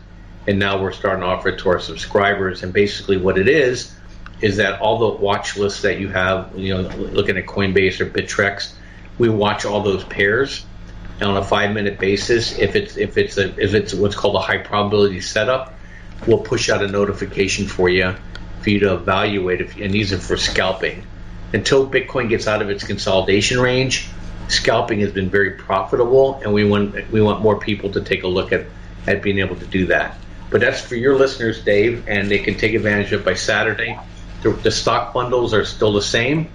and 0.48 0.58
now 0.58 0.80
we're 0.80 0.92
starting 0.92 1.20
to 1.20 1.26
offer 1.26 1.50
it 1.50 1.58
to 1.58 1.68
our 1.68 1.78
subscribers. 1.78 2.62
And 2.62 2.72
basically, 2.72 3.18
what 3.18 3.36
it 3.36 3.48
is 3.48 3.94
is 4.40 4.56
that 4.56 4.80
all 4.80 4.98
the 4.98 5.22
watch 5.22 5.58
lists 5.58 5.82
that 5.82 6.00
you 6.00 6.08
have, 6.08 6.58
you 6.58 6.74
know, 6.74 6.88
looking 6.88 7.36
at 7.36 7.44
Coinbase 7.44 8.00
or 8.00 8.06
Bittrex, 8.06 8.72
we 9.18 9.28
watch 9.28 9.66
all 9.66 9.82
those 9.82 10.04
pairs 10.04 10.64
on 11.20 11.36
a 11.36 11.44
five 11.44 11.74
minute 11.74 11.98
basis. 11.98 12.58
If 12.58 12.76
it's 12.76 12.96
if 12.96 13.18
it's 13.18 13.36
a 13.36 13.48
if 13.62 13.74
it's 13.74 13.92
what's 13.92 14.14
called 14.14 14.36
a 14.36 14.40
high 14.40 14.56
probability 14.56 15.20
setup, 15.20 15.74
we'll 16.26 16.38
push 16.38 16.70
out 16.70 16.82
a 16.82 16.88
notification 16.88 17.66
for 17.66 17.90
you 17.90 18.14
for 18.62 18.70
you 18.70 18.80
to 18.80 18.94
evaluate. 18.94 19.60
If, 19.60 19.76
and 19.76 19.92
these 19.92 20.14
are 20.14 20.18
for 20.18 20.38
scalping. 20.38 21.04
Until 21.52 21.86
Bitcoin 21.86 22.30
gets 22.30 22.46
out 22.46 22.62
of 22.62 22.70
its 22.70 22.84
consolidation 22.84 23.60
range, 23.60 24.08
scalping 24.48 25.00
has 25.00 25.12
been 25.12 25.30
very 25.30 25.52
profitable, 25.52 26.40
and 26.42 26.52
we 26.52 26.64
want 26.64 27.10
we 27.10 27.20
want 27.20 27.40
more 27.40 27.58
people 27.58 27.92
to 27.92 28.00
take 28.00 28.24
a 28.24 28.28
look 28.28 28.52
at 28.52 28.66
at 29.06 29.22
being 29.22 29.38
able 29.38 29.56
to 29.56 29.66
do 29.66 29.86
that. 29.86 30.16
But 30.50 30.60
that's 30.60 30.80
for 30.80 30.96
your 30.96 31.16
listeners, 31.16 31.62
Dave, 31.62 32.08
and 32.08 32.30
they 32.30 32.38
can 32.38 32.56
take 32.56 32.74
advantage 32.74 33.12
of 33.12 33.24
by 33.24 33.34
Saturday. 33.34 33.98
The, 34.42 34.50
the 34.50 34.70
stock 34.70 35.12
bundles 35.12 35.52
are 35.52 35.64
still 35.64 35.92
the 35.92 36.02
same. 36.02 36.50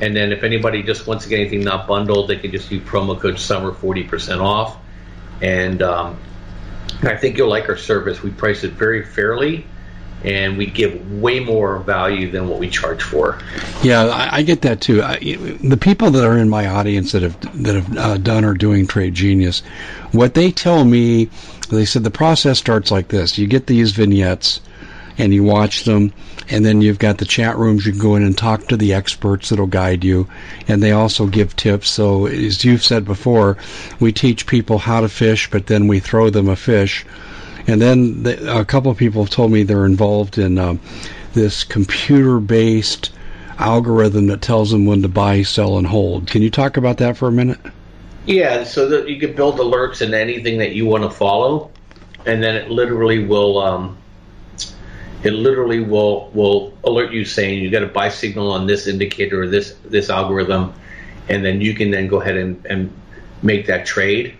And 0.00 0.16
then 0.16 0.32
if 0.32 0.42
anybody 0.44 0.82
just 0.82 1.06
wants 1.06 1.24
to 1.24 1.30
get 1.30 1.40
anything 1.40 1.60
not 1.60 1.86
bundled, 1.86 2.28
they 2.28 2.36
can 2.36 2.50
just 2.50 2.70
use 2.70 2.82
promo 2.82 3.18
code 3.18 3.38
SUMMER 3.38 3.72
40% 3.72 4.40
off. 4.40 4.78
And 5.42 5.82
um, 5.82 6.18
I 7.02 7.16
think 7.16 7.36
you'll 7.36 7.48
like 7.48 7.68
our 7.68 7.76
service. 7.76 8.22
We 8.22 8.30
price 8.30 8.64
it 8.64 8.72
very 8.72 9.04
fairly 9.04 9.66
and 10.24 10.58
we 10.58 10.66
give 10.66 11.10
way 11.20 11.40
more 11.40 11.78
value 11.80 12.30
than 12.30 12.48
what 12.48 12.58
we 12.58 12.68
charge 12.68 13.02
for. 13.02 13.38
Yeah, 13.82 14.04
I, 14.06 14.38
I 14.38 14.42
get 14.42 14.62
that 14.62 14.80
too. 14.80 15.02
I, 15.02 15.18
the 15.18 15.78
people 15.80 16.10
that 16.10 16.24
are 16.24 16.36
in 16.36 16.48
my 16.48 16.66
audience 16.66 17.12
that 17.12 17.22
have 17.22 17.40
that 17.62 17.74
have 17.74 17.96
uh, 17.96 18.18
done 18.18 18.44
or 18.44 18.54
doing 18.54 18.86
Trade 18.86 19.14
Genius, 19.14 19.60
what 20.12 20.34
they 20.34 20.50
tell 20.50 20.84
me, 20.84 21.30
they 21.70 21.84
said 21.84 22.04
the 22.04 22.10
process 22.10 22.58
starts 22.58 22.90
like 22.90 23.08
this: 23.08 23.38
you 23.38 23.46
get 23.46 23.66
these 23.66 23.92
vignettes, 23.92 24.60
and 25.16 25.32
you 25.32 25.42
watch 25.42 25.84
them, 25.84 26.12
and 26.50 26.64
then 26.64 26.82
you've 26.82 26.98
got 26.98 27.18
the 27.18 27.24
chat 27.24 27.56
rooms. 27.56 27.86
You 27.86 27.92
can 27.92 28.00
go 28.00 28.16
in 28.16 28.22
and 28.22 28.36
talk 28.36 28.68
to 28.68 28.76
the 28.76 28.92
experts 28.92 29.48
that'll 29.48 29.66
guide 29.66 30.04
you, 30.04 30.28
and 30.68 30.82
they 30.82 30.92
also 30.92 31.26
give 31.26 31.56
tips. 31.56 31.88
So 31.88 32.26
as 32.26 32.64
you've 32.64 32.84
said 32.84 33.04
before, 33.04 33.56
we 34.00 34.12
teach 34.12 34.46
people 34.46 34.78
how 34.78 35.00
to 35.00 35.08
fish, 35.08 35.50
but 35.50 35.66
then 35.66 35.88
we 35.88 36.00
throw 36.00 36.28
them 36.28 36.48
a 36.48 36.56
fish 36.56 37.06
and 37.66 37.80
then 37.80 38.22
the, 38.22 38.60
a 38.60 38.64
couple 38.64 38.90
of 38.90 38.98
people 38.98 39.22
have 39.24 39.30
told 39.30 39.52
me 39.52 39.62
they're 39.62 39.86
involved 39.86 40.38
in 40.38 40.58
um, 40.58 40.80
this 41.34 41.64
computer-based 41.64 43.10
algorithm 43.58 44.26
that 44.28 44.42
tells 44.42 44.70
them 44.70 44.86
when 44.86 45.02
to 45.02 45.08
buy, 45.08 45.42
sell, 45.42 45.78
and 45.78 45.86
hold. 45.86 46.26
Can 46.26 46.42
you 46.42 46.50
talk 46.50 46.76
about 46.76 46.98
that 46.98 47.16
for 47.16 47.28
a 47.28 47.32
minute? 47.32 47.58
Yeah, 48.26 48.64
so 48.64 48.88
that 48.88 49.08
you 49.08 49.18
can 49.18 49.34
build 49.34 49.58
alerts 49.58 50.02
in 50.02 50.14
anything 50.14 50.58
that 50.58 50.72
you 50.72 50.86
want 50.86 51.04
to 51.04 51.10
follow, 51.10 51.70
and 52.26 52.42
then 52.42 52.56
it 52.56 52.70
literally 52.70 53.24
will. 53.24 53.58
Um, 53.58 53.96
it 55.22 55.32
literally 55.32 55.80
will 55.80 56.30
will 56.30 56.72
alert 56.84 57.12
you 57.12 57.24
saying 57.24 57.62
you 57.62 57.70
got 57.70 57.82
a 57.82 57.86
buy 57.86 58.08
signal 58.08 58.50
on 58.52 58.66
this 58.66 58.86
indicator 58.86 59.42
or 59.42 59.46
this 59.48 59.74
this 59.84 60.10
algorithm, 60.10 60.72
and 61.28 61.44
then 61.44 61.60
you 61.60 61.74
can 61.74 61.90
then 61.90 62.08
go 62.08 62.20
ahead 62.20 62.36
and, 62.36 62.64
and 62.66 62.92
make 63.42 63.66
that 63.66 63.86
trade. 63.86 64.36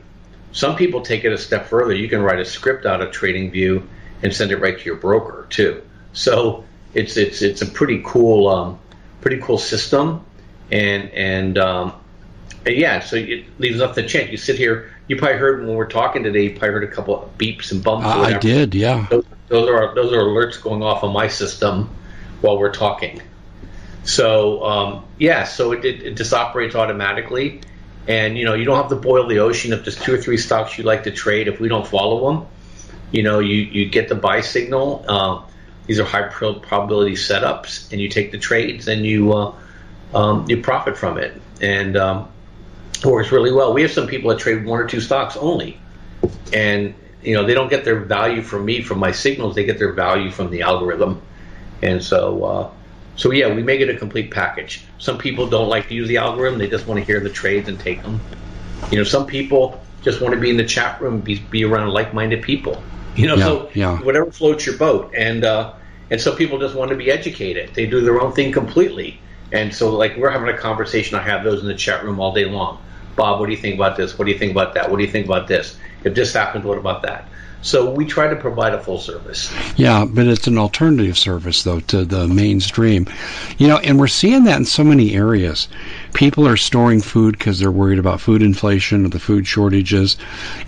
Some 0.53 0.77
people 0.77 1.03
take 1.03 1.25
it 1.25 1.33
a 1.33 1.39
step 1.39 1.67
further. 1.67 1.95
You 1.95 2.09
can 2.09 2.23
write 2.23 2.41
a 2.41 2.45
script 2.45 2.87
out 2.87 3.01
of 3.01 3.11
TradingView 3.11 3.87
and 4.23 4.35
send 4.35 4.51
it 4.51 4.57
right 4.57 4.79
to 4.79 4.85
your 4.85 4.97
broker 4.97 5.47
too. 5.49 5.83
So 6.13 6.65
it's 6.95 7.17
it's 7.17 7.43
it's 7.43 7.63
a 7.63 7.67
pretty 7.67 8.03
cool 8.05 8.49
um, 8.49 8.79
pretty 9.21 9.41
cool 9.41 9.59
system, 9.59 10.25
and 10.71 11.11
and, 11.11 11.59
um, 11.59 11.93
and 12.67 12.77
yeah, 12.77 13.01
so 13.01 13.17
it 13.17 13.47
leaves 13.59 13.79
nothing 13.79 14.05
to 14.05 14.09
chance. 14.09 14.31
You 14.31 14.37
sit 14.37 14.57
here. 14.57 14.91
You 15.07 15.17
probably 15.17 15.39
heard 15.39 15.67
when 15.67 15.75
we're 15.75 15.89
talking 15.89 16.23
today. 16.23 16.45
You 16.45 16.51
probably 16.51 16.71
heard 16.71 16.85
a 16.85 16.89
couple 16.89 17.21
of 17.21 17.39
beeps 17.39 17.73
and 17.73 17.83
bumps. 17.83 18.07
I 18.07 18.39
did, 18.39 18.77
yeah. 18.77 19.09
Those, 19.11 19.25
those, 19.49 19.69
are 19.69 19.95
those 19.95 20.13
are 20.13 20.21
alerts 20.21 20.61
going 20.63 20.83
off 20.83 21.03
on 21.03 21.13
my 21.13 21.27
system 21.27 21.91
while 22.41 22.59
we're 22.59 22.73
talking. 22.73 23.21
So 24.05 24.65
um, 24.65 25.05
yeah, 25.19 25.45
so 25.45 25.73
it, 25.73 25.85
it, 25.85 26.03
it 26.03 26.17
just 26.17 26.33
operates 26.33 26.75
automatically 26.75 27.61
and 28.11 28.37
you 28.37 28.45
know, 28.45 28.55
you 28.55 28.65
don't 28.65 28.77
have 28.77 28.89
to 28.89 28.97
boil 28.97 29.29
the 29.29 29.39
ocean. 29.39 29.73
If 29.73 29.85
there's 29.85 29.95
two 29.95 30.13
or 30.13 30.19
three 30.19 30.37
stocks 30.37 30.77
you 30.77 30.83
like 30.83 31.05
to 31.05 31.13
trade, 31.13 31.47
if 31.47 31.61
we 31.61 31.69
don't 31.69 31.87
follow 31.87 32.33
them, 32.33 32.49
you 33.13 33.23
know, 33.23 33.39
you, 33.39 33.55
you 33.55 33.89
get 33.89 34.09
the 34.09 34.17
buy 34.17 34.41
signal. 34.41 35.05
Uh, 35.07 35.43
these 35.87 36.01
are 36.01 36.05
high 36.05 36.27
probability 36.27 37.15
setups, 37.15 37.93
and 37.93 38.01
you 38.01 38.09
take 38.09 38.33
the 38.33 38.39
trades 38.39 38.89
and 38.89 39.07
you 39.07 39.33
uh, 39.33 39.55
um, 40.13 40.51
you 40.51 40.61
profit 40.61 40.99
from 40.99 41.19
it, 41.19 41.41
and 41.61 41.97
um, 41.97 42.29
it 42.99 43.07
works 43.07 43.31
really 43.31 43.53
well. 43.53 43.73
We 43.73 43.83
have 43.83 43.93
some 43.93 44.09
people 44.09 44.31
that 44.31 44.41
trade 44.41 44.65
one 44.65 44.81
or 44.81 44.89
two 44.89 45.01
stocks 45.01 45.37
only, 45.37 45.79
and 46.53 46.95
you 47.23 47.35
know 47.35 47.47
they 47.47 47.55
don't 47.55 47.71
get 47.71 47.85
their 47.85 48.01
value 48.01 48.43
from 48.43 48.65
me 48.65 48.83
from 48.83 48.99
my 48.99 49.13
signals; 49.13 49.55
they 49.55 49.65
get 49.65 49.79
their 49.79 49.93
value 49.93 50.33
from 50.33 50.51
the 50.51 50.63
algorithm, 50.63 51.23
and 51.81 52.03
so 52.03 52.45
uh, 52.45 52.71
so 53.21 53.31
yeah, 53.33 53.55
we 53.55 53.63
make 53.63 53.83
it 53.83 53.91
a 53.91 53.97
complete 53.99 54.31
package. 54.31 54.83
Some 54.97 55.19
people 55.19 55.47
don't 55.47 55.69
like 55.69 55.89
to 55.89 55.95
use 55.95 56.09
the 56.09 56.17
algorithm; 56.17 56.59
they 56.59 56.71
just 56.71 56.87
want 56.87 57.01
to 57.01 57.05
hear 57.05 57.21
the 57.21 57.29
trades 57.29 57.69
and 57.69 57.79
take 57.79 58.03
them. 58.03 58.23
You 58.91 58.97
know, 58.97 59.05
some 59.05 59.27
people 59.27 59.85
just 60.01 60.23
want 60.23 60.33
to 60.33 60.41
be 60.41 60.49
in 60.49 60.57
the 60.57 60.65
chat 60.65 60.99
room, 61.03 61.21
be, 61.21 61.39
be 61.51 61.63
around 61.63 61.91
like-minded 61.91 62.41
people. 62.41 62.83
You 63.17 63.27
know, 63.27 63.37
Yeah, 63.37 63.45
so 63.45 63.71
yeah. 63.75 63.99
whatever 63.99 64.31
floats 64.31 64.65
your 64.65 64.79
boat, 64.79 65.13
and 65.15 65.45
uh, 65.45 65.75
and 66.11 66.19
so 66.19 66.35
people 66.35 66.59
just 66.59 66.75
want 66.75 66.93
to 66.93 66.97
be 66.97 67.11
educated. 67.11 67.75
They 67.75 67.85
do 67.85 68.01
their 68.01 68.23
own 68.23 68.33
thing 68.33 68.53
completely, 68.53 69.21
and 69.53 69.75
so 69.75 69.95
like 69.95 70.17
we're 70.17 70.31
having 70.31 70.49
a 70.49 70.57
conversation. 70.57 71.19
I 71.19 71.23
have 71.23 71.45
those 71.45 71.61
in 71.61 71.69
the 71.69 71.75
chat 71.75 72.03
room 72.03 72.21
all 72.21 72.33
day 72.33 72.47
long. 72.47 72.79
Bob, 73.17 73.39
what 73.39 73.47
do 73.47 73.53
you 73.53 73.59
think 73.59 73.75
about 73.75 73.99
this? 73.99 74.19
What 74.19 74.25
do 74.25 74.33
you 74.33 74.39
think 74.39 74.53
about 74.53 74.73
that? 74.73 74.91
What 74.91 74.97
do 74.97 75.05
you 75.05 75.11
think 75.11 75.27
about 75.27 75.47
this? 75.47 75.79
If 76.05 76.15
this 76.15 76.33
happens, 76.33 76.65
what 76.65 76.79
about 76.79 77.03
that? 77.03 77.29
So 77.63 77.91
we 77.91 78.07
try 78.07 78.29
to 78.29 78.37
provide 78.37 78.73
a 78.73 78.81
full 78.81 78.99
service. 78.99 79.53
Yeah, 79.77 80.07
but 80.07 80.27
it's 80.27 80.47
an 80.47 80.57
alternative 80.57 81.19
service 81.19 81.63
though 81.63 81.81
to 81.81 82.05
the 82.05 82.27
mainstream. 82.27 83.07
You 83.59 83.69
know, 83.69 83.79
and 83.79 83.99
we're 83.99 84.09
seeing 84.09 84.45
that 84.45 84.59
in 84.59 84.65
so 84.65 84.83
many 84.83 85.15
areas. 85.15 85.69
People 86.15 86.49
are 86.49 86.57
storing 86.57 87.01
food 87.03 87.39
because 87.39 87.59
they're 87.59 87.71
worried 87.71 87.99
about 87.99 88.21
food 88.21 88.43
inflation 88.43 89.05
or 89.05 89.09
the 89.09 89.19
food 89.19 89.47
shortages, 89.47 90.17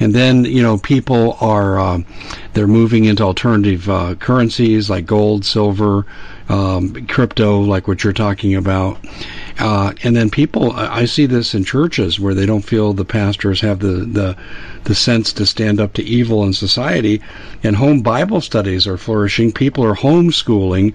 and 0.00 0.14
then 0.14 0.44
you 0.44 0.62
know 0.62 0.78
people 0.78 1.38
are 1.40 1.78
um, 1.78 2.04
they're 2.52 2.66
moving 2.66 3.06
into 3.06 3.22
alternative 3.22 3.88
uh, 3.88 4.14
currencies 4.16 4.90
like 4.90 5.06
gold, 5.06 5.44
silver, 5.44 6.04
um, 6.48 7.06
crypto, 7.06 7.60
like 7.60 7.88
what 7.88 8.04
you're 8.04 8.12
talking 8.12 8.54
about. 8.54 8.98
Uh, 9.58 9.92
and 10.02 10.16
then 10.16 10.30
people, 10.30 10.72
I 10.72 11.04
see 11.04 11.26
this 11.26 11.54
in 11.54 11.64
churches 11.64 12.18
where 12.18 12.34
they 12.34 12.46
don't 12.46 12.62
feel 12.62 12.92
the 12.92 13.04
pastors 13.04 13.60
have 13.60 13.80
the, 13.80 14.04
the 14.04 14.36
the 14.84 14.94
sense 14.94 15.32
to 15.34 15.46
stand 15.46 15.78
up 15.78 15.92
to 15.94 16.02
evil 16.02 16.44
in 16.44 16.52
society, 16.52 17.22
and 17.62 17.76
home 17.76 18.00
Bible 18.00 18.40
studies 18.40 18.86
are 18.86 18.96
flourishing. 18.96 19.52
People 19.52 19.84
are 19.84 19.94
homeschooling. 19.94 20.94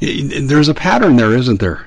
There's 0.00 0.68
a 0.68 0.74
pattern 0.74 1.16
there, 1.16 1.34
isn't 1.34 1.60
there? 1.60 1.86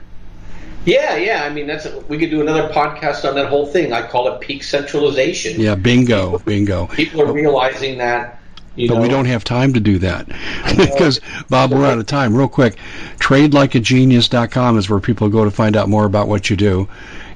Yeah, 0.86 1.16
yeah. 1.18 1.44
I 1.44 1.50
mean, 1.50 1.68
that's 1.68 1.88
we 2.08 2.18
could 2.18 2.30
do 2.30 2.42
another 2.42 2.74
podcast 2.74 3.28
on 3.28 3.36
that 3.36 3.48
whole 3.48 3.68
thing. 3.68 3.94
I 3.94 4.08
call 4.08 4.34
it 4.34 4.42
peak 4.42 4.64
centralization. 4.64 5.60
Yeah, 5.60 5.76
bingo, 5.76 6.40
bingo. 6.40 6.88
People 6.88 7.22
are 7.22 7.32
realizing 7.32 7.98
that. 8.00 8.41
You 8.76 8.88
But 8.88 8.96
know, 8.96 9.02
we 9.02 9.10
don't 9.10 9.26
have 9.26 9.44
time 9.44 9.74
to 9.74 9.80
do 9.80 10.00
that 10.00 10.28
because 10.78 11.20
Bob, 11.50 11.72
we're 11.72 11.86
out 11.86 12.00
of 12.00 12.06
time. 12.06 12.36
Real 12.36 12.48
quick, 12.48 12.78
tradelikeagenius.com 13.20 14.78
is 14.78 14.90
where 14.90 15.00
people 15.00 15.30
go 15.30 15.44
to 15.44 15.52
find 15.52 15.76
out 15.76 15.90
more 15.90 16.06
about 16.06 16.28
what 16.28 16.50
you 16.50 16.56
do. 16.56 16.88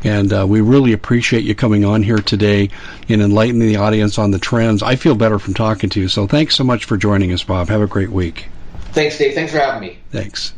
And 0.03 0.31
uh, 0.31 0.45
we 0.47 0.61
really 0.61 0.93
appreciate 0.93 1.43
you 1.43 1.55
coming 1.55 1.83
on 1.83 2.03
here 2.03 2.19
today 2.19 2.69
and 3.09 3.21
enlightening 3.21 3.67
the 3.67 3.77
audience 3.77 4.19
on 4.19 4.29
the 4.31 4.37
trends. 4.37 4.83
I 4.83 4.95
feel 4.95 5.15
better 5.15 5.39
from 5.39 5.55
talking 5.55 5.89
to 5.89 5.99
you. 5.99 6.07
So 6.07 6.27
thanks 6.27 6.55
so 6.55 6.63
much 6.63 6.85
for 6.85 6.95
joining 6.95 7.33
us, 7.33 7.43
Bob. 7.43 7.69
Have 7.69 7.81
a 7.81 7.87
great 7.87 8.11
week. 8.11 8.47
Thanks, 8.91 9.17
Dave. 9.17 9.33
Thanks 9.33 9.51
for 9.51 9.57
having 9.57 9.81
me. 9.81 9.97
Thanks. 10.11 10.53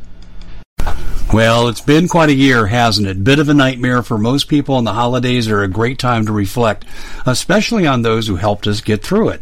Well, 1.33 1.67
it's 1.67 1.81
been 1.81 2.07
quite 2.07 2.29
a 2.29 2.33
year, 2.33 2.67
hasn't 2.67 3.07
it? 3.07 3.23
Bit 3.23 3.39
of 3.39 3.49
a 3.49 3.53
nightmare 3.53 4.01
for 4.03 4.17
most 4.17 4.47
people, 4.47 4.77
and 4.77 4.87
the 4.87 4.93
holidays 4.93 5.47
are 5.49 5.61
a 5.61 5.67
great 5.67 5.99
time 5.99 6.25
to 6.25 6.31
reflect, 6.31 6.85
especially 7.25 7.85
on 7.87 8.01
those 8.01 8.27
who 8.27 8.35
helped 8.35 8.67
us 8.67 8.79
get 8.79 9.03
through 9.03 9.29
it. 9.29 9.41